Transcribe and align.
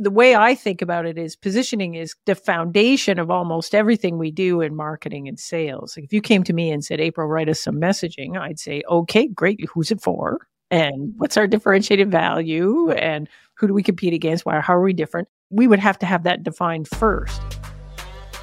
the 0.00 0.10
way 0.10 0.34
I 0.34 0.54
think 0.54 0.80
about 0.80 1.04
it 1.04 1.18
is 1.18 1.36
positioning 1.36 1.94
is 1.94 2.14
the 2.24 2.34
foundation 2.34 3.18
of 3.18 3.30
almost 3.30 3.74
everything 3.74 4.16
we 4.16 4.30
do 4.30 4.62
in 4.62 4.74
marketing 4.74 5.28
and 5.28 5.38
sales. 5.38 5.94
Like 5.94 6.04
if 6.04 6.12
you 6.12 6.22
came 6.22 6.42
to 6.44 6.54
me 6.54 6.70
and 6.70 6.82
said, 6.82 7.02
April, 7.02 7.28
write 7.28 7.50
us 7.50 7.60
some 7.60 7.74
messaging, 7.74 8.38
I'd 8.38 8.58
say, 8.58 8.82
okay, 8.88 9.28
great. 9.28 9.62
Who's 9.68 9.90
it 9.90 10.00
for? 10.00 10.38
And 10.70 11.12
what's 11.18 11.36
our 11.36 11.46
differentiated 11.46 12.10
value? 12.10 12.90
And 12.92 13.28
who 13.54 13.66
do 13.66 13.74
we 13.74 13.82
compete 13.82 14.14
against? 14.14 14.46
Why, 14.46 14.58
how 14.60 14.74
are 14.74 14.82
we 14.82 14.94
different? 14.94 15.28
We 15.50 15.66
would 15.66 15.80
have 15.80 15.98
to 15.98 16.06
have 16.06 16.22
that 16.22 16.44
defined 16.44 16.88
first. 16.88 17.42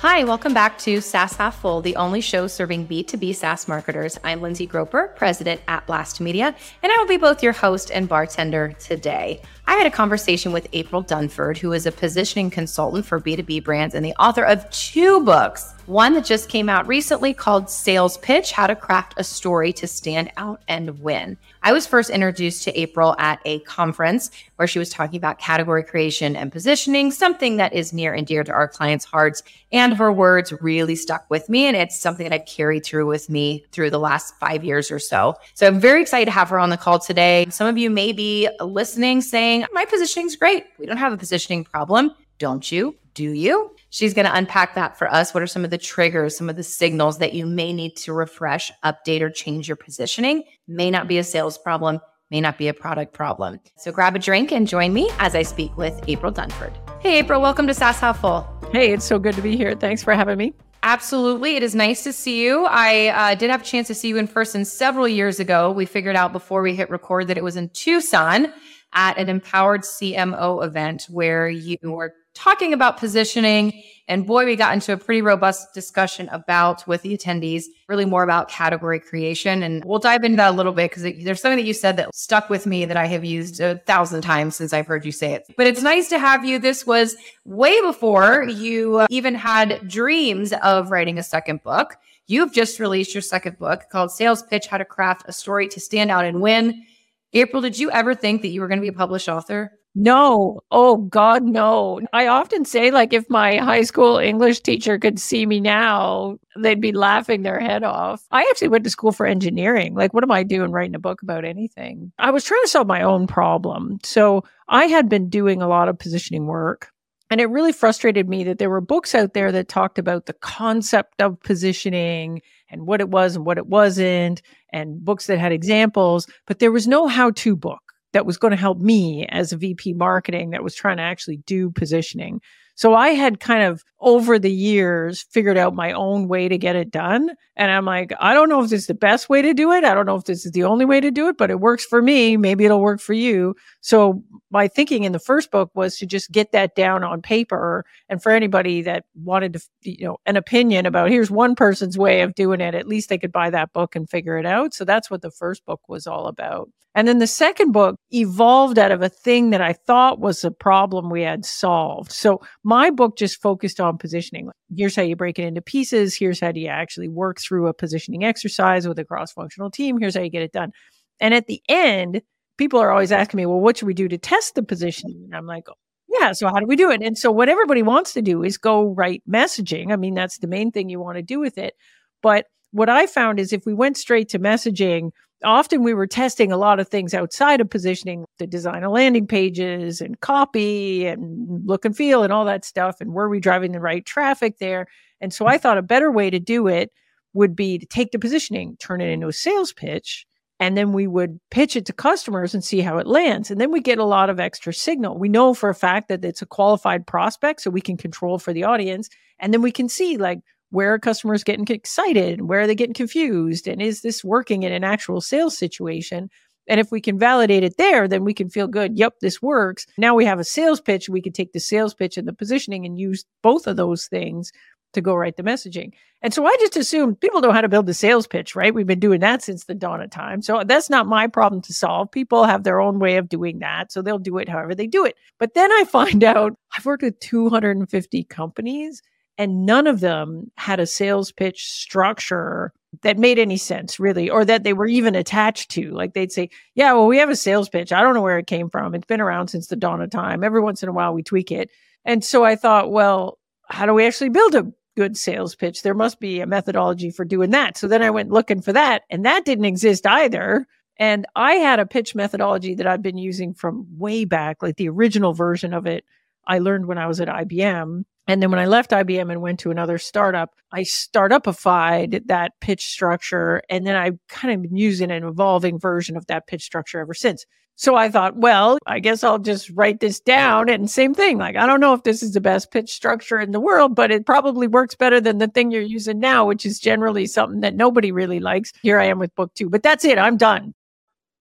Hi, 0.01 0.23
welcome 0.25 0.53
back 0.53 0.77
to 0.79 1.01
SaaS 1.01 1.33
Half 1.33 1.59
Full, 1.59 1.81
the 1.81 1.95
only 1.95 2.21
show 2.21 2.45
serving 2.45 2.87
B2B 2.87 3.33
SaaS 3.33 3.67
marketers. 3.67 4.19
I'm 4.23 4.41
Lindsey 4.43 4.67
Groepper, 4.67 5.15
president 5.15 5.59
at 5.67 5.87
BLASTmedia, 5.87 6.55
and 6.83 6.91
I 6.91 6.95
will 6.99 7.07
be 7.07 7.17
both 7.17 7.41
your 7.41 7.53
host 7.53 7.89
and 7.89 8.07
bartender 8.07 8.73
today. 8.77 9.41
I 9.69 9.75
had 9.75 9.85
a 9.85 9.91
conversation 9.91 10.53
with 10.53 10.65
April 10.71 11.03
Dunford, 11.03 11.57
who 11.57 11.73
is 11.73 11.85
a 11.85 11.91
positioning 11.91 12.49
consultant 12.49 13.05
for 13.05 13.19
B2B 13.19 13.65
brands 13.65 13.95
and 13.95 14.05
the 14.05 14.13
author 14.13 14.43
of 14.43 14.69
two 14.69 15.19
books. 15.25 15.73
One 15.87 16.13
that 16.13 16.25
just 16.25 16.49
came 16.49 16.69
out 16.69 16.87
recently 16.87 17.33
called 17.33 17.69
Sales 17.69 18.17
Pitch 18.17 18.51
How 18.51 18.67
to 18.67 18.75
Craft 18.75 19.13
a 19.17 19.23
Story 19.23 19.71
to 19.73 19.87
Stand 19.87 20.31
Out 20.37 20.61
and 20.67 21.01
Win. 21.01 21.37
I 21.63 21.71
was 21.71 21.87
first 21.87 22.09
introduced 22.09 22.63
to 22.63 22.79
April 22.79 23.15
at 23.19 23.39
a 23.45 23.59
conference 23.59 24.29
where 24.57 24.67
she 24.67 24.79
was 24.79 24.89
talking 24.89 25.17
about 25.17 25.39
category 25.39 25.83
creation 25.83 26.35
and 26.35 26.51
positioning, 26.51 27.11
something 27.11 27.57
that 27.57 27.73
is 27.73 27.93
near 27.93 28.13
and 28.13 28.27
dear 28.27 28.43
to 28.43 28.51
our 28.51 28.67
clients' 28.67 29.05
hearts. 29.05 29.43
And 29.71 29.93
her 29.95 30.11
words 30.11 30.53
really 30.61 30.95
stuck 30.95 31.25
with 31.29 31.47
me. 31.49 31.65
And 31.65 31.75
it's 31.75 31.97
something 31.97 32.23
that 32.25 32.33
I've 32.33 32.45
carried 32.45 32.85
through 32.85 33.07
with 33.07 33.29
me 33.29 33.65
through 33.71 33.89
the 33.89 33.99
last 33.99 34.37
five 34.39 34.63
years 34.63 34.91
or 34.91 34.99
so. 34.99 35.35
So 35.53 35.67
I'm 35.67 35.79
very 35.79 36.01
excited 36.01 36.25
to 36.25 36.31
have 36.31 36.49
her 36.49 36.59
on 36.59 36.69
the 36.69 36.77
call 36.77 36.99
today. 36.99 37.47
Some 37.49 37.67
of 37.67 37.77
you 37.77 37.89
may 37.89 38.11
be 38.11 38.49
listening 38.59 39.21
saying, 39.21 39.56
saying, 39.57 39.69
My 39.73 39.85
positioning's 39.85 40.35
great. 40.35 40.65
We 40.77 40.85
don't 40.85 40.97
have 40.97 41.13
a 41.13 41.17
positioning 41.17 41.63
problem. 41.63 42.11
Don't 42.39 42.71
you? 42.71 42.95
Do 43.13 43.31
you? 43.31 43.75
She's 43.89 44.13
going 44.13 44.25
to 44.25 44.35
unpack 44.35 44.75
that 44.75 44.97
for 44.97 45.11
us. 45.11 45.33
What 45.33 45.41
are 45.41 45.47
some 45.47 45.63
of 45.63 45.71
the 45.71 45.77
triggers, 45.77 46.37
some 46.37 46.49
of 46.49 46.55
the 46.55 46.63
signals 46.63 47.17
that 47.17 47.33
you 47.33 47.45
may 47.45 47.73
need 47.73 47.95
to 47.97 48.13
refresh, 48.13 48.71
update, 48.83 49.21
or 49.21 49.29
change 49.29 49.67
your 49.67 49.77
positioning? 49.77 50.43
May 50.67 50.91
not 50.91 51.07
be 51.07 51.17
a 51.17 51.23
sales 51.23 51.57
problem, 51.57 51.99
may 52.29 52.41
not 52.41 52.57
be 52.57 52.67
a 52.67 52.73
product 52.73 53.13
problem. 53.13 53.59
So 53.77 53.91
grab 53.91 54.15
a 54.15 54.19
drink 54.19 54.51
and 54.51 54.67
join 54.67 54.93
me 54.93 55.09
as 55.19 55.33
I 55.33 55.41
speak 55.41 55.75
with 55.77 55.99
April 56.07 56.31
Dunford. 56.31 56.75
Hey, 57.01 57.17
April, 57.17 57.41
welcome 57.41 57.65
to 57.67 57.73
SaaS 57.73 57.99
Half 57.99 58.19
Full. 58.19 58.47
Hey, 58.71 58.91
it's 58.93 59.05
so 59.05 59.17
good 59.17 59.35
to 59.35 59.41
be 59.41 59.57
here. 59.57 59.73
Thanks 59.73 60.03
for 60.03 60.13
having 60.13 60.37
me. 60.37 60.53
Absolutely. 60.83 61.55
It 61.55 61.63
is 61.63 61.73
nice 61.73 62.03
to 62.03 62.13
see 62.13 62.43
you. 62.43 62.65
I 62.65 63.07
uh, 63.07 63.35
did 63.35 63.49
have 63.49 63.61
a 63.61 63.65
chance 63.65 63.87
to 63.87 63.95
see 63.95 64.09
you 64.09 64.17
in 64.17 64.27
person 64.27 64.63
several 64.63 65.07
years 65.07 65.39
ago. 65.39 65.71
We 65.71 65.85
figured 65.85 66.15
out 66.15 66.31
before 66.31 66.61
we 66.61 66.75
hit 66.75 66.89
record 66.89 67.27
that 67.29 67.37
it 67.37 67.43
was 67.43 67.55
in 67.55 67.69
Tucson 67.69 68.53
at 68.93 69.17
an 69.17 69.29
empowered 69.29 69.81
CMO 69.81 70.65
event 70.65 71.07
where 71.09 71.49
you 71.49 71.77
were 71.83 72.13
talking 72.37 72.71
about 72.71 72.97
positioning. 72.97 73.83
And 74.07 74.25
boy, 74.25 74.45
we 74.45 74.55
got 74.55 74.73
into 74.73 74.93
a 74.93 74.97
pretty 74.97 75.21
robust 75.21 75.73
discussion 75.73 76.29
about 76.29 76.87
with 76.87 77.01
the 77.01 77.17
attendees, 77.17 77.65
really 77.89 78.05
more 78.05 78.23
about 78.23 78.47
category 78.47 78.99
creation. 78.99 79.63
And 79.63 79.83
we'll 79.83 79.99
dive 79.99 80.23
into 80.23 80.37
that 80.37 80.51
a 80.51 80.55
little 80.55 80.71
bit 80.71 80.91
because 80.91 81.03
there's 81.23 81.41
something 81.41 81.57
that 81.57 81.65
you 81.65 81.73
said 81.73 81.97
that 81.97 82.15
stuck 82.15 82.49
with 82.49 82.65
me 82.65 82.85
that 82.85 82.95
I 82.95 83.07
have 83.07 83.25
used 83.25 83.59
a 83.59 83.79
thousand 83.79 84.21
times 84.21 84.55
since 84.55 84.71
I've 84.71 84.87
heard 84.87 85.03
you 85.03 85.11
say 85.11 85.33
it. 85.33 85.47
But 85.57 85.67
it's 85.67 85.81
nice 85.81 86.09
to 86.09 86.19
have 86.19 86.45
you. 86.45 86.59
This 86.59 86.85
was 86.85 87.17
way 87.43 87.81
before 87.81 88.43
you 88.43 88.99
uh, 88.99 89.07
even 89.09 89.33
had 89.33 89.87
dreams 89.87 90.53
of 90.61 90.91
writing 90.91 91.17
a 91.17 91.23
second 91.23 91.63
book. 91.63 91.97
You've 92.27 92.53
just 92.53 92.79
released 92.79 93.15
your 93.15 93.21
second 93.21 93.57
book 93.57 93.85
called 93.89 94.11
Sales 94.11 94.43
Pitch 94.43 94.67
How 94.67 94.77
to 94.77 94.85
Craft 94.85 95.23
a 95.27 95.33
Story 95.33 95.67
to 95.69 95.79
Stand 95.79 96.11
Out 96.11 96.25
and 96.25 96.41
Win. 96.41 96.85
April, 97.33 97.61
did 97.61 97.77
you 97.77 97.91
ever 97.91 98.15
think 98.15 98.41
that 98.41 98.49
you 98.49 98.61
were 98.61 98.67
going 98.67 98.79
to 98.79 98.83
be 98.83 98.87
a 98.87 98.93
published 98.93 99.29
author? 99.29 99.71
No. 99.99 100.61
Oh, 100.69 100.97
God, 100.97 101.43
no. 101.43 102.01
I 102.13 102.27
often 102.27 102.65
say, 102.65 102.91
like, 102.91 103.13
if 103.13 103.27
my 103.31 103.57
high 103.57 103.81
school 103.81 104.17
English 104.17 104.59
teacher 104.59 104.99
could 104.99 105.19
see 105.19 105.47
me 105.47 105.59
now, 105.59 106.37
they'd 106.55 106.79
be 106.79 106.91
laughing 106.91 107.41
their 107.41 107.59
head 107.59 107.83
off. 107.83 108.23
I 108.31 108.41
actually 108.43 108.67
went 108.67 108.83
to 108.83 108.91
school 108.91 109.11
for 109.11 109.25
engineering. 109.25 109.95
Like, 109.95 110.13
what 110.13 110.23
am 110.23 110.29
I 110.29 110.43
doing 110.43 110.71
writing 110.71 110.93
a 110.93 110.99
book 110.99 111.23
about 111.23 111.45
anything? 111.45 112.11
I 112.19 112.29
was 112.29 112.43
trying 112.43 112.61
to 112.61 112.67
solve 112.67 112.85
my 112.85 113.01
own 113.01 113.25
problem. 113.25 113.97
So 114.03 114.43
I 114.69 114.85
had 114.85 115.09
been 115.09 115.29
doing 115.29 115.63
a 115.63 115.67
lot 115.67 115.89
of 115.89 115.97
positioning 115.97 116.45
work. 116.45 116.91
And 117.29 117.41
it 117.41 117.49
really 117.49 117.73
frustrated 117.73 118.29
me 118.29 118.43
that 118.45 118.57
there 118.57 118.69
were 118.69 118.81
books 118.81 119.13
out 119.13 119.33
there 119.33 119.51
that 119.51 119.67
talked 119.67 119.99
about 119.99 120.25
the 120.25 120.33
concept 120.33 121.21
of 121.21 121.41
positioning 121.41 122.41
and 122.69 122.87
what 122.87 123.01
it 123.01 123.09
was 123.09 123.35
and 123.35 123.45
what 123.45 123.57
it 123.57 123.67
wasn't, 123.67 124.41
and 124.71 125.03
books 125.03 125.27
that 125.27 125.39
had 125.39 125.51
examples, 125.51 126.27
but 126.45 126.59
there 126.59 126.71
was 126.71 126.87
no 126.87 127.07
how 127.07 127.31
to 127.31 127.55
book 127.55 127.81
that 128.13 128.25
was 128.25 128.37
going 128.37 128.51
to 128.51 128.57
help 128.57 128.79
me 128.79 129.25
as 129.27 129.51
a 129.51 129.57
VP 129.57 129.93
marketing 129.93 130.51
that 130.51 130.63
was 130.63 130.73
trying 130.73 130.97
to 130.97 131.03
actually 131.03 131.37
do 131.37 131.69
positioning. 131.71 132.39
So 132.77 132.93
I 132.93 133.09
had 133.09 133.39
kind 133.39 133.63
of 133.63 133.83
over 133.99 134.37
the 134.37 134.51
years 134.51 135.25
figured 135.31 135.57
out 135.57 135.73
my 135.73 135.91
own 135.91 136.27
way 136.27 136.47
to 136.47 136.59
get 136.59 136.75
it 136.75 136.91
done. 136.91 137.31
And 137.55 137.71
I'm 137.71 137.85
like, 137.85 138.13
I 138.19 138.35
don't 138.35 138.49
know 138.49 138.61
if 138.63 138.69
this 138.69 138.81
is 138.81 138.87
the 138.87 138.93
best 138.93 139.29
way 139.29 139.41
to 139.41 139.51
do 139.55 139.71
it. 139.71 139.83
I 139.83 139.95
don't 139.95 140.05
know 140.05 140.15
if 140.15 140.25
this 140.25 140.45
is 140.45 140.51
the 140.51 140.63
only 140.63 140.85
way 140.85 141.01
to 141.01 141.09
do 141.09 141.27
it, 141.27 141.37
but 141.39 141.49
it 141.49 141.59
works 141.59 141.83
for 141.83 142.03
me. 142.03 142.37
Maybe 142.37 142.65
it'll 142.65 142.79
work 142.79 143.01
for 143.01 143.13
you. 143.13 143.55
So 143.81 144.23
my 144.51 144.67
thinking 144.67 145.05
in 145.05 145.11
the 145.11 145.17
first 145.17 145.49
book 145.49 145.71
was 145.73 145.97
to 145.97 146.05
just 146.05 146.31
get 146.31 146.51
that 146.51 146.75
down 146.75 147.03
on 147.03 147.23
paper. 147.23 147.83
And 148.09 148.21
for 148.21 148.31
anybody 148.31 148.83
that 148.83 149.05
wanted 149.15 149.53
to, 149.53 149.61
you 149.81 150.05
know, 150.05 150.17
an 150.27 150.37
opinion 150.37 150.85
about 150.85 151.09
here's 151.09 151.31
one 151.31 151.55
person's 151.55 151.97
way 151.97 152.21
of 152.21 152.35
doing 152.35 152.61
it, 152.61 152.75
at 152.75 152.87
least 152.87 153.09
they 153.09 153.17
could 153.17 153.31
buy 153.31 153.49
that 153.49 153.73
book 153.73 153.95
and 153.95 154.07
figure 154.07 154.37
it 154.37 154.45
out. 154.45 154.75
So 154.75 154.85
that's 154.85 155.09
what 155.09 155.23
the 155.23 155.31
first 155.31 155.65
book 155.65 155.81
was 155.89 156.05
all 156.05 156.27
about. 156.27 156.69
And 156.97 157.07
then 157.07 157.19
the 157.19 157.27
second 157.27 157.73
book 157.73 157.99
evolved 158.11 158.79
out 158.79 158.91
of 158.91 159.03
a 159.03 159.09
thing 159.09 159.51
that 159.51 159.61
I 159.61 159.73
thought 159.73 160.19
was 160.19 160.43
a 160.43 160.49
problem 160.49 161.11
we 161.11 161.21
had 161.21 161.45
solved. 161.45 162.11
So 162.11 162.41
my 162.67 162.89
book 162.89 163.17
just 163.17 163.41
focused 163.41 163.79
on 163.79 163.97
positioning. 163.97 164.49
Here's 164.75 164.93
how 164.93 165.01
you 165.01 165.15
break 165.15 165.39
it 165.39 165.45
into 165.45 165.61
pieces. 165.61 166.17
Here's 166.17 166.41
how 166.41 166.51
do 166.51 166.59
you 166.59 166.67
actually 166.67 167.07
work 167.07 167.39
through 167.39 167.67
a 167.67 167.73
positioning 167.73 168.25
exercise 168.25 168.85
with 168.85 168.99
a 168.99 169.05
cross 169.05 169.31
functional 169.31 169.71
team. 169.71 169.97
Here's 169.97 170.15
how 170.15 170.21
you 170.21 170.29
get 170.29 170.41
it 170.41 170.51
done. 170.51 170.73
And 171.21 171.33
at 171.33 171.47
the 171.47 171.61
end, 171.69 172.21
people 172.57 172.81
are 172.81 172.91
always 172.91 173.13
asking 173.13 173.37
me, 173.37 173.45
well, 173.45 173.61
what 173.61 173.77
should 173.77 173.85
we 173.85 173.93
do 173.93 174.09
to 174.09 174.17
test 174.17 174.55
the 174.55 174.63
positioning? 174.63 175.21
And 175.23 175.33
I'm 175.33 175.45
like, 175.45 175.63
yeah, 176.09 176.33
so 176.33 176.47
how 176.47 176.59
do 176.59 176.65
we 176.65 176.75
do 176.75 176.91
it? 176.91 177.01
And 177.01 177.17
so 177.17 177.31
what 177.31 177.47
everybody 177.47 177.83
wants 177.83 178.11
to 178.15 178.21
do 178.21 178.43
is 178.43 178.57
go 178.57 178.93
write 178.93 179.23
messaging. 179.25 179.93
I 179.93 179.95
mean, 179.95 180.13
that's 180.13 180.39
the 180.39 180.47
main 180.47 180.73
thing 180.73 180.89
you 180.89 180.99
want 180.99 181.15
to 181.15 181.23
do 181.23 181.39
with 181.39 181.57
it. 181.57 181.73
But 182.21 182.47
what 182.71 182.89
I 182.89 183.07
found 183.07 183.39
is 183.39 183.53
if 183.53 183.65
we 183.65 183.73
went 183.73 183.95
straight 183.95 184.27
to 184.29 184.39
messaging, 184.39 185.11
often 185.43 185.83
we 185.83 185.93
were 185.93 186.07
testing 186.07 186.51
a 186.51 186.57
lot 186.57 186.79
of 186.79 186.87
things 186.87 187.13
outside 187.13 187.61
of 187.61 187.69
positioning 187.69 188.25
to 188.39 188.47
design 188.47 188.83
a 188.83 188.89
landing 188.89 189.27
pages 189.27 190.01
and 190.01 190.19
copy 190.19 191.05
and 191.05 191.65
look 191.65 191.85
and 191.85 191.95
feel 191.95 192.23
and 192.23 192.33
all 192.33 192.45
that 192.45 192.65
stuff 192.65 192.99
and 192.99 193.13
were 193.13 193.29
we 193.29 193.39
driving 193.39 193.71
the 193.71 193.79
right 193.79 194.05
traffic 194.05 194.57
there? 194.59 194.87
And 195.21 195.33
so 195.33 195.47
i 195.47 195.57
thought 195.57 195.77
a 195.77 195.83
better 195.83 196.11
way 196.11 196.29
to 196.29 196.39
do 196.39 196.67
it 196.67 196.91
would 197.33 197.55
be 197.55 197.77
to 197.77 197.85
take 197.85 198.11
the 198.11 198.19
positioning 198.19 198.77
turn 198.77 199.01
it 199.01 199.09
into 199.09 199.27
a 199.27 199.33
sales 199.33 199.73
pitch 199.73 200.25
and 200.59 200.75
then 200.75 200.91
we 200.91 201.05
would 201.05 201.39
pitch 201.51 201.75
it 201.75 201.85
to 201.85 201.93
customers 201.93 202.53
and 202.53 202.63
see 202.63 202.81
how 202.81 202.97
it 202.97 203.05
lands. 203.05 203.51
And 203.51 203.61
then 203.61 203.71
we 203.71 203.79
get 203.79 203.99
a 203.99 204.05
lot 204.05 204.29
of 204.29 204.39
extra 204.39 204.73
signal. 204.73 205.17
We 205.17 205.29
know 205.29 205.53
for 205.53 205.69
a 205.69 205.75
fact 205.75 206.07
that 206.07 206.25
it's 206.25 206.41
a 206.41 206.47
qualified 206.47 207.05
prospect 207.05 207.61
so 207.61 207.69
we 207.69 207.81
can 207.81 207.95
control 207.95 208.39
for 208.39 208.53
the 208.53 208.63
audience. 208.63 209.09
And 209.39 209.53
then 209.53 209.61
we 209.61 209.71
can 209.71 209.87
see 209.87 210.17
like 210.17 210.39
where 210.69 210.93
are 210.93 210.99
customers 210.99 211.43
getting 211.43 211.67
excited? 211.69 212.41
Where 212.41 212.61
are 212.61 212.67
they 212.67 212.75
getting 212.75 212.93
confused? 212.93 213.67
And 213.67 213.81
is 213.81 214.01
this 214.01 214.23
working 214.23 214.63
in 214.63 214.71
an 214.71 214.83
actual 214.83 215.21
sales 215.21 215.57
situation? 215.57 216.29
And 216.67 216.79
if 216.79 216.91
we 216.91 216.99
can 216.99 217.17
validate 217.17 217.63
it 217.63 217.77
there, 217.77 218.07
then 218.07 218.25
we 218.25 218.33
can 218.33 218.49
feel 218.49 218.67
good. 218.67 218.97
Yep, 218.97 219.15
this 219.21 219.41
works. 219.41 219.85
Now 219.97 220.15
we 220.15 220.25
have 220.25 220.39
a 220.39 220.43
sales 220.43 220.81
pitch. 220.81 221.07
We 221.07 221.21
can 221.21 221.31
take 221.31 221.53
the 221.53 221.59
sales 221.59 221.93
pitch 221.93 222.17
and 222.17 222.27
the 222.27 222.33
positioning 222.33 222.85
and 222.85 222.99
use 222.99 223.23
both 223.41 223.67
of 223.67 223.77
those 223.77 224.07
things 224.07 224.51
to 224.93 225.01
go 225.01 225.15
write 225.15 225.37
the 225.37 225.43
messaging. 225.43 225.91
And 226.21 226.33
so 226.33 226.45
I 226.45 226.55
just 226.59 226.77
assume 226.77 227.15
people 227.15 227.41
know 227.41 227.51
how 227.51 227.61
to 227.61 227.69
build 227.69 227.85
the 227.85 227.93
sales 227.93 228.25
pitch, 228.25 228.55
right? 228.55 228.73
We've 228.73 228.87
been 228.87 228.99
doing 228.99 229.19
that 229.19 229.43
since 229.43 229.65
the 229.65 229.75
dawn 229.75 230.01
of 230.01 230.09
time. 230.09 230.41
So 230.41 230.63
that's 230.65 230.89
not 230.89 231.05
my 231.05 231.27
problem 231.27 231.61
to 231.63 231.73
solve. 231.73 232.11
People 232.11 232.45
have 232.45 232.63
their 232.63 232.81
own 232.81 232.99
way 232.99 233.17
of 233.17 233.29
doing 233.29 233.59
that. 233.59 233.91
So 233.91 234.01
they'll 234.01 234.17
do 234.17 234.37
it 234.37 234.49
however 234.49 234.73
they 234.73 234.87
do 234.87 235.05
it. 235.05 235.15
But 235.39 235.53
then 235.53 235.71
I 235.71 235.83
find 235.83 236.23
out 236.35 236.57
I've 236.75 236.85
worked 236.85 237.03
with 237.03 237.19
250 237.19 238.23
companies 238.25 239.01
and 239.37 239.65
none 239.65 239.87
of 239.87 239.99
them 239.99 240.51
had 240.57 240.79
a 240.79 240.87
sales 240.87 241.31
pitch 241.31 241.67
structure 241.67 242.73
that 243.01 243.17
made 243.17 243.37
any 243.37 243.57
sense 243.57 243.99
really 243.99 244.29
or 244.29 244.45
that 244.45 244.63
they 244.63 244.73
were 244.73 244.87
even 244.87 245.15
attached 245.15 245.69
to. 245.71 245.91
Like 245.91 246.13
they'd 246.13 246.31
say 246.31 246.49
yeah 246.75 246.93
well 246.93 247.07
we 247.07 247.17
have 247.17 247.29
a 247.29 247.35
sales 247.35 247.69
pitch. 247.69 247.91
I 247.91 248.01
don't 248.01 248.13
know 248.13 248.21
where 248.21 248.39
it 248.39 248.47
came 248.47 248.69
from. 248.69 248.95
It's 248.95 249.05
been 249.05 249.21
around 249.21 249.49
since 249.49 249.67
the 249.67 249.75
dawn 249.75 250.01
of 250.01 250.09
time. 250.09 250.43
Every 250.43 250.61
once 250.61 250.83
in 250.83 250.89
a 250.89 250.93
while 250.93 251.13
we 251.13 251.23
tweak 251.23 251.51
it. 251.51 251.69
And 252.05 252.23
so 252.23 252.43
i 252.43 252.55
thought 252.55 252.91
well 252.91 253.37
how 253.69 253.85
do 253.85 253.93
we 253.93 254.05
actually 254.05 254.29
build 254.29 254.55
a 254.55 254.71
good 254.95 255.17
sales 255.17 255.53
pitch? 255.55 255.83
There 255.83 255.93
must 255.93 256.19
be 256.19 256.39
a 256.39 256.47
methodology 256.47 257.11
for 257.11 257.25
doing 257.25 257.51
that. 257.51 257.77
So 257.77 257.87
then 257.87 258.01
i 258.01 258.09
went 258.09 258.31
looking 258.31 258.61
for 258.61 258.73
that 258.73 259.03
and 259.09 259.25
that 259.25 259.45
didn't 259.45 259.65
exist 259.65 260.05
either. 260.07 260.65
And 260.97 261.27
i 261.35 261.53
had 261.53 261.79
a 261.79 261.85
pitch 261.85 262.15
methodology 262.15 262.75
that 262.75 262.87
i've 262.87 263.03
been 263.03 263.17
using 263.17 263.53
from 263.53 263.85
way 263.97 264.25
back 264.25 264.63
like 264.63 264.77
the 264.77 264.89
original 264.89 265.33
version 265.33 265.73
of 265.73 265.85
it 265.85 266.05
i 266.47 266.57
learned 266.57 266.87
when 266.87 266.97
i 266.97 267.05
was 267.05 267.21
at 267.21 267.27
IBM 267.27 268.05
and 268.27 268.41
then 268.41 268.51
when 268.51 268.59
I 268.59 268.65
left 268.65 268.91
IBM 268.91 269.31
and 269.31 269.41
went 269.41 269.59
to 269.61 269.71
another 269.71 269.97
startup, 269.97 270.53
I 270.71 270.81
startupified 270.81 272.27
that 272.27 272.51
pitch 272.59 272.85
structure. 272.85 273.61
And 273.69 273.87
then 273.87 273.95
I've 273.95 274.19
kind 274.27 274.53
of 274.53 274.61
been 274.61 274.75
using 274.75 275.11
an 275.11 275.23
evolving 275.23 275.79
version 275.79 276.17
of 276.17 276.27
that 276.27 276.45
pitch 276.47 276.63
structure 276.63 276.99
ever 276.99 277.13
since. 277.13 277.45
So 277.79 277.95
I 277.95 278.09
thought, 278.09 278.35
well, 278.35 278.79
I 278.87 278.99
guess 278.99 279.23
I'll 279.23 279.37
just 279.37 279.69
write 279.69 279.99
this 279.99 280.19
down. 280.19 280.67
And 280.67 280.89
same 280.89 281.13
thing, 281.13 281.37
like, 281.37 281.55
I 281.55 281.67
don't 281.67 281.79
know 281.79 281.93
if 281.93 282.01
this 282.03 282.23
is 282.23 282.33
the 282.33 282.41
best 282.41 282.71
pitch 282.71 282.91
structure 282.91 283.39
in 283.39 283.51
the 283.51 283.59
world, 283.59 283.95
but 283.95 284.09
it 284.09 284.25
probably 284.25 284.67
works 284.67 284.95
better 284.95 285.21
than 285.21 285.37
the 285.37 285.47
thing 285.47 285.69
you're 285.69 285.83
using 285.83 286.19
now, 286.19 286.43
which 286.43 286.65
is 286.65 286.79
generally 286.79 287.27
something 287.27 287.61
that 287.61 287.75
nobody 287.75 288.11
really 288.11 288.39
likes. 288.39 288.73
Here 288.81 288.99
I 288.99 289.05
am 289.05 289.19
with 289.19 289.35
book 289.35 289.53
two, 289.53 289.69
but 289.69 289.83
that's 289.83 290.03
it. 290.05 290.17
I'm 290.17 290.37
done. 290.37 290.73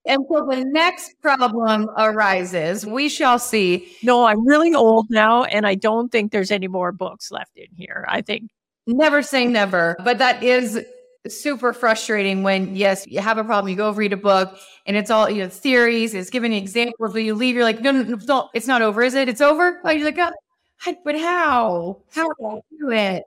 And 0.06 0.24
so 0.30 0.46
the 0.48 0.64
next 0.64 1.20
problem 1.20 1.88
arises. 1.98 2.86
We 2.86 3.08
shall 3.08 3.38
see. 3.38 3.88
No, 4.02 4.24
I'm 4.24 4.46
really 4.46 4.74
old 4.74 5.06
now, 5.10 5.44
and 5.44 5.66
I 5.66 5.74
don't 5.74 6.12
think 6.12 6.30
there's 6.32 6.50
any 6.50 6.68
more 6.68 6.92
books 6.92 7.30
left 7.30 7.56
in 7.56 7.66
here. 7.74 8.04
I 8.08 8.22
think. 8.22 8.50
Never 8.86 9.20
say 9.20 9.46
never, 9.46 9.96
but 10.04 10.18
that 10.18 10.42
is 10.44 10.84
super 11.28 11.72
frustrating 11.72 12.42
when 12.42 12.76
yes 12.76 13.04
you 13.06 13.20
have 13.20 13.38
a 13.38 13.44
problem 13.44 13.68
you 13.68 13.76
go 13.76 13.90
read 13.90 14.12
a 14.12 14.16
book 14.16 14.56
and 14.86 14.96
it's 14.96 15.10
all 15.10 15.28
you 15.28 15.42
know 15.42 15.48
theories 15.48 16.14
it's 16.14 16.30
giving 16.30 16.52
examples 16.52 17.12
but 17.12 17.22
you 17.22 17.34
leave 17.34 17.54
you're 17.54 17.64
like 17.64 17.80
no 17.80 17.90
no 17.90 18.02
no, 18.02 18.16
no 18.26 18.48
it's 18.54 18.66
not 18.66 18.82
over 18.82 19.02
is 19.02 19.14
it 19.14 19.28
it's 19.28 19.40
over 19.40 19.80
oh, 19.84 19.90
you're 19.90 20.04
like 20.04 20.18
oh, 20.18 20.94
but 21.04 21.18
how 21.18 22.00
how 22.12 22.28
do 22.28 22.46
i 22.46 22.60
do 22.78 22.90
it 22.90 23.24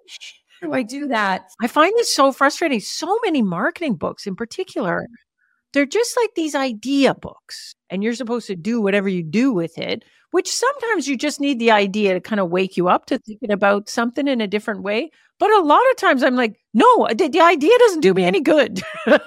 how 0.61 0.67
do 0.67 0.73
i 0.73 0.81
do 0.81 1.07
that 1.07 1.49
i 1.61 1.67
find 1.67 1.91
this 1.97 2.13
so 2.13 2.31
frustrating 2.31 2.79
so 2.79 3.19
many 3.23 3.41
marketing 3.41 3.95
books 3.95 4.25
in 4.25 4.35
particular 4.35 5.05
they're 5.73 5.85
just 5.85 6.17
like 6.17 6.31
these 6.35 6.55
idea 6.55 7.13
books 7.13 7.75
and 7.89 8.03
you're 8.03 8.13
supposed 8.13 8.47
to 8.47 8.55
do 8.55 8.81
whatever 8.81 9.09
you 9.09 9.23
do 9.23 9.53
with 9.53 9.77
it 9.77 10.03
which 10.31 10.51
sometimes 10.51 11.07
you 11.07 11.17
just 11.17 11.39
need 11.39 11.59
the 11.59 11.71
idea 11.71 12.13
to 12.13 12.19
kind 12.19 12.39
of 12.39 12.49
wake 12.49 12.77
you 12.77 12.87
up 12.87 13.05
to 13.07 13.17
thinking 13.17 13.51
about 13.51 13.89
something 13.89 14.27
in 14.27 14.41
a 14.41 14.47
different 14.47 14.83
way. 14.83 15.09
But 15.39 15.49
a 15.49 15.61
lot 15.61 15.81
of 15.89 15.97
times 15.97 16.23
I'm 16.23 16.35
like, 16.35 16.59
no, 16.73 17.07
the, 17.07 17.29
the 17.29 17.41
idea 17.41 17.75
doesn't 17.79 18.01
do 18.01 18.13
me 18.13 18.23
any 18.23 18.41
good. 18.41 18.81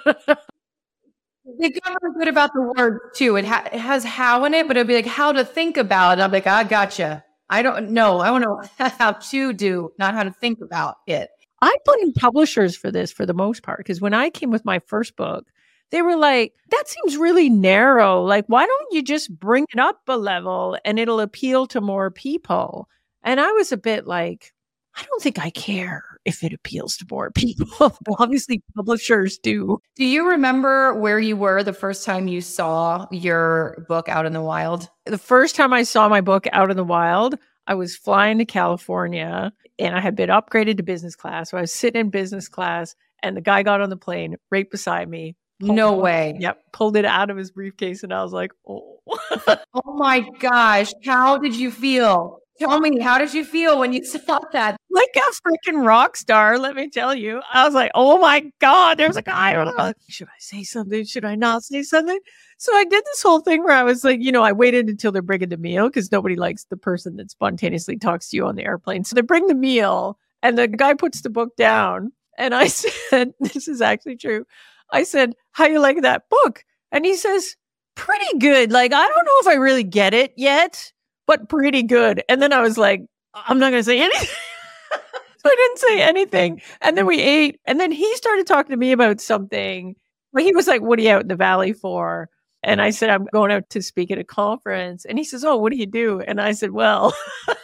They 1.58 1.70
got 1.70 2.00
really 2.00 2.18
good 2.18 2.28
about 2.28 2.52
the 2.54 2.72
word 2.76 3.00
too. 3.14 3.34
It, 3.34 3.44
ha- 3.44 3.68
it, 3.72 3.78
has 3.80 4.04
how 4.04 4.44
in 4.44 4.54
it, 4.54 4.68
but 4.68 4.76
it'll 4.76 4.86
be 4.86 4.94
like 4.94 5.06
how 5.06 5.32
to 5.32 5.44
think 5.44 5.76
about 5.76 6.18
it. 6.18 6.22
I'm 6.22 6.30
like, 6.30 6.46
I 6.46 6.62
gotcha. 6.62 7.24
I 7.50 7.62
don't 7.62 7.90
know. 7.90 8.20
I 8.20 8.30
want 8.30 8.44
to 8.44 8.48
know 8.48 8.90
how 8.98 9.12
to 9.12 9.52
do, 9.52 9.90
not 9.98 10.14
how 10.14 10.22
to 10.22 10.30
think 10.30 10.60
about 10.62 10.96
it. 11.06 11.30
I 11.60 11.76
blame 11.84 12.12
publishers 12.12 12.76
for 12.76 12.92
this 12.92 13.10
for 13.10 13.26
the 13.26 13.34
most 13.34 13.64
part 13.64 13.78
because 13.78 14.00
when 14.00 14.14
I 14.14 14.30
came 14.30 14.50
with 14.50 14.64
my 14.64 14.78
first 14.86 15.16
book, 15.16 15.46
they 15.92 16.02
were 16.02 16.16
like, 16.16 16.54
that 16.70 16.88
seems 16.88 17.18
really 17.18 17.48
narrow. 17.48 18.24
Like, 18.24 18.46
why 18.48 18.66
don't 18.66 18.92
you 18.92 19.02
just 19.02 19.38
bring 19.38 19.66
it 19.72 19.78
up 19.78 20.00
a 20.08 20.16
level 20.16 20.76
and 20.84 20.98
it'll 20.98 21.20
appeal 21.20 21.66
to 21.68 21.80
more 21.80 22.10
people? 22.10 22.88
And 23.22 23.38
I 23.38 23.52
was 23.52 23.70
a 23.70 23.76
bit 23.76 24.06
like, 24.06 24.52
I 24.96 25.04
don't 25.04 25.22
think 25.22 25.38
I 25.38 25.50
care 25.50 26.02
if 26.24 26.42
it 26.42 26.52
appeals 26.52 26.96
to 26.96 27.06
more 27.10 27.30
people. 27.34 27.96
Obviously, 28.18 28.62
publishers 28.74 29.38
do. 29.38 29.78
Do 29.96 30.04
you 30.04 30.28
remember 30.28 30.94
where 30.94 31.20
you 31.20 31.36
were 31.36 31.62
the 31.62 31.72
first 31.74 32.06
time 32.06 32.26
you 32.26 32.40
saw 32.40 33.06
your 33.10 33.84
book 33.86 34.08
out 34.08 34.26
in 34.26 34.32
the 34.32 34.42
wild? 34.42 34.88
The 35.04 35.18
first 35.18 35.54
time 35.56 35.74
I 35.74 35.82
saw 35.82 36.08
my 36.08 36.22
book 36.22 36.46
out 36.52 36.70
in 36.70 36.76
the 36.78 36.84
wild, 36.84 37.36
I 37.66 37.74
was 37.74 37.96
flying 37.96 38.38
to 38.38 38.44
California 38.46 39.52
and 39.78 39.94
I 39.94 40.00
had 40.00 40.16
been 40.16 40.30
upgraded 40.30 40.78
to 40.78 40.82
business 40.82 41.16
class. 41.16 41.50
So 41.50 41.58
I 41.58 41.60
was 41.60 41.72
sitting 41.72 42.00
in 42.00 42.10
business 42.10 42.48
class 42.48 42.94
and 43.22 43.36
the 43.36 43.40
guy 43.40 43.62
got 43.62 43.80
on 43.80 43.90
the 43.90 43.96
plane 43.96 44.36
right 44.50 44.68
beside 44.70 45.08
me, 45.08 45.36
no 45.62 45.92
way. 45.92 46.36
Yep. 46.38 46.62
Pulled 46.72 46.96
it 46.96 47.04
out 47.04 47.30
of 47.30 47.36
his 47.36 47.50
briefcase 47.50 48.02
and 48.02 48.12
I 48.12 48.22
was 48.22 48.32
like, 48.32 48.52
oh. 48.68 49.00
oh 49.74 49.94
my 49.96 50.28
gosh. 50.38 50.92
How 51.04 51.38
did 51.38 51.54
you 51.56 51.70
feel? 51.70 52.40
Tell 52.58 52.80
me, 52.80 53.00
how 53.00 53.18
did 53.18 53.32
you 53.32 53.44
feel 53.44 53.78
when 53.78 53.92
you 53.92 54.04
saw 54.04 54.40
that? 54.52 54.76
Like 54.90 55.16
a 55.16 55.48
freaking 55.48 55.84
rock 55.84 56.16
star, 56.16 56.58
let 56.58 56.76
me 56.76 56.88
tell 56.90 57.14
you. 57.14 57.40
I 57.52 57.64
was 57.64 57.74
like, 57.74 57.90
oh 57.94 58.18
my 58.18 58.52
God, 58.60 58.98
there's 58.98 59.16
a 59.16 59.22
guy. 59.22 59.60
Like, 59.62 59.96
Should 60.08 60.28
I 60.28 60.38
say 60.38 60.62
something? 60.62 61.04
Should 61.04 61.24
I 61.24 61.34
not 61.34 61.64
say 61.64 61.82
something? 61.82 62.18
So 62.58 62.74
I 62.74 62.84
did 62.84 63.02
this 63.04 63.22
whole 63.22 63.40
thing 63.40 63.64
where 63.64 63.74
I 63.74 63.82
was 63.82 64.04
like, 64.04 64.20
you 64.20 64.30
know, 64.30 64.42
I 64.42 64.52
waited 64.52 64.88
until 64.88 65.10
they're 65.10 65.22
bringing 65.22 65.48
the 65.48 65.56
meal 65.56 65.88
because 65.88 66.12
nobody 66.12 66.36
likes 66.36 66.64
the 66.64 66.76
person 66.76 67.16
that 67.16 67.30
spontaneously 67.30 67.96
talks 67.96 68.28
to 68.30 68.36
you 68.36 68.46
on 68.46 68.54
the 68.54 68.64
airplane. 68.64 69.04
So 69.04 69.14
they 69.14 69.22
bring 69.22 69.46
the 69.46 69.54
meal 69.54 70.18
and 70.42 70.58
the 70.58 70.68
guy 70.68 70.94
puts 70.94 71.22
the 71.22 71.30
book 71.30 71.56
down. 71.56 72.12
And 72.38 72.54
I 72.54 72.66
said, 72.68 73.32
this 73.40 73.66
is 73.66 73.80
actually 73.80 74.16
true. 74.16 74.44
I 74.92 75.02
said, 75.02 75.34
How 75.52 75.66
you 75.66 75.80
like 75.80 76.02
that 76.02 76.28
book? 76.28 76.64
And 76.92 77.04
he 77.04 77.16
says, 77.16 77.56
Pretty 77.94 78.38
good. 78.38 78.70
Like, 78.70 78.92
I 78.92 79.08
don't 79.08 79.24
know 79.24 79.40
if 79.40 79.46
I 79.48 79.54
really 79.54 79.84
get 79.84 80.14
it 80.14 80.32
yet, 80.36 80.92
but 81.26 81.48
pretty 81.48 81.82
good. 81.82 82.22
And 82.28 82.40
then 82.40 82.52
I 82.52 82.60
was 82.60 82.78
like, 82.78 83.02
I'm 83.34 83.58
not 83.58 83.70
going 83.70 83.80
to 83.80 83.84
say 83.84 84.00
anything. 84.00 84.28
so 85.38 85.50
I 85.50 85.54
didn't 85.56 85.78
say 85.78 86.02
anything. 86.02 86.62
And 86.80 86.96
then 86.96 87.06
we 87.06 87.20
ate. 87.20 87.60
And 87.66 87.80
then 87.80 87.90
he 87.90 88.14
started 88.16 88.46
talking 88.46 88.70
to 88.70 88.76
me 88.76 88.92
about 88.92 89.20
something. 89.20 89.96
But 90.32 90.42
he 90.42 90.54
was 90.54 90.66
like, 90.66 90.82
What 90.82 90.98
are 90.98 91.02
you 91.02 91.10
out 91.10 91.22
in 91.22 91.28
the 91.28 91.36
valley 91.36 91.72
for? 91.72 92.28
And 92.62 92.80
I 92.80 92.90
said, 92.90 93.10
I'm 93.10 93.26
going 93.32 93.50
out 93.50 93.68
to 93.70 93.82
speak 93.82 94.10
at 94.10 94.18
a 94.18 94.24
conference. 94.24 95.04
And 95.04 95.18
he 95.18 95.24
says, 95.24 95.44
Oh, 95.44 95.56
what 95.56 95.72
do 95.72 95.78
you 95.78 95.86
do? 95.86 96.20
And 96.20 96.40
I 96.40 96.52
said, 96.52 96.70
Well, 96.70 97.14
and 97.48 97.56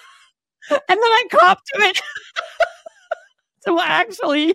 then 0.88 0.98
I 0.98 1.24
copped 1.30 1.66
to 1.74 1.82
it. 1.82 2.00
so 3.60 3.80
actually, 3.80 4.54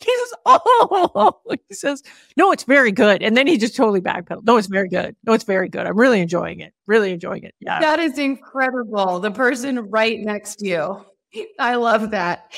he 0.04 0.16
says, 0.16 0.34
Oh, 0.46 1.40
he 1.68 1.74
says, 1.74 2.02
No, 2.36 2.52
it's 2.52 2.64
very 2.64 2.92
good. 2.92 3.22
And 3.22 3.36
then 3.36 3.46
he 3.46 3.58
just 3.58 3.76
totally 3.76 4.00
backpedaled. 4.00 4.44
No, 4.44 4.56
it's 4.56 4.66
very 4.66 4.88
good. 4.88 5.14
No, 5.24 5.32
it's 5.32 5.44
very 5.44 5.68
good. 5.68 5.86
I'm 5.86 5.98
really 5.98 6.20
enjoying 6.20 6.60
it. 6.60 6.72
Really 6.86 7.12
enjoying 7.12 7.44
it. 7.44 7.54
Yeah. 7.60 7.80
That 7.80 7.98
is 8.00 8.18
incredible. 8.18 9.20
The 9.20 9.30
person 9.30 9.90
right 9.90 10.18
next 10.20 10.56
to 10.56 10.66
you. 10.66 11.06
I 11.58 11.76
love 11.76 12.10
that. 12.10 12.52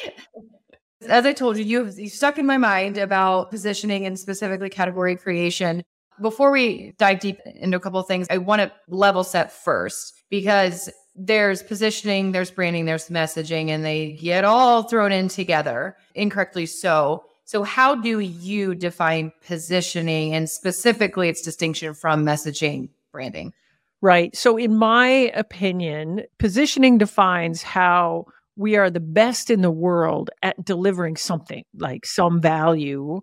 As 1.09 1.27
I 1.27 1.33
told 1.33 1.57
you, 1.57 1.65
you 1.65 1.85
have 1.85 1.95
stuck 2.11 2.39
in 2.39 2.47
my 2.47 2.59
mind 2.59 2.97
about 2.97 3.51
positioning 3.51 4.07
and 4.07 4.19
specifically 4.19 4.71
category 4.71 5.17
creation. 5.17 5.83
Before 6.21 6.53
we 6.53 6.95
dive 6.99 7.21
deep 7.21 7.39
into 7.45 7.77
a 7.77 7.81
couple 7.81 7.99
of 7.99 8.07
things, 8.07 8.29
I 8.31 8.39
want 8.39 8.63
to 8.63 8.73
level 8.89 9.25
set 9.25 9.53
first 9.53 10.15
because 10.31 10.89
there's 11.15 11.63
positioning, 11.63 12.33
there's 12.33 12.51
branding, 12.51 12.85
there's 12.85 13.09
messaging, 13.09 13.69
and 13.69 13.85
they 13.85 14.13
get 14.13 14.45
all 14.45 14.85
thrown 14.85 15.13
in 15.13 15.29
together, 15.29 15.97
incorrectly 16.15 16.67
so. 16.67 17.25
So, 17.45 17.63
how 17.63 17.95
do 17.95 18.21
you 18.21 18.75
define 18.75 19.33
positioning 19.47 20.35
and 20.35 20.49
specifically 20.49 21.29
its 21.29 21.43
distinction 21.43 21.95
from 21.95 22.25
messaging 22.25 22.89
branding? 23.11 23.53
Right. 24.01 24.35
So, 24.37 24.57
in 24.57 24.77
my 24.77 25.31
opinion, 25.35 26.23
positioning 26.39 26.99
defines 26.99 27.63
how 27.63 28.27
we 28.57 28.77
are 28.77 28.91
the 28.91 29.01
best 29.01 29.51
in 29.51 29.63
the 29.63 29.71
world 29.71 30.31
at 30.43 30.65
delivering 30.65 31.17
something 31.17 31.65
like 31.75 32.05
some 32.05 32.41
value 32.41 33.21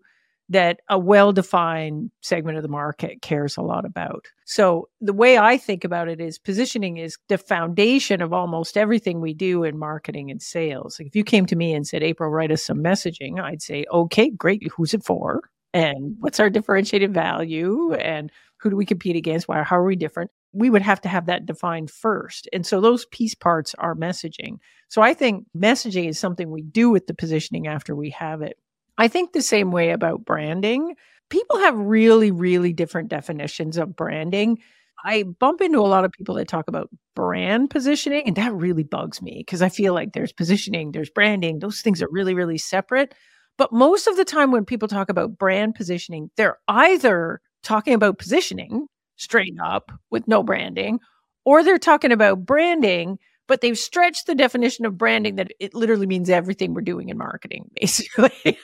that 0.50 0.82
a 0.90 0.98
well 0.98 1.32
defined 1.32 2.12
segment 2.22 2.58
of 2.58 2.64
the 2.64 2.70
market 2.70 3.22
cares 3.22 3.56
a 3.56 3.62
lot 3.62 3.86
about. 3.86 4.26
So, 4.46 4.90
the 5.00 5.14
way 5.14 5.38
I 5.38 5.58
think 5.58 5.84
about 5.84 6.08
it 6.08 6.20
is 6.20 6.40
positioning 6.40 6.98
is 6.98 7.18
the 7.28 7.38
foundation 7.38 8.22
of 8.22 8.34
almost 8.34 8.78
everything 8.78 9.22
we 9.22 9.34
do 9.34 9.64
in 9.64 9.78
marketing 9.78 10.32
and 10.32 10.42
sales. 10.42 11.00
Like 11.00 11.08
if 11.08 11.16
you 11.16 11.24
came 11.24 11.46
to 11.46 11.56
me 11.56 11.74
and 11.74 11.88
said, 11.88 12.04
April, 12.04 12.30
write 12.30 12.52
us 12.52 12.64
some 12.64 12.80
messaging, 12.80 13.40
I'd 13.40 13.62
say, 13.62 13.86
okay, 13.92 14.30
great. 14.30 14.68
Who's 14.76 14.94
it 14.94 15.06
for? 15.06 15.42
And 15.74 16.16
what's 16.20 16.40
our 16.40 16.50
differentiated 16.50 17.14
value? 17.14 17.94
And 17.94 18.32
who 18.58 18.70
do 18.70 18.76
we 18.76 18.86
compete 18.86 19.16
against? 19.16 19.48
Why? 19.48 19.64
How 19.64 19.78
are 19.78 19.86
we 19.86 19.96
different? 19.96 20.32
We 20.52 20.70
would 20.70 20.82
have 20.82 21.00
to 21.02 21.10
have 21.10 21.28
that 21.28 21.46
defined 21.46 21.92
first. 21.92 22.50
And 22.52 22.66
so 22.66 22.82
those 22.82 23.06
piece 23.06 23.36
parts 23.36 23.76
are 23.78 23.96
messaging. 23.96 24.58
So 24.88 25.02
I 25.02 25.14
think 25.14 25.46
messaging 25.56 26.10
is 26.10 26.18
something 26.18 26.50
we 26.50 26.64
do 26.64 26.90
with 26.90 27.06
the 27.06 27.14
positioning 27.14 27.68
after 27.68 27.96
we 27.96 28.10
have 28.12 28.42
it. 28.42 28.58
I 29.00 29.08
think 29.08 29.32
the 29.32 29.42
same 29.42 29.72
way 29.72 29.92
about 29.92 30.26
branding. 30.26 30.96
People 31.30 31.58
have 31.60 31.76
really, 31.76 32.32
really 32.32 32.74
different 32.74 33.08
definitions 33.08 33.78
of 33.78 33.96
branding. 33.96 34.60
I 35.06 35.24
bump 35.24 35.62
into 35.62 35.80
a 35.80 35.88
lot 35.88 36.04
of 36.04 36.12
people 36.12 36.36
that 36.36 36.50
talk 36.50 36.68
about 36.68 36.90
brand 37.16 37.70
positioning, 37.70 38.24
and 38.28 38.36
that 38.36 38.54
really 38.54 38.84
bugs 38.84 39.22
me 39.22 39.36
because 39.38 39.62
I 39.62 39.70
feel 39.70 39.94
like 39.94 40.12
there's 40.12 40.34
positioning, 40.34 40.92
there's 40.92 41.10
branding, 41.10 41.60
those 41.60 41.80
things 41.80 42.02
are 42.02 42.10
really, 42.12 42.34
really 42.34 42.58
separate. 42.58 43.16
But 43.58 43.72
most 43.72 44.06
of 44.08 44.18
the 44.18 44.26
time, 44.26 44.52
when 44.52 44.66
people 44.66 44.90
talk 44.90 45.10
about 45.10 45.38
brand 45.38 45.76
positioning, 45.76 46.30
they're 46.36 46.58
either 46.68 47.40
talking 47.64 47.94
about 47.94 48.18
positioning 48.18 48.88
straight 49.16 49.56
up 49.64 49.94
with 50.12 50.28
no 50.28 50.44
branding, 50.44 51.00
or 51.46 51.64
they're 51.64 51.78
talking 51.78 52.12
about 52.12 52.46
branding 52.46 53.18
but 53.50 53.62
they've 53.62 53.78
stretched 53.78 54.28
the 54.28 54.36
definition 54.36 54.86
of 54.86 54.98
branding 54.98 55.36
that 55.36 55.52
it 55.60 55.74
literally 55.74 56.06
means 56.06 56.30
everything 56.30 56.74
we're 56.74 56.82
doing 56.82 57.10
in 57.10 57.18
marketing, 57.18 57.70
basically. 57.82 58.58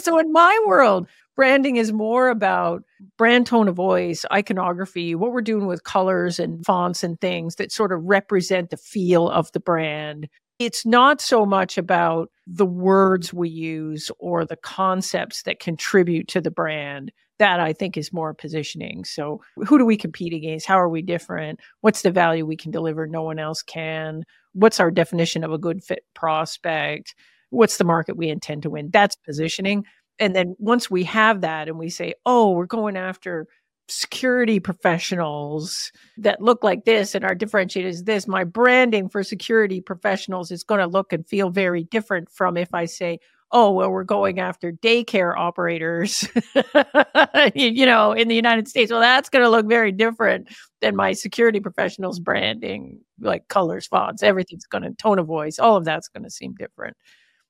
so 0.00 0.18
in 0.18 0.30
my 0.30 0.64
world, 0.66 1.08
branding 1.34 1.76
is 1.76 1.92
more 1.92 2.28
about 2.28 2.82
brand 3.16 3.46
tone 3.46 3.66
of 3.66 3.74
voice, 3.74 4.24
iconography, 4.30 5.14
what 5.14 5.32
we're 5.32 5.40
doing 5.40 5.66
with 5.66 5.82
colors 5.82 6.38
and 6.38 6.64
fonts 6.64 7.02
and 7.02 7.20
things 7.20 7.56
that 7.56 7.72
sort 7.72 7.90
of 7.90 8.04
represent 8.04 8.70
the 8.70 8.76
feel 8.76 9.30
of 9.30 9.50
the 9.52 9.60
brand. 9.60 10.28
It's 10.58 10.84
not 10.84 11.20
so 11.20 11.46
much 11.46 11.78
about 11.78 12.30
the 12.46 12.66
words 12.66 13.32
we 13.32 13.48
use 13.48 14.10
or 14.18 14.44
the 14.44 14.56
concepts 14.56 15.42
that 15.42 15.58
contribute 15.58 16.28
to 16.28 16.40
the 16.42 16.50
brand 16.50 17.12
that 17.38 17.60
I 17.60 17.72
think 17.72 17.96
is 17.96 18.12
more 18.12 18.34
positioning. 18.34 19.04
So, 19.04 19.40
who 19.66 19.78
do 19.78 19.84
we 19.84 19.96
compete 19.96 20.32
against? 20.32 20.66
How 20.66 20.80
are 20.80 20.88
we 20.88 21.02
different? 21.02 21.60
What's 21.80 22.02
the 22.02 22.10
value 22.10 22.46
we 22.46 22.56
can 22.56 22.70
deliver 22.70 23.06
no 23.06 23.22
one 23.22 23.38
else 23.38 23.62
can? 23.62 24.24
What's 24.52 24.80
our 24.80 24.90
definition 24.90 25.44
of 25.44 25.52
a 25.52 25.58
good 25.58 25.84
fit 25.84 26.04
prospect? 26.14 27.14
What's 27.50 27.76
the 27.76 27.84
market 27.84 28.16
we 28.16 28.28
intend 28.28 28.62
to 28.62 28.70
win? 28.70 28.90
That's 28.92 29.16
positioning. 29.16 29.84
And 30.18 30.34
then 30.34 30.56
once 30.58 30.90
we 30.90 31.04
have 31.04 31.42
that 31.42 31.68
and 31.68 31.78
we 31.78 31.90
say, 31.90 32.14
oh, 32.24 32.50
we're 32.50 32.66
going 32.66 32.96
after 32.96 33.46
security 33.88 34.58
professionals 34.58 35.92
that 36.16 36.40
look 36.40 36.64
like 36.64 36.84
this 36.84 37.14
and 37.14 37.24
are 37.24 37.34
differentiated 37.34 37.90
as 37.90 38.04
this, 38.04 38.26
my 38.26 38.42
branding 38.42 39.08
for 39.08 39.22
security 39.22 39.80
professionals 39.80 40.50
is 40.50 40.64
going 40.64 40.80
to 40.80 40.86
look 40.86 41.12
and 41.12 41.26
feel 41.26 41.50
very 41.50 41.84
different 41.84 42.30
from 42.30 42.56
if 42.56 42.74
I 42.74 42.86
say, 42.86 43.20
oh, 43.52 43.70
well, 43.70 43.90
we're 43.90 44.04
going 44.04 44.40
after 44.40 44.72
daycare 44.72 45.36
operators, 45.36 46.28
you 47.54 47.86
know, 47.86 48.12
in 48.12 48.28
the 48.28 48.34
United 48.34 48.68
States. 48.68 48.90
Well, 48.90 49.00
that's 49.00 49.28
going 49.28 49.44
to 49.44 49.48
look 49.48 49.66
very 49.66 49.92
different 49.92 50.48
than 50.80 50.96
my 50.96 51.12
security 51.12 51.60
professionals 51.60 52.18
branding, 52.18 53.00
like 53.20 53.48
colors, 53.48 53.86
fonts, 53.86 54.22
everything's 54.22 54.66
going 54.66 54.82
to 54.82 54.92
tone 54.94 55.18
of 55.18 55.26
voice, 55.26 55.58
all 55.58 55.76
of 55.76 55.84
that's 55.84 56.08
going 56.08 56.24
to 56.24 56.30
seem 56.30 56.54
different. 56.54 56.96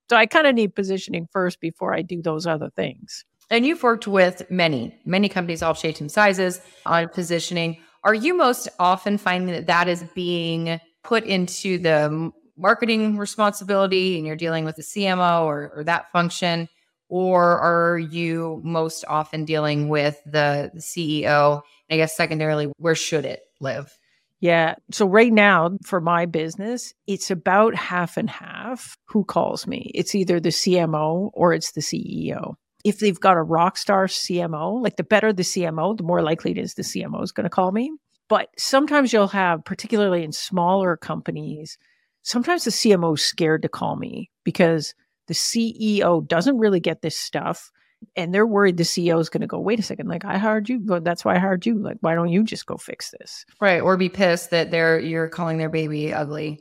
So 0.09 0.17
I 0.17 0.27
kind 0.27 0.47
of 0.47 0.55
need 0.55 0.75
positioning 0.75 1.27
first 1.33 1.61
before 1.61 1.95
I 1.95 2.03
do 2.03 2.23
those 2.23 2.47
other 2.47 2.71
things. 2.77 3.25
And 3.51 3.65
you've 3.65 3.83
worked 3.83 4.07
with 4.07 4.49
many, 4.51 4.97
many 5.05 5.29
companies, 5.29 5.63
all 5.63 5.75
shapes 5.75 6.01
and 6.01 6.11
sizes 6.11 6.61
on 6.85 7.09
positioning. 7.09 7.79
Are 8.05 8.15
you 8.15 8.37
most 8.37 8.69
often 8.79 9.19
finding 9.19 9.55
that 9.55 9.67
that 9.67 9.89
is 9.89 10.05
being 10.15 10.81
put 11.03 11.25
into 11.25 11.79
the 11.79 12.33
marketing 12.57 13.19
responsibility 13.19 14.17
and 14.17 14.27
you're 14.27 14.37
dealing 14.37 14.65
with 14.65 14.77
the 14.77 14.83
CMO 14.83 15.45
or, 15.45 15.73
or 15.75 15.85
that 15.85 16.11
function? 16.13 16.69
Or 17.09 17.61
are 17.61 17.99
you 17.99 18.61
most 18.65 19.05
often 19.07 19.45
dealing 19.45 19.89
with 19.89 20.21
the, 20.25 20.71
the 20.75 20.81
CEO? 20.81 21.63
And 21.89 21.95
I 21.95 21.97
guess 21.97 22.17
secondarily, 22.17 22.73
where 22.79 22.97
should 22.97 23.25
it 23.25 23.43
live? 23.61 23.97
Yeah. 24.41 24.75
So 24.91 25.07
right 25.07 25.33
now 25.33 25.79
for 25.85 26.01
my 26.01 26.27
business, 26.27 26.93
it's 27.07 27.31
about 27.31 27.75
half 27.75 28.17
and 28.17 28.29
half 28.29 28.99
who 29.07 29.25
calls 29.25 29.67
me. 29.67 29.91
It's 29.95 30.15
either 30.15 30.41
the 30.41 30.51
CMO 30.51 31.31
or 31.33 31.55
it's 31.55 31.73
the 31.73 31.81
CEO. 31.81 32.55
If 32.85 32.99
they've 32.99 33.19
got 33.19 33.37
a 33.37 33.43
rock 33.43 33.79
star 33.79 34.07
CMO, 34.07 34.83
like 34.83 34.97
the 34.97 35.05
better 35.05 35.33
the 35.33 35.43
CMO, 35.43 35.97
the 35.97 36.03
more 36.03 36.23
likely 36.23 36.51
it 36.53 36.59
is 36.59 36.75
the 36.75 36.83
CMO 36.83 37.23
is 37.23 37.33
going 37.33 37.45
to 37.45 37.51
call 37.51 37.73
me. 37.73 37.91
But 38.29 38.49
sometimes 38.59 39.13
you'll 39.13 39.29
have, 39.29 39.65
particularly 39.65 40.25
in 40.25 40.33
smaller 40.33 40.97
companies, 40.97 41.79
sometimes 42.27 42.65
the 42.65 42.73
CMO 42.73 43.15
is 43.15 43.25
scared 43.25 43.63
to 43.63 43.69
call 43.69 43.97
me 43.97 44.31
because 44.43 44.95
the 45.29 45.35
CEO 45.35 46.27
doesn't 46.27 46.59
really 46.59 46.81
get 46.81 47.01
this 47.01 47.17
stuff 47.17 47.71
and 48.17 48.35
they're 48.35 48.47
worried 48.47 48.77
the 48.77 48.83
CEO 48.83 49.21
is 49.21 49.29
going 49.29 49.43
to 49.43 49.47
go, 49.47 49.61
wait 49.61 49.79
a 49.79 49.83
second, 49.83 50.09
like 50.09 50.25
I 50.25 50.37
hired 50.37 50.69
you, 50.69 50.81
but 50.81 51.05
that's 51.05 51.25
why 51.25 51.37
I 51.37 51.39
hired 51.39 51.65
you. 51.65 51.79
Like, 51.79 51.99
why 52.01 52.15
don't 52.15 52.29
you 52.29 52.43
just 52.43 52.67
go 52.67 52.77
fix 52.77 53.15
this? 53.19 53.47
Right. 53.61 53.81
Or 53.81 53.97
be 53.97 54.09
pissed 54.09 54.51
that 54.51 54.71
they're 54.73 54.99
you're 54.99 55.29
calling 55.29 55.59
their 55.59 55.71
baby 55.71 56.13
ugly. 56.13 56.61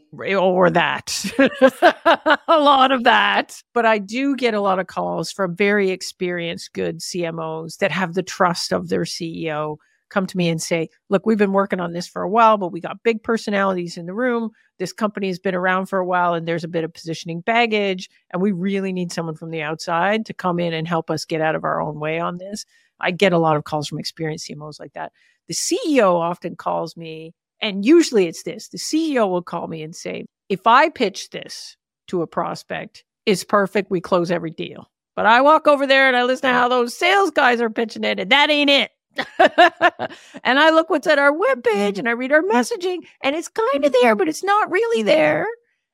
Or 0.56 0.70
that. 0.70 1.26
a 2.48 2.60
lot 2.60 2.92
of 2.92 3.04
that. 3.04 3.62
But 3.74 3.86
I 3.86 3.98
do 3.98 4.36
get 4.36 4.54
a 4.54 4.62
lot 4.62 4.80
of 4.80 4.88
calls 4.88 5.32
from 5.32 5.56
very 5.56 5.90
experienced, 5.90 6.74
good 6.74 7.00
CMOs 7.00 7.78
that 7.78 7.92
have 7.92 8.14
the 8.14 8.24
trust 8.24 8.72
of 8.72 8.90
their 8.90 9.04
CEO 9.04 9.78
come 10.10 10.28
to 10.28 10.38
me 10.38 10.50
and 10.50 10.62
say, 10.62 10.90
look, 11.10 11.26
we've 11.26 11.38
been 11.38 11.52
working 11.52 11.80
on 11.80 11.94
this 11.94 12.08
for 12.08 12.22
a 12.22 12.30
while, 12.30 12.58
but 12.58 12.72
we 12.72 12.80
got 12.80 13.04
big 13.04 13.24
personalities 13.24 13.98
in 13.98 14.06
the 14.06 14.14
room. 14.14 14.52
This 14.78 14.94
company 14.94 15.28
has 15.28 15.40
been 15.40 15.56
around 15.56 15.86
for 15.86 16.00
a 16.00 16.06
while 16.06 16.34
and 16.34 16.48
there's 16.48 16.64
a 16.64 16.70
bit 16.70 16.84
of 16.84 16.94
positioning 16.94 17.42
baggage. 17.42 18.10
And 18.32 18.42
we 18.42 18.52
really 18.52 18.92
need 18.92 19.12
someone 19.12 19.36
from 19.36 19.52
the 19.52 19.62
outside 19.62 20.26
to 20.26 20.34
come 20.34 20.60
in 20.60 20.74
and 20.74 20.88
help 20.88 21.10
us 21.10 21.26
get 21.26 21.42
out 21.42 21.56
of 21.56 21.64
our 21.64 21.82
own 21.82 22.00
way 22.00 22.20
on 22.20 22.38
this. 22.38 22.66
I 23.00 23.12
get 23.12 23.34
a 23.34 23.38
lot 23.38 23.58
of 23.58 23.64
calls 23.64 23.88
from 23.88 24.00
experienced 24.00 24.48
CMOs 24.50 24.80
like 24.80 24.94
that. 24.94 25.12
The 25.48 25.54
CEO 25.54 26.16
often 26.20 26.56
calls 26.56 26.98
me, 26.98 27.34
and 27.62 27.86
usually 27.86 28.26
it's 28.28 28.44
this 28.44 28.70
the 28.70 28.78
CEO 28.78 29.30
will 29.30 29.42
call 29.42 29.68
me 29.68 29.84
and 29.84 29.96
say, 29.96 30.26
if 30.50 30.66
I 30.66 30.90
pitch 30.90 31.30
this 31.30 31.78
to 32.08 32.22
a 32.22 32.28
prospect, 32.28 33.04
it's 33.26 33.44
perfect. 33.44 33.92
We 33.92 34.02
close 34.02 34.32
every 34.32 34.52
deal. 34.52 34.90
But 35.16 35.26
I 35.26 35.42
walk 35.42 35.68
over 35.68 35.88
there 35.88 36.08
and 36.08 36.18
I 36.18 36.24
listen 36.24 36.50
to 36.50 36.54
how 36.54 36.68
those 36.68 36.96
sales 36.96 37.32
guys 37.32 37.62
are 37.62 37.70
pitching 37.70 38.04
it, 38.04 38.20
and 38.20 38.32
that 38.32 38.50
ain't 38.50 38.70
it. 38.70 38.92
and 40.44 40.60
I 40.60 40.70
look 40.72 40.90
what's 40.90 41.08
at 41.08 41.20
our 41.20 41.32
webpage 41.32 41.98
and 41.98 42.08
I 42.08 42.12
read 42.12 42.32
our 42.32 42.42
mm-hmm. 42.42 42.56
messaging 42.56 43.06
and 43.22 43.36
it's 43.36 43.48
kind 43.48 43.84
of 43.86 43.92
mm-hmm. 43.92 44.02
there, 44.02 44.16
but 44.16 44.28
it's 44.28 44.44
not 44.44 44.72
really 44.72 45.04
there. 45.04 45.48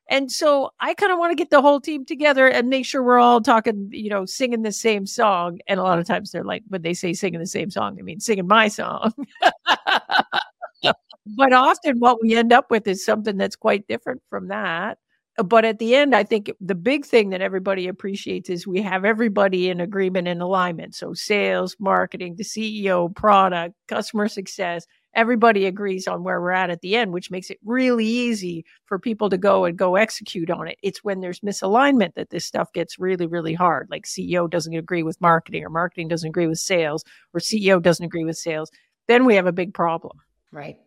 And 0.09 0.31
so 0.31 0.71
I 0.79 0.93
kind 0.93 1.11
of 1.11 1.19
want 1.19 1.31
to 1.31 1.35
get 1.35 1.51
the 1.51 1.61
whole 1.61 1.79
team 1.79 2.05
together 2.05 2.47
and 2.47 2.69
make 2.69 2.85
sure 2.85 3.01
we're 3.01 3.19
all 3.19 3.39
talking, 3.39 3.89
you 3.91 4.09
know, 4.09 4.25
singing 4.25 4.61
the 4.61 4.73
same 4.73 5.05
song. 5.05 5.59
And 5.67 5.79
a 5.79 5.83
lot 5.83 5.99
of 5.99 6.05
times 6.05 6.31
they're 6.31 6.43
like, 6.43 6.63
when 6.67 6.81
they 6.81 6.93
say 6.93 7.13
singing 7.13 7.39
the 7.39 7.47
same 7.47 7.69
song, 7.69 7.97
I 7.97 8.01
mean 8.01 8.19
singing 8.19 8.47
my 8.47 8.67
song. 8.67 9.13
but 10.83 11.53
often 11.53 11.99
what 11.99 12.21
we 12.21 12.35
end 12.35 12.51
up 12.51 12.69
with 12.69 12.87
is 12.87 13.05
something 13.05 13.37
that's 13.37 13.55
quite 13.55 13.87
different 13.87 14.21
from 14.29 14.49
that 14.49 14.97
but 15.43 15.65
at 15.65 15.79
the 15.79 15.95
end, 15.95 16.15
I 16.15 16.23
think 16.23 16.51
the 16.59 16.75
big 16.75 17.05
thing 17.05 17.29
that 17.29 17.41
everybody 17.41 17.87
appreciates 17.87 18.49
is 18.49 18.67
we 18.67 18.81
have 18.81 19.05
everybody 19.05 19.69
in 19.69 19.79
agreement 19.79 20.27
and 20.27 20.41
alignment. 20.41 20.95
So, 20.95 21.13
sales, 21.13 21.75
marketing, 21.79 22.35
the 22.35 22.43
CEO, 22.43 23.13
product, 23.15 23.75
customer 23.87 24.27
success, 24.27 24.85
everybody 25.13 25.65
agrees 25.65 26.07
on 26.07 26.23
where 26.23 26.41
we're 26.41 26.51
at 26.51 26.69
at 26.69 26.81
the 26.81 26.95
end, 26.95 27.13
which 27.13 27.31
makes 27.31 27.49
it 27.49 27.59
really 27.63 28.05
easy 28.05 28.65
for 28.85 28.99
people 28.99 29.29
to 29.29 29.37
go 29.37 29.65
and 29.65 29.77
go 29.77 29.95
execute 29.95 30.49
on 30.49 30.67
it. 30.67 30.77
It's 30.83 31.03
when 31.03 31.21
there's 31.21 31.39
misalignment 31.41 32.15
that 32.15 32.29
this 32.29 32.45
stuff 32.45 32.71
gets 32.73 32.99
really, 32.99 33.27
really 33.27 33.53
hard. 33.53 33.87
Like, 33.89 34.05
CEO 34.05 34.49
doesn't 34.49 34.73
agree 34.73 35.03
with 35.03 35.21
marketing, 35.21 35.63
or 35.63 35.69
marketing 35.69 36.07
doesn't 36.07 36.29
agree 36.29 36.47
with 36.47 36.59
sales, 36.59 37.03
or 37.33 37.39
CEO 37.39 37.81
doesn't 37.81 38.05
agree 38.05 38.25
with 38.25 38.37
sales. 38.37 38.71
Then 39.07 39.25
we 39.25 39.35
have 39.35 39.47
a 39.47 39.51
big 39.51 39.73
problem. 39.73 40.17
Right. 40.51 40.77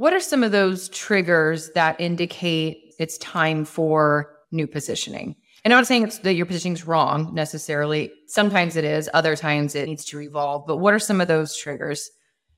What 0.00 0.14
are 0.14 0.20
some 0.20 0.42
of 0.42 0.50
those 0.50 0.88
triggers 0.88 1.72
that 1.72 2.00
indicate 2.00 2.94
it's 3.00 3.18
time 3.18 3.64
for 3.64 4.36
new 4.52 4.66
positioning. 4.66 5.34
And 5.64 5.72
I'm 5.72 5.78
not 5.80 5.86
saying 5.86 6.12
that 6.22 6.34
your 6.34 6.46
positioning 6.46 6.74
is 6.74 6.86
wrong 6.86 7.34
necessarily. 7.34 8.12
Sometimes 8.26 8.76
it 8.76 8.84
is, 8.84 9.10
other 9.14 9.36
times 9.36 9.74
it 9.74 9.86
needs 9.86 10.04
to 10.06 10.20
evolve. 10.20 10.66
But 10.66 10.76
what 10.76 10.94
are 10.94 10.98
some 10.98 11.20
of 11.20 11.28
those 11.28 11.56
triggers? 11.56 12.10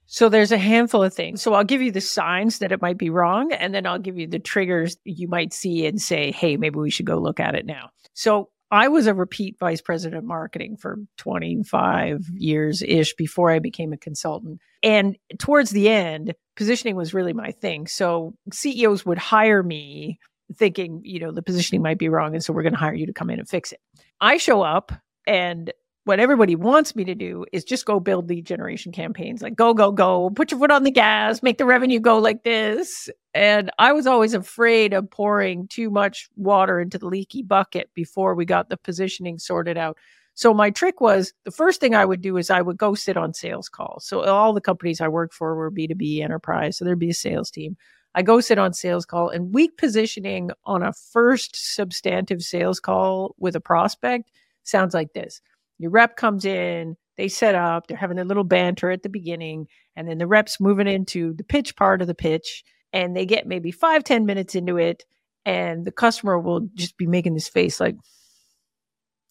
So 0.06 0.28
there's 0.28 0.52
a 0.52 0.58
handful 0.58 1.02
of 1.02 1.14
things. 1.14 1.42
So 1.42 1.54
I'll 1.54 1.64
give 1.64 1.80
you 1.80 1.90
the 1.90 2.00
signs 2.00 2.58
that 2.58 2.72
it 2.72 2.82
might 2.82 2.98
be 2.98 3.10
wrong, 3.10 3.52
and 3.52 3.74
then 3.74 3.86
I'll 3.86 3.98
give 3.98 4.18
you 4.18 4.26
the 4.26 4.38
triggers 4.38 4.96
you 5.04 5.28
might 5.28 5.52
see 5.52 5.86
and 5.86 6.02
say, 6.02 6.32
hey, 6.32 6.56
maybe 6.56 6.78
we 6.78 6.90
should 6.90 7.06
go 7.06 7.18
look 7.18 7.40
at 7.40 7.54
it 7.54 7.66
now. 7.66 7.90
So 8.14 8.50
I 8.72 8.88
was 8.88 9.06
a 9.06 9.12
repeat 9.12 9.58
vice 9.60 9.82
president 9.82 10.18
of 10.18 10.24
marketing 10.24 10.78
for 10.78 10.96
25 11.18 12.24
years 12.32 12.82
ish 12.82 13.14
before 13.14 13.50
I 13.50 13.58
became 13.58 13.92
a 13.92 13.98
consultant. 13.98 14.60
And 14.82 15.18
towards 15.38 15.70
the 15.70 15.90
end, 15.90 16.34
positioning 16.56 16.96
was 16.96 17.12
really 17.12 17.34
my 17.34 17.50
thing. 17.50 17.86
So 17.86 18.32
CEOs 18.50 19.04
would 19.04 19.18
hire 19.18 19.62
me 19.62 20.18
thinking, 20.56 21.02
you 21.04 21.20
know, 21.20 21.32
the 21.32 21.42
positioning 21.42 21.82
might 21.82 21.98
be 21.98 22.08
wrong. 22.08 22.34
And 22.34 22.42
so 22.42 22.54
we're 22.54 22.62
going 22.62 22.72
to 22.72 22.78
hire 22.78 22.94
you 22.94 23.06
to 23.06 23.12
come 23.12 23.28
in 23.28 23.38
and 23.38 23.48
fix 23.48 23.72
it. 23.72 23.80
I 24.22 24.38
show 24.38 24.62
up 24.62 24.90
and 25.26 25.70
what 26.04 26.18
everybody 26.18 26.56
wants 26.56 26.96
me 26.96 27.04
to 27.04 27.14
do 27.14 27.44
is 27.52 27.64
just 27.64 27.86
go 27.86 28.00
build 28.00 28.28
lead 28.28 28.44
generation 28.44 28.92
campaigns 28.92 29.42
like 29.42 29.54
go 29.54 29.72
go 29.72 29.92
go 29.92 30.30
put 30.30 30.50
your 30.50 30.58
foot 30.58 30.70
on 30.70 30.82
the 30.82 30.90
gas 30.90 31.42
make 31.42 31.58
the 31.58 31.64
revenue 31.64 32.00
go 32.00 32.18
like 32.18 32.42
this. 32.42 33.08
And 33.34 33.70
i 33.78 33.92
was 33.92 34.06
always 34.06 34.34
afraid 34.34 34.92
of 34.92 35.10
pouring 35.10 35.68
too 35.68 35.90
much 35.90 36.28
water 36.36 36.80
into 36.80 36.98
the 36.98 37.06
leaky 37.06 37.42
bucket 37.42 37.90
before 37.94 38.34
we 38.34 38.44
got 38.44 38.68
the 38.68 38.76
positioning 38.76 39.38
sorted 39.38 39.78
out. 39.78 39.96
So 40.34 40.54
my 40.54 40.70
trick 40.70 41.00
was 41.00 41.32
the 41.44 41.50
first 41.50 41.80
thing 41.80 41.94
i 41.94 42.04
would 42.04 42.20
do 42.20 42.36
is 42.36 42.50
i 42.50 42.62
would 42.62 42.76
go 42.78 42.94
sit 42.94 43.16
on 43.16 43.34
sales 43.34 43.68
calls. 43.68 44.04
So 44.06 44.24
all 44.24 44.52
the 44.52 44.60
companies 44.60 45.00
i 45.00 45.08
worked 45.08 45.34
for 45.34 45.54
were 45.54 45.70
B2B 45.70 46.20
enterprise 46.20 46.76
so 46.76 46.84
there'd 46.84 46.98
be 46.98 47.10
a 47.10 47.14
sales 47.14 47.50
team. 47.50 47.76
I 48.14 48.22
go 48.22 48.40
sit 48.40 48.58
on 48.58 48.74
sales 48.74 49.06
call 49.06 49.30
and 49.30 49.54
weak 49.54 49.78
positioning 49.78 50.50
on 50.64 50.82
a 50.82 50.92
first 50.92 51.56
substantive 51.56 52.42
sales 52.42 52.80
call 52.80 53.34
with 53.38 53.56
a 53.56 53.60
prospect 53.60 54.30
sounds 54.64 54.94
like 54.94 55.12
this. 55.12 55.40
Your 55.82 55.90
rep 55.90 56.16
comes 56.16 56.44
in, 56.44 56.96
they 57.16 57.28
set 57.28 57.54
up, 57.54 57.86
they're 57.86 57.96
having 57.96 58.18
a 58.18 58.24
little 58.24 58.44
banter 58.44 58.90
at 58.90 59.02
the 59.02 59.08
beginning, 59.08 59.66
and 59.96 60.08
then 60.08 60.18
the 60.18 60.26
rep's 60.26 60.60
moving 60.60 60.86
into 60.86 61.34
the 61.34 61.44
pitch 61.44 61.76
part 61.76 62.00
of 62.00 62.06
the 62.06 62.14
pitch, 62.14 62.64
and 62.92 63.16
they 63.16 63.26
get 63.26 63.46
maybe 63.46 63.70
five 63.70 64.04
ten 64.04 64.24
minutes 64.24 64.54
into 64.54 64.78
it, 64.78 65.04
and 65.44 65.84
the 65.84 65.92
customer 65.92 66.38
will 66.38 66.68
just 66.74 66.96
be 66.96 67.06
making 67.06 67.34
this 67.34 67.48
face 67.48 67.80
like, 67.80 67.96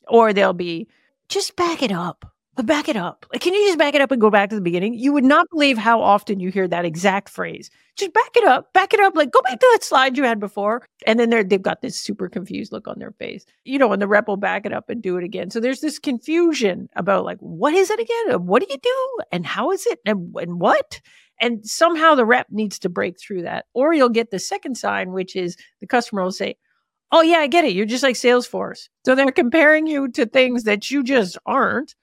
or 0.08 0.34
they'll 0.34 0.54
be, 0.54 0.88
just 1.30 1.56
back 1.56 1.82
it 1.82 1.92
up 1.92 2.31
but 2.56 2.66
back 2.66 2.90
it 2.90 2.98
up. 2.98 3.26
Like, 3.32 3.42
can 3.42 3.54
you 3.54 3.66
just 3.68 3.80
back 3.80 3.96
it 3.96 4.02
up 4.02 4.12
and 4.12 4.20
go 4.20 4.30
back 4.30 4.50
to 4.50 4.56
the 4.56 4.62
beginning? 4.62 4.94
You 4.94 5.14
would 5.14 5.24
not 5.24 5.50
believe 5.50 5.78
how 5.78 6.02
often 6.02 6.42
you 6.42 6.52
hear 6.52 6.68
that 6.68 6.84
exact 6.84 7.30
phrase. 7.30 7.70
Just 7.96 8.14
back 8.14 8.36
it 8.36 8.44
up, 8.44 8.74
back 8.74 8.94
it 8.94 9.00
up. 9.00 9.16
Like, 9.16 9.32
go 9.32 9.42
back 9.42 9.58
to 9.58 9.70
that 9.72 9.84
slide 9.84 10.18
you 10.18 10.26
had 10.26 10.40
before. 10.40 10.86
And 11.08 11.18
then 11.18 11.30
they're, 11.30 11.46
they've 11.46 11.62
got 11.62 11.82
this 11.82 11.98
super 11.98 12.28
confused 12.28 12.74
look 12.74 12.90
on 12.90 13.00
their 13.00 13.12
face, 13.12 13.46
you 13.64 13.80
know, 13.80 13.94
and 13.94 14.02
the 14.02 14.08
rep 14.08 14.28
will 14.28 14.36
back 14.36 14.66
it 14.66 14.74
up 14.74 14.90
and 14.90 15.02
do 15.02 15.16
it 15.18 15.24
again. 15.24 15.50
So 15.50 15.62
there's 15.62 15.80
this 15.80 15.98
confusion 15.98 16.90
about 16.96 17.24
like, 17.24 17.38
what 17.40 17.74
is 17.74 17.90
it 17.90 18.00
again? 18.00 18.46
What 18.46 18.62
do 18.62 18.68
you 18.70 18.80
do? 18.82 19.24
And 19.32 19.46
how 19.46 19.72
is 19.72 19.86
it? 19.86 20.00
And, 20.06 20.36
and 20.36 20.60
what? 20.60 21.00
And 21.40 21.66
somehow 21.66 22.16
the 22.16 22.26
rep 22.26 22.48
needs 22.52 22.80
to 22.80 22.90
break 22.90 23.18
through 23.18 23.44
that. 23.44 23.66
Or 23.74 23.94
you'll 23.94 24.10
get 24.10 24.30
the 24.30 24.40
second 24.40 24.76
sign, 24.76 25.14
which 25.14 25.38
is 25.38 25.56
the 25.80 25.88
customer 25.88 26.24
will 26.24 26.32
say, 26.32 26.56
Oh, 27.14 27.22
yeah, 27.22 27.40
I 27.40 27.48
get 27.48 27.66
it. 27.66 27.74
You're 27.74 27.86
just 27.86 28.04
like 28.04 28.16
Salesforce. 28.16 28.88
So 29.06 29.16
they're 29.16 29.32
comparing 29.32 29.86
you 29.86 30.08
to 30.10 30.26
things 30.26 30.64
that 30.64 30.90
you 30.92 31.04
just 31.04 31.38
aren't 31.46 31.94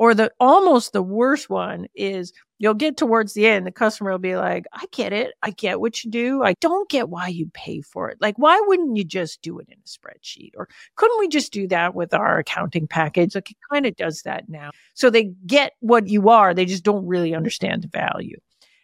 Or 0.00 0.14
the 0.14 0.32
almost 0.40 0.94
the 0.94 1.02
worst 1.02 1.50
one 1.50 1.86
is 1.94 2.32
you'll 2.58 2.72
get 2.72 2.96
towards 2.96 3.34
the 3.34 3.46
end, 3.46 3.66
the 3.66 3.70
customer 3.70 4.10
will 4.12 4.18
be 4.18 4.34
like, 4.34 4.64
I 4.72 4.86
get 4.92 5.12
it. 5.12 5.34
I 5.42 5.50
get 5.50 5.78
what 5.78 6.02
you 6.02 6.10
do. 6.10 6.42
I 6.42 6.54
don't 6.58 6.88
get 6.88 7.10
why 7.10 7.28
you 7.28 7.50
pay 7.52 7.82
for 7.82 8.08
it. 8.08 8.16
Like, 8.18 8.38
why 8.38 8.58
wouldn't 8.66 8.96
you 8.96 9.04
just 9.04 9.42
do 9.42 9.58
it 9.58 9.68
in 9.68 9.76
a 9.76 9.86
spreadsheet? 9.86 10.52
Or 10.56 10.70
couldn't 10.96 11.18
we 11.18 11.28
just 11.28 11.52
do 11.52 11.68
that 11.68 11.94
with 11.94 12.14
our 12.14 12.38
accounting 12.38 12.88
package? 12.88 13.34
Like, 13.34 13.50
it 13.50 13.58
kind 13.70 13.84
of 13.84 13.94
does 13.94 14.22
that 14.22 14.48
now. 14.48 14.70
So 14.94 15.10
they 15.10 15.34
get 15.46 15.72
what 15.80 16.08
you 16.08 16.30
are, 16.30 16.54
they 16.54 16.64
just 16.64 16.82
don't 16.82 17.06
really 17.06 17.34
understand 17.34 17.82
the 17.82 17.88
value. 17.88 18.38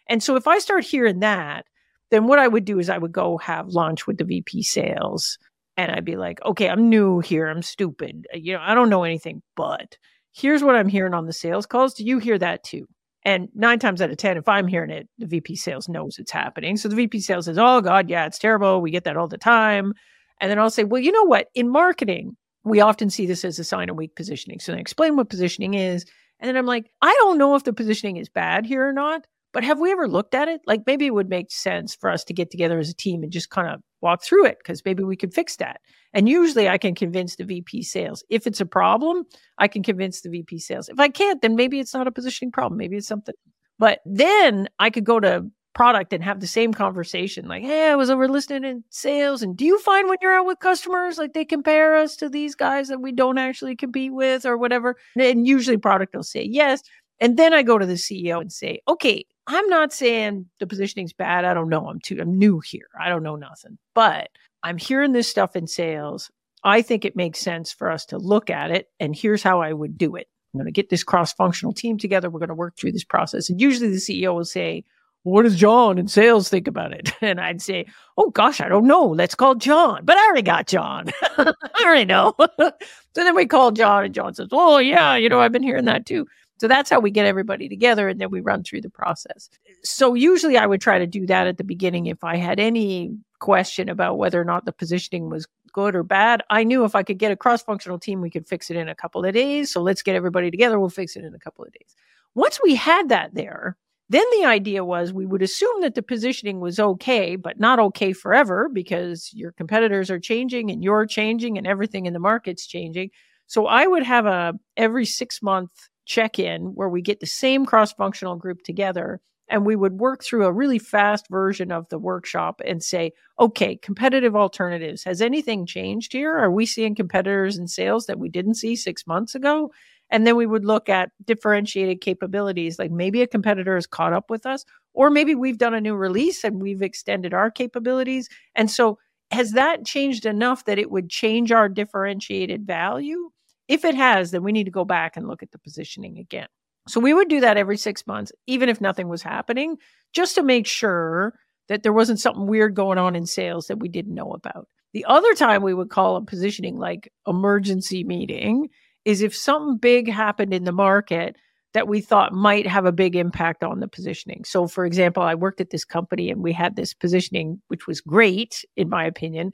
And 0.07 0.21
so 0.21 0.35
if 0.35 0.47
I 0.47 0.59
start 0.59 0.83
hearing 0.83 1.21
that, 1.21 1.65
then 2.11 2.27
what 2.27 2.37
I 2.37 2.47
would 2.47 2.63
do 2.63 2.77
is 2.77 2.91
I 2.91 2.99
would 2.99 3.11
go 3.11 3.39
have 3.39 3.69
lunch 3.69 4.05
with 4.05 4.19
the 4.19 4.23
VP 4.23 4.61
sales 4.61 5.39
and 5.77 5.91
I'd 5.91 6.05
be 6.05 6.15
like, 6.15 6.39
okay, 6.45 6.69
I'm 6.69 6.89
new 6.89 7.21
here. 7.21 7.47
I'm 7.47 7.63
stupid. 7.63 8.27
You 8.35 8.53
know, 8.53 8.61
I 8.61 8.75
don't 8.75 8.91
know 8.91 9.03
anything, 9.03 9.41
but 9.55 9.97
here's 10.37 10.63
what 10.63 10.75
I'm 10.75 10.87
hearing 10.87 11.13
on 11.13 11.25
the 11.25 11.33
sales 11.33 11.65
calls. 11.65 11.93
Do 11.93 12.03
you 12.03 12.19
hear 12.19 12.37
that 12.37 12.63
too? 12.63 12.85
And 13.23 13.49
nine 13.53 13.79
times 13.79 14.01
out 14.01 14.11
of 14.11 14.17
10, 14.17 14.37
if 14.37 14.47
I'm 14.47 14.67
hearing 14.67 14.91
it, 14.91 15.07
the 15.17 15.25
VP 15.25 15.55
sales 15.55 15.89
knows 15.89 16.17
it's 16.17 16.31
happening. 16.31 16.77
So 16.77 16.87
the 16.87 16.95
VP 16.95 17.19
sales 17.19 17.45
says, 17.45 17.57
oh 17.57 17.81
God, 17.81 18.09
yeah, 18.09 18.25
it's 18.25 18.39
terrible. 18.39 18.79
We 18.79 18.91
get 18.91 19.03
that 19.05 19.17
all 19.17 19.27
the 19.27 19.37
time. 19.37 19.93
And 20.39 20.49
then 20.49 20.59
I'll 20.59 20.69
say, 20.69 20.83
well, 20.83 21.01
you 21.01 21.11
know 21.11 21.25
what? 21.25 21.47
In 21.55 21.69
marketing, 21.69 22.37
we 22.63 22.79
often 22.79 23.09
see 23.09 23.25
this 23.25 23.43
as 23.43 23.59
a 23.59 23.63
sign 23.63 23.89
of 23.89 23.97
weak 23.97 24.15
positioning. 24.15 24.59
So 24.59 24.73
I 24.73 24.77
explain 24.77 25.15
what 25.15 25.29
positioning 25.29 25.73
is. 25.73 26.05
And 26.39 26.47
then 26.47 26.55
I'm 26.55 26.65
like, 26.65 26.91
I 27.01 27.13
don't 27.19 27.37
know 27.37 27.55
if 27.55 27.63
the 27.63 27.73
positioning 27.73 28.17
is 28.17 28.29
bad 28.29 28.65
here 28.65 28.87
or 28.87 28.93
not, 28.93 29.25
but 29.51 29.63
have 29.63 29.79
we 29.79 29.91
ever 29.91 30.07
looked 30.07 30.35
at 30.35 30.47
it? 30.47 30.61
Like 30.67 30.83
maybe 30.85 31.07
it 31.07 31.13
would 31.13 31.29
make 31.29 31.51
sense 31.51 31.95
for 31.95 32.09
us 32.09 32.23
to 32.25 32.33
get 32.33 32.51
together 32.51 32.77
as 32.77 32.89
a 32.89 32.95
team 32.95 33.23
and 33.23 33.31
just 33.31 33.49
kind 33.49 33.67
of 33.67 33.81
walk 34.01 34.23
through 34.23 34.45
it 34.45 34.59
because 34.59 34.83
maybe 34.85 35.03
we 35.03 35.17
could 35.17 35.33
fix 35.33 35.55
that. 35.57 35.81
And 36.17 36.27
usually 36.27 36.67
I 36.67 36.79
can 36.79 36.95
convince 36.95 37.35
the 37.35 37.43
VP 37.43 37.83
sales. 37.83 38.23
If 38.27 38.47
it's 38.47 38.59
a 38.59 38.65
problem, 38.65 39.25
I 39.59 39.67
can 39.67 39.83
convince 39.83 40.21
the 40.21 40.31
VP 40.31 40.57
sales. 40.57 40.89
If 40.89 40.99
I 40.99 41.09
can't, 41.09 41.43
then 41.43 41.55
maybe 41.55 41.79
it's 41.79 41.93
not 41.93 42.07
a 42.07 42.11
positioning 42.11 42.51
problem. 42.51 42.79
Maybe 42.79 42.97
it's 42.97 43.07
something. 43.07 43.35
But 43.77 43.99
then 44.03 44.67
I 44.79 44.89
could 44.89 45.03
go 45.03 45.19
to 45.19 45.45
product 45.75 46.13
and 46.13 46.23
have 46.23 46.39
the 46.39 46.47
same 46.47 46.73
conversation 46.73 47.47
like, 47.47 47.61
hey, 47.61 47.91
I 47.91 47.95
was 47.95 48.09
over 48.09 48.27
listening 48.27 48.63
in 48.67 48.83
sales. 48.89 49.43
And 49.43 49.55
do 49.55 49.63
you 49.63 49.77
find 49.77 50.09
when 50.09 50.17
you're 50.19 50.35
out 50.35 50.47
with 50.47 50.57
customers, 50.57 51.19
like 51.19 51.33
they 51.33 51.45
compare 51.45 51.95
us 51.95 52.15
to 52.15 52.29
these 52.29 52.55
guys 52.55 52.87
that 52.87 52.99
we 52.99 53.11
don't 53.11 53.37
actually 53.37 53.75
compete 53.75 54.11
with 54.11 54.43
or 54.43 54.57
whatever? 54.57 54.95
And 55.19 55.45
usually 55.45 55.77
product 55.77 56.15
will 56.15 56.23
say 56.23 56.47
yes. 56.49 56.81
And 57.19 57.37
then 57.37 57.53
I 57.53 57.61
go 57.61 57.77
to 57.77 57.85
the 57.85 57.93
CEO 57.93 58.41
and 58.41 58.51
say, 58.51 58.81
okay, 58.87 59.23
I'm 59.45 59.67
not 59.69 59.93
saying 59.93 60.47
the 60.59 60.65
positioning's 60.65 61.13
bad. 61.13 61.45
I 61.45 61.53
don't 61.53 61.69
know. 61.69 61.87
I'm 61.87 61.99
too, 61.99 62.17
I'm 62.19 62.39
new 62.39 62.59
here. 62.59 62.87
I 62.99 63.09
don't 63.09 63.23
know 63.23 63.35
nothing. 63.35 63.77
But 63.93 64.29
I'm 64.63 64.77
hearing 64.77 65.13
this 65.13 65.27
stuff 65.27 65.55
in 65.55 65.67
sales. 65.67 66.29
I 66.63 66.81
think 66.81 67.05
it 67.05 67.15
makes 67.15 67.39
sense 67.39 67.71
for 67.71 67.89
us 67.91 68.05
to 68.07 68.17
look 68.17 68.49
at 68.49 68.71
it. 68.71 68.87
And 68.99 69.15
here's 69.15 69.43
how 69.43 69.61
I 69.61 69.73
would 69.73 69.97
do 69.97 70.15
it. 70.15 70.27
I'm 70.53 70.59
going 70.59 70.65
to 70.65 70.71
get 70.71 70.89
this 70.89 71.03
cross 71.03 71.33
functional 71.33 71.73
team 71.73 71.97
together. 71.97 72.29
We're 72.29 72.39
going 72.39 72.49
to 72.49 72.55
work 72.55 72.77
through 72.77 72.93
this 72.93 73.03
process. 73.03 73.49
And 73.49 73.61
usually 73.61 73.89
the 73.89 73.97
CEO 73.97 74.33
will 74.33 74.45
say, 74.45 74.83
what 75.23 75.43
does 75.43 75.57
John 75.57 75.97
in 75.97 76.07
sales 76.07 76.49
think 76.49 76.67
about 76.67 76.93
it? 76.93 77.11
And 77.21 77.39
I'd 77.41 77.61
say, 77.61 77.85
oh 78.17 78.29
gosh, 78.29 78.61
I 78.61 78.69
don't 78.69 78.87
know. 78.87 79.07
Let's 79.07 79.35
call 79.35 79.55
John. 79.55 80.05
But 80.05 80.17
I 80.17 80.25
already 80.25 80.41
got 80.41 80.67
John. 80.67 81.11
I 81.37 81.53
already 81.83 82.05
know. 82.05 82.33
so 82.59 82.71
then 83.13 83.35
we 83.35 83.45
call 83.45 83.71
John, 83.71 84.05
and 84.05 84.13
John 84.13 84.33
says, 84.33 84.47
oh, 84.51 84.77
yeah, 84.77 85.15
you 85.15 85.27
know, 85.27 85.39
I've 85.39 85.51
been 85.51 85.63
hearing 85.63 85.85
that 85.85 86.05
too. 86.05 86.27
So 86.59 86.67
that's 86.67 86.89
how 86.89 86.99
we 86.99 87.11
get 87.11 87.25
everybody 87.25 87.69
together 87.69 88.09
and 88.09 88.19
then 88.19 88.31
we 88.31 88.41
run 88.41 88.63
through 88.63 88.81
the 88.81 88.89
process. 88.89 89.49
So 89.83 90.15
usually 90.15 90.57
I 90.57 90.65
would 90.65 90.81
try 90.81 90.97
to 90.97 91.07
do 91.07 91.27
that 91.27 91.47
at 91.47 91.57
the 91.57 91.63
beginning 91.63 92.07
if 92.07 92.23
I 92.23 92.37
had 92.37 92.59
any 92.59 93.15
question 93.39 93.89
about 93.89 94.17
whether 94.17 94.39
or 94.39 94.45
not 94.45 94.65
the 94.65 94.71
positioning 94.71 95.29
was 95.29 95.47
good 95.71 95.95
or 95.95 96.03
bad. 96.03 96.43
I 96.49 96.63
knew 96.63 96.83
if 96.85 96.95
I 96.95 97.03
could 97.03 97.17
get 97.17 97.31
a 97.31 97.35
cross 97.35 97.61
functional 97.61 97.99
team, 97.99 98.21
we 98.21 98.29
could 98.29 98.47
fix 98.47 98.69
it 98.69 98.77
in 98.77 98.89
a 98.89 98.95
couple 98.95 99.23
of 99.23 99.33
days. 99.33 99.71
So 99.71 99.81
let's 99.81 100.01
get 100.01 100.15
everybody 100.15 100.49
together. 100.49 100.79
We'll 100.79 100.89
fix 100.89 101.15
it 101.15 101.23
in 101.23 101.35
a 101.35 101.39
couple 101.39 101.63
of 101.65 101.71
days. 101.71 101.95
Once 102.35 102.59
we 102.63 102.75
had 102.75 103.09
that 103.09 103.33
there, 103.33 103.77
then 104.09 104.25
the 104.39 104.45
idea 104.45 104.85
was 104.85 105.11
we 105.11 105.25
would 105.25 105.41
assume 105.41 105.81
that 105.81 105.95
the 105.95 106.01
positioning 106.01 106.59
was 106.59 106.79
okay, 106.79 107.35
but 107.35 107.59
not 107.59 107.79
okay 107.79 108.13
forever 108.13 108.69
because 108.71 109.31
your 109.33 109.51
competitors 109.51 110.09
are 110.09 110.19
changing 110.19 110.71
and 110.71 110.83
you're 110.83 111.05
changing 111.05 111.57
and 111.57 111.67
everything 111.67 112.05
in 112.05 112.13
the 112.13 112.19
market's 112.19 112.65
changing. 112.65 113.09
So 113.47 113.67
I 113.67 113.85
would 113.85 114.03
have 114.03 114.25
a 114.25 114.53
every 114.77 115.05
six 115.05 115.41
month 115.41 115.71
check 116.05 116.39
in 116.39 116.73
where 116.73 116.87
we 116.87 117.01
get 117.01 117.19
the 117.19 117.25
same 117.25 117.65
cross 117.65 117.91
functional 117.93 118.35
group 118.35 118.63
together 118.63 119.19
and 119.49 119.65
we 119.65 119.75
would 119.75 119.93
work 119.93 120.23
through 120.23 120.45
a 120.45 120.51
really 120.51 120.79
fast 120.79 121.27
version 121.29 121.71
of 121.71 121.87
the 121.89 121.99
workshop 121.99 122.61
and 122.65 122.83
say, 122.83 123.13
okay, 123.39 123.77
competitive 123.77 124.35
alternatives. 124.35 125.03
Has 125.03 125.21
anything 125.21 125.65
changed 125.65 126.13
here? 126.13 126.37
Are 126.37 126.51
we 126.51 126.65
seeing 126.65 126.95
competitors 126.95 127.57
in 127.57 127.67
sales 127.67 128.05
that 128.07 128.19
we 128.19 128.29
didn't 128.29 128.55
see 128.55 128.75
six 128.75 129.07
months 129.07 129.35
ago? 129.35 129.71
And 130.09 130.25
then 130.25 130.35
we 130.35 130.45
would 130.45 130.65
look 130.65 130.89
at 130.89 131.11
differentiated 131.25 132.01
capabilities, 132.01 132.79
like 132.79 132.91
maybe 132.91 133.21
a 133.21 133.27
competitor 133.27 133.75
has 133.75 133.87
caught 133.87 134.13
up 134.13 134.29
with 134.29 134.45
us, 134.45 134.63
or 134.93 135.09
maybe 135.09 135.35
we've 135.35 135.57
done 135.57 135.73
a 135.73 135.81
new 135.81 135.95
release 135.95 136.43
and 136.43 136.61
we've 136.61 136.81
extended 136.81 137.33
our 137.33 137.51
capabilities. 137.51 138.29
And 138.55 138.71
so, 138.71 138.99
has 139.31 139.51
that 139.51 139.85
changed 139.85 140.25
enough 140.25 140.63
that 140.65 140.79
it 140.79 140.89
would 140.89 141.09
change 141.09 141.51
our 141.51 141.67
differentiated 141.67 142.65
value? 142.65 143.29
If 143.67 143.83
it 143.83 143.95
has, 143.95 144.31
then 144.31 144.41
we 144.43 144.53
need 144.53 144.63
to 144.63 144.71
go 144.71 144.85
back 144.85 145.17
and 145.17 145.27
look 145.27 145.43
at 145.43 145.51
the 145.51 145.59
positioning 145.59 146.17
again. 146.17 146.47
So 146.87 146.99
we 146.99 147.13
would 147.13 147.27
do 147.27 147.39
that 147.41 147.57
every 147.57 147.77
six 147.77 148.05
months, 148.07 148.31
even 148.47 148.69
if 148.69 148.81
nothing 148.81 149.07
was 149.07 149.21
happening, 149.21 149.77
just 150.13 150.35
to 150.35 150.43
make 150.43 150.67
sure 150.67 151.33
that 151.67 151.83
there 151.83 151.93
wasn't 151.93 152.19
something 152.19 152.47
weird 152.47 152.75
going 152.75 152.97
on 152.97 153.15
in 153.15 153.25
sales 153.25 153.67
that 153.67 153.79
we 153.79 153.89
didn't 153.89 154.15
know 154.15 154.31
about. 154.31 154.67
The 154.93 155.05
other 155.05 155.33
time 155.33 155.63
we 155.63 155.73
would 155.73 155.89
call 155.89 156.15
a 156.15 156.25
positioning 156.25 156.77
like 156.77 157.11
emergency 157.27 158.03
meeting 158.03 158.69
is 159.05 159.21
if 159.21 159.35
something 159.35 159.77
big 159.77 160.09
happened 160.09 160.53
in 160.53 160.63
the 160.63 160.71
market 160.71 161.35
that 161.73 161.87
we 161.87 161.99
thought 162.01 162.33
might 162.33 162.65
have 162.65 162.85
a 162.85 162.91
big 162.91 163.15
impact 163.15 163.63
on 163.63 163.81
the 163.81 163.87
positioning. 163.87 164.43
So, 164.45 164.67
for 164.67 164.85
example, 164.85 165.21
I 165.21 165.35
worked 165.35 165.61
at 165.61 165.69
this 165.69 165.85
company 165.85 166.31
and 166.31 166.41
we 166.41 166.53
had 166.53 166.75
this 166.75 166.93
positioning, 166.93 167.61
which 167.67 167.85
was 167.85 168.01
great, 168.01 168.63
in 168.75 168.89
my 168.89 169.05
opinion 169.05 169.51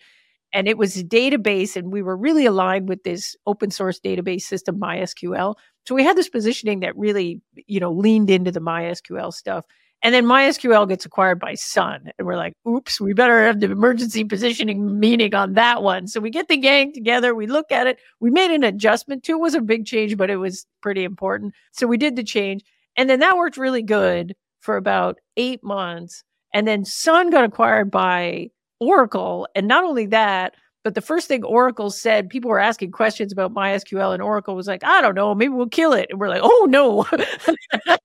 and 0.53 0.67
it 0.67 0.77
was 0.77 0.95
a 0.95 1.03
database 1.03 1.75
and 1.75 1.91
we 1.91 2.01
were 2.01 2.15
really 2.15 2.45
aligned 2.45 2.87
with 2.87 3.03
this 3.03 3.35
open 3.47 3.71
source 3.71 3.99
database 3.99 4.43
system 4.43 4.79
MySQL 4.79 5.55
so 5.85 5.95
we 5.95 6.03
had 6.03 6.17
this 6.17 6.29
positioning 6.29 6.81
that 6.81 6.97
really 6.97 7.41
you 7.67 7.79
know 7.79 7.91
leaned 7.91 8.29
into 8.29 8.51
the 8.51 8.61
MySQL 8.61 9.33
stuff. 9.33 9.65
And 10.05 10.13
then 10.13 10.25
MySQL 10.25 10.89
gets 10.89 11.05
acquired 11.05 11.39
by 11.39 11.53
Sun 11.53 12.11
and 12.17 12.27
we're 12.27 12.35
like 12.35 12.53
oops 12.67 12.99
we 12.99 13.13
better 13.13 13.45
have 13.45 13.59
the 13.59 13.71
emergency 13.71 14.23
positioning 14.23 14.99
meeting 14.99 15.33
on 15.33 15.53
that 15.53 15.81
one. 15.81 16.07
So 16.07 16.19
we 16.19 16.29
get 16.29 16.47
the 16.47 16.57
gang 16.57 16.93
together 16.93 17.33
we 17.33 17.47
look 17.47 17.71
at 17.71 17.87
it 17.87 17.99
we 18.19 18.29
made 18.29 18.51
an 18.51 18.63
adjustment 18.63 19.23
to 19.23 19.33
it 19.33 19.41
was 19.41 19.55
a 19.55 19.61
big 19.61 19.85
change 19.85 20.17
but 20.17 20.29
it 20.29 20.37
was 20.37 20.65
pretty 20.81 21.03
important. 21.03 21.53
So 21.71 21.87
we 21.87 21.97
did 21.97 22.15
the 22.15 22.23
change 22.23 22.63
and 22.97 23.09
then 23.09 23.19
that 23.19 23.37
worked 23.37 23.57
really 23.57 23.83
good 23.83 24.35
for 24.59 24.77
about 24.77 25.19
eight 25.37 25.63
months. 25.63 26.23
And 26.53 26.67
then 26.67 26.85
sun 26.85 27.29
got 27.29 27.43
acquired 27.43 27.91
by 27.91 28.49
Oracle. 28.79 29.47
And 29.55 29.67
not 29.67 29.83
only 29.83 30.05
that, 30.07 30.55
but 30.83 30.95
the 30.95 31.01
first 31.01 31.27
thing 31.27 31.43
Oracle 31.43 31.89
said, 31.89 32.29
people 32.29 32.49
were 32.49 32.59
asking 32.59 32.91
questions 32.91 33.31
about 33.31 33.53
MySQL, 33.53 34.13
and 34.13 34.21
Oracle 34.21 34.55
was 34.55 34.67
like, 34.67 34.83
I 34.83 35.01
don't 35.01 35.15
know, 35.15 35.33
maybe 35.33 35.53
we'll 35.53 35.69
kill 35.69 35.93
it. 35.93 36.07
And 36.09 36.19
we're 36.19 36.29
like, 36.29 36.41
oh 36.43 36.67
no. 36.69 37.05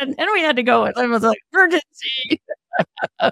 and 0.00 0.16
then 0.16 0.32
we 0.32 0.40
had 0.40 0.56
to 0.56 0.62
go, 0.62 0.84
and 0.84 0.96
it 0.96 1.06
was 1.06 1.22
like, 1.22 1.38
emergency. 1.52 2.42
so 3.20 3.30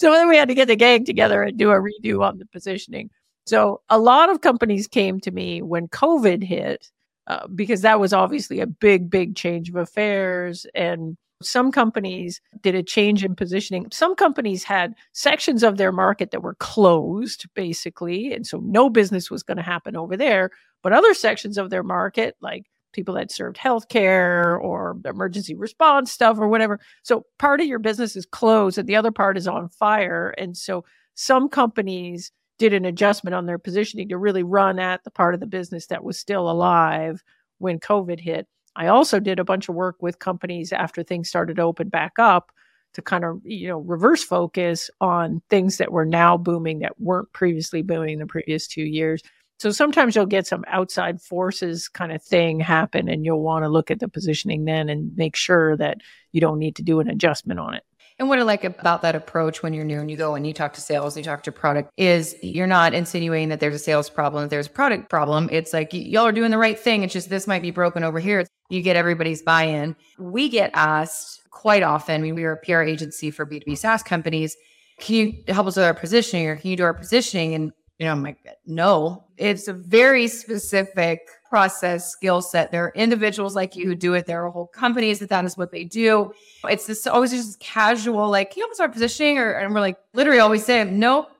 then 0.00 0.28
we 0.28 0.36
had 0.36 0.48
to 0.48 0.54
get 0.54 0.68
the 0.68 0.76
gang 0.76 1.04
together 1.04 1.42
and 1.42 1.56
do 1.56 1.70
a 1.70 1.80
redo 1.80 2.22
on 2.22 2.38
the 2.38 2.46
positioning. 2.46 3.10
So 3.46 3.80
a 3.88 3.98
lot 3.98 4.28
of 4.28 4.40
companies 4.40 4.88
came 4.88 5.20
to 5.20 5.30
me 5.30 5.62
when 5.62 5.86
COVID 5.88 6.42
hit, 6.42 6.90
uh, 7.26 7.46
because 7.48 7.82
that 7.82 8.00
was 8.00 8.12
obviously 8.12 8.60
a 8.60 8.66
big, 8.66 9.10
big 9.10 9.36
change 9.36 9.68
of 9.68 9.76
affairs. 9.76 10.66
And 10.74 11.16
some 11.42 11.70
companies 11.70 12.40
did 12.62 12.74
a 12.74 12.82
change 12.82 13.24
in 13.24 13.34
positioning. 13.34 13.86
Some 13.92 14.14
companies 14.14 14.64
had 14.64 14.94
sections 15.12 15.62
of 15.62 15.76
their 15.76 15.92
market 15.92 16.30
that 16.30 16.42
were 16.42 16.54
closed, 16.54 17.46
basically. 17.54 18.32
And 18.32 18.46
so 18.46 18.58
no 18.58 18.88
business 18.88 19.30
was 19.30 19.42
going 19.42 19.58
to 19.58 19.62
happen 19.62 19.96
over 19.96 20.16
there. 20.16 20.50
But 20.82 20.92
other 20.92 21.14
sections 21.14 21.58
of 21.58 21.70
their 21.70 21.82
market, 21.82 22.36
like 22.40 22.66
people 22.92 23.14
that 23.14 23.30
served 23.30 23.58
healthcare 23.58 24.58
or 24.60 24.96
emergency 25.04 25.54
response 25.54 26.10
stuff 26.10 26.38
or 26.38 26.48
whatever. 26.48 26.80
So 27.02 27.26
part 27.38 27.60
of 27.60 27.66
your 27.66 27.78
business 27.78 28.16
is 28.16 28.24
closed 28.24 28.78
and 28.78 28.88
the 28.88 28.96
other 28.96 29.12
part 29.12 29.36
is 29.36 29.46
on 29.46 29.68
fire. 29.68 30.34
And 30.38 30.56
so 30.56 30.84
some 31.14 31.48
companies 31.48 32.32
did 32.58 32.72
an 32.72 32.84
adjustment 32.84 33.34
on 33.34 33.46
their 33.46 33.58
positioning 33.58 34.08
to 34.08 34.18
really 34.18 34.42
run 34.42 34.78
at 34.78 35.04
the 35.04 35.10
part 35.10 35.34
of 35.34 35.40
the 35.40 35.46
business 35.46 35.86
that 35.86 36.04
was 36.04 36.18
still 36.18 36.50
alive 36.50 37.22
when 37.58 37.78
COVID 37.78 38.20
hit. 38.20 38.46
I 38.74 38.88
also 38.88 39.20
did 39.20 39.38
a 39.38 39.44
bunch 39.44 39.68
of 39.68 39.74
work 39.74 39.96
with 40.00 40.18
companies 40.18 40.72
after 40.72 41.02
things 41.02 41.28
started 41.28 41.56
to 41.56 41.62
open 41.62 41.88
back 41.88 42.18
up 42.18 42.52
to 42.94 43.02
kind 43.02 43.24
of, 43.24 43.40
you 43.44 43.68
know, 43.68 43.78
reverse 43.78 44.22
focus 44.22 44.90
on 45.00 45.42
things 45.50 45.78
that 45.78 45.92
were 45.92 46.04
now 46.04 46.36
booming 46.36 46.80
that 46.80 47.00
weren't 47.00 47.32
previously 47.32 47.82
booming 47.82 48.18
the 48.18 48.26
previous 48.26 48.66
two 48.66 48.82
years. 48.84 49.22
So 49.58 49.70
sometimes 49.70 50.14
you'll 50.14 50.26
get 50.26 50.46
some 50.46 50.64
outside 50.68 51.20
forces 51.22 51.88
kind 51.88 52.12
of 52.12 52.22
thing 52.22 52.60
happen 52.60 53.08
and 53.08 53.24
you'll 53.24 53.42
want 53.42 53.64
to 53.64 53.70
look 53.70 53.90
at 53.90 54.00
the 54.00 54.08
positioning 54.08 54.66
then 54.66 54.90
and 54.90 55.16
make 55.16 55.36
sure 55.36 55.76
that 55.78 55.98
you 56.32 56.42
don't 56.42 56.58
need 56.58 56.76
to 56.76 56.82
do 56.82 57.00
an 57.00 57.08
adjustment 57.08 57.58
on 57.58 57.74
it. 57.74 57.82
And 58.18 58.28
what 58.30 58.38
I 58.38 58.42
like 58.42 58.64
about 58.64 59.02
that 59.02 59.14
approach 59.14 59.62
when 59.62 59.74
you're 59.74 59.84
new 59.84 60.00
and 60.00 60.10
you 60.10 60.16
go 60.16 60.36
and 60.36 60.46
you 60.46 60.54
talk 60.54 60.72
to 60.74 60.80
sales, 60.80 61.16
you 61.18 61.22
talk 61.22 61.42
to 61.42 61.52
product, 61.52 61.90
is 61.98 62.34
you're 62.42 62.66
not 62.66 62.94
insinuating 62.94 63.50
that 63.50 63.60
there's 63.60 63.74
a 63.74 63.78
sales 63.78 64.08
problem, 64.08 64.44
that 64.44 64.50
there's 64.50 64.68
a 64.68 64.70
product 64.70 65.10
problem. 65.10 65.50
It's 65.52 65.74
like 65.74 65.92
y- 65.92 65.98
y'all 65.98 66.24
are 66.26 66.32
doing 66.32 66.50
the 66.50 66.56
right 66.56 66.78
thing. 66.78 67.02
It's 67.02 67.12
just 67.12 67.28
this 67.28 67.46
might 67.46 67.60
be 67.60 67.70
broken 67.70 68.02
over 68.04 68.18
here. 68.18 68.46
You 68.70 68.80
get 68.80 68.96
everybody's 68.96 69.42
buy 69.42 69.64
in. 69.64 69.96
We 70.18 70.48
get 70.48 70.70
asked 70.72 71.42
quite 71.50 71.82
often, 71.82 72.14
I 72.14 72.18
mean, 72.18 72.34
we 72.34 72.44
are 72.44 72.52
a 72.52 72.56
PR 72.58 72.80
agency 72.80 73.30
for 73.30 73.44
B2B 73.44 73.76
SaaS 73.76 74.02
companies. 74.02 74.56
Can 74.98 75.14
you 75.14 75.44
help 75.48 75.66
us 75.66 75.76
with 75.76 75.84
our 75.84 75.94
positioning 75.94 76.46
or 76.46 76.56
can 76.56 76.70
you 76.70 76.76
do 76.76 76.84
our 76.84 76.94
positioning? 76.94 77.54
And 77.54 77.72
you 77.98 78.06
know, 78.06 78.12
I'm 78.12 78.22
like, 78.22 78.38
no, 78.66 79.24
it's 79.38 79.68
a 79.68 79.72
very 79.72 80.28
specific 80.28 81.20
process 81.48 82.10
skill 82.10 82.42
set. 82.42 82.70
There 82.70 82.84
are 82.84 82.92
individuals 82.94 83.56
like 83.56 83.74
you 83.74 83.86
who 83.86 83.94
do 83.94 84.12
it. 84.12 84.26
There 84.26 84.44
are 84.44 84.50
whole 84.50 84.66
companies 84.66 85.18
that 85.20 85.30
that 85.30 85.44
is 85.46 85.56
what 85.56 85.72
they 85.72 85.84
do. 85.84 86.32
It's 86.68 86.86
this 86.86 87.06
always 87.06 87.30
just 87.30 87.58
casual, 87.58 88.28
like, 88.28 88.50
can 88.50 88.58
you 88.58 88.64
help 88.64 88.72
us 88.72 88.80
our 88.80 88.88
positioning? 88.88 89.38
Or, 89.38 89.52
and 89.52 89.72
we're 89.72 89.80
like, 89.80 89.98
literally 90.12 90.40
always 90.40 90.64
say, 90.64 90.84
nope. 90.84 91.30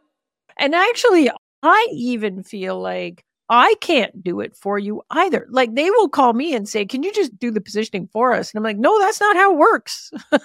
And 0.56 0.74
actually, 0.74 1.30
I 1.62 1.88
even 1.92 2.42
feel 2.42 2.80
like 2.80 3.22
I 3.48 3.74
can't 3.80 4.24
do 4.24 4.40
it 4.40 4.56
for 4.56 4.78
you 4.78 5.02
either. 5.10 5.46
Like 5.50 5.74
they 5.74 5.90
will 5.90 6.08
call 6.08 6.32
me 6.32 6.54
and 6.54 6.68
say, 6.68 6.84
Can 6.84 7.02
you 7.02 7.12
just 7.12 7.38
do 7.38 7.50
the 7.50 7.60
positioning 7.60 8.08
for 8.12 8.32
us? 8.32 8.52
And 8.52 8.58
I'm 8.58 8.64
like, 8.64 8.78
No, 8.78 8.98
that's 8.98 9.20
not 9.20 9.36
how 9.36 9.52
it 9.52 9.58
works. 9.58 10.10
like 10.32 10.42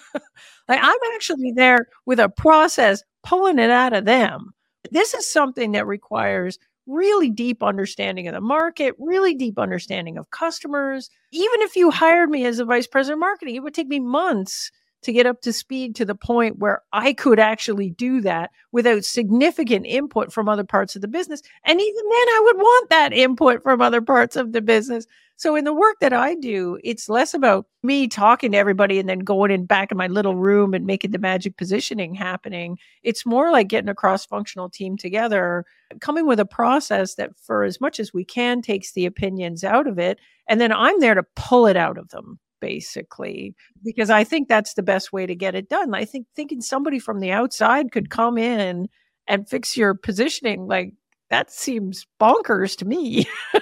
I'm 0.70 0.98
actually 1.16 1.52
there 1.56 1.88
with 2.06 2.20
a 2.20 2.30
process 2.30 3.04
pulling 3.24 3.60
it 3.60 3.72
out 3.72 3.94
of 3.94 4.06
them. 4.06 4.54
This 4.90 5.14
is 5.14 5.32
something 5.32 5.74
that 5.74 5.86
requires 5.86 6.58
really 6.88 7.30
deep 7.30 7.62
understanding 7.62 8.28
of 8.28 8.34
the 8.34 8.42
market, 8.42 8.96
really 8.98 9.36
deep 9.36 9.60
understanding 9.60 10.18
of 10.18 10.32
customers. 10.32 11.10
Even 11.32 11.62
if 11.62 11.76
you 11.76 11.92
hired 11.92 12.30
me 12.30 12.46
as 12.46 12.60
a 12.60 12.66
vice 12.66 12.88
president 12.88 13.18
of 13.18 13.20
marketing, 13.20 13.56
it 13.56 13.64
would 13.64 13.74
take 13.74 13.88
me 13.88 14.00
months 14.00 14.72
to 15.02 15.14
get 15.14 15.26
up 15.26 15.42
to 15.42 15.54
speed 15.54 15.96
to 15.96 16.06
the 16.06 16.16
point 16.16 16.60
where 16.60 16.82
I 16.94 17.14
could 17.14 17.40
actually 17.40 17.90
do 17.90 18.22
that 18.22 18.52
without 18.72 19.04
significant 19.04 19.86
input 19.86 20.32
from 20.32 20.48
other 20.48 20.64
parts 20.64 20.96
of 20.96 21.02
the 21.02 21.08
business. 21.08 21.42
And 21.66 21.80
even 21.80 22.04
then, 22.10 22.28
I 22.28 22.42
would 22.46 22.58
want 22.58 22.90
that 22.90 23.14
input 23.14 23.64
from 23.64 23.82
other 23.82 24.02
parts 24.02 24.36
of 24.36 24.52
the 24.52 24.62
business. 24.62 25.08
So, 25.38 25.56
in 25.56 25.66
the 25.66 25.74
work 25.74 25.96
that 26.02 26.14
I 26.14 26.36
do, 26.36 26.78
it's 26.84 27.10
less 27.10 27.34
about 27.34 27.66
me 27.82 28.08
talking 28.08 28.52
to 28.52 28.58
everybody 28.60 29.00
and 29.00 29.10
then 29.10 29.20
going 29.20 29.50
in 29.50 29.66
back 29.66 29.92
in 29.92 29.98
my 29.98 30.06
little 30.06 30.36
room 30.36 30.76
and 30.76 30.86
making 30.86 31.12
the 31.12 31.18
magic 31.18 31.58
positioning 31.58 32.14
happening. 32.14 32.78
It's 33.02 33.26
more 33.26 33.52
like 33.52 33.68
getting 33.68 33.90
a 33.90 33.96
cross 33.96 34.24
functional 34.24 34.70
team 34.70 34.98
together, 34.98 35.66
coming 36.00 36.28
with 36.28 36.40
a 36.40 36.46
process 36.46 37.16
that, 37.16 37.32
for 37.40 37.64
as 37.64 37.82
much 37.82 38.00
as 38.00 38.14
we 38.14 38.24
can, 38.24 38.62
takes 38.62 38.92
the 38.92 39.08
opinions 39.08 39.64
out 39.64 39.88
of 39.88 39.98
it. 39.98 40.20
And 40.48 40.62
then 40.62 40.72
I'm 40.72 41.00
there 41.00 41.16
to 41.16 41.26
pull 41.36 41.66
it 41.66 41.76
out 41.76 41.98
of 41.98 42.10
them 42.10 42.40
basically 42.62 43.54
because 43.84 44.10
i 44.10 44.24
think 44.24 44.48
that's 44.48 44.76
the 44.76 44.84
best 44.84 45.12
way 45.12 45.26
to 45.26 45.36
get 45.36 45.56
it 45.56 45.68
done 45.68 45.94
i 45.94 46.06
think 46.06 46.28
thinking 46.36 46.62
somebody 46.62 47.00
from 47.00 47.20
the 47.20 47.32
outside 47.32 47.92
could 47.92 48.10
come 48.10 48.38
in 48.38 48.88
and 49.28 49.50
fix 49.50 49.76
your 49.76 49.94
positioning 49.94 50.68
like 50.68 50.94
that 51.30 51.50
seems 51.50 52.06
bonkers 52.20 52.78
to 52.78 52.86
me. 52.86 53.26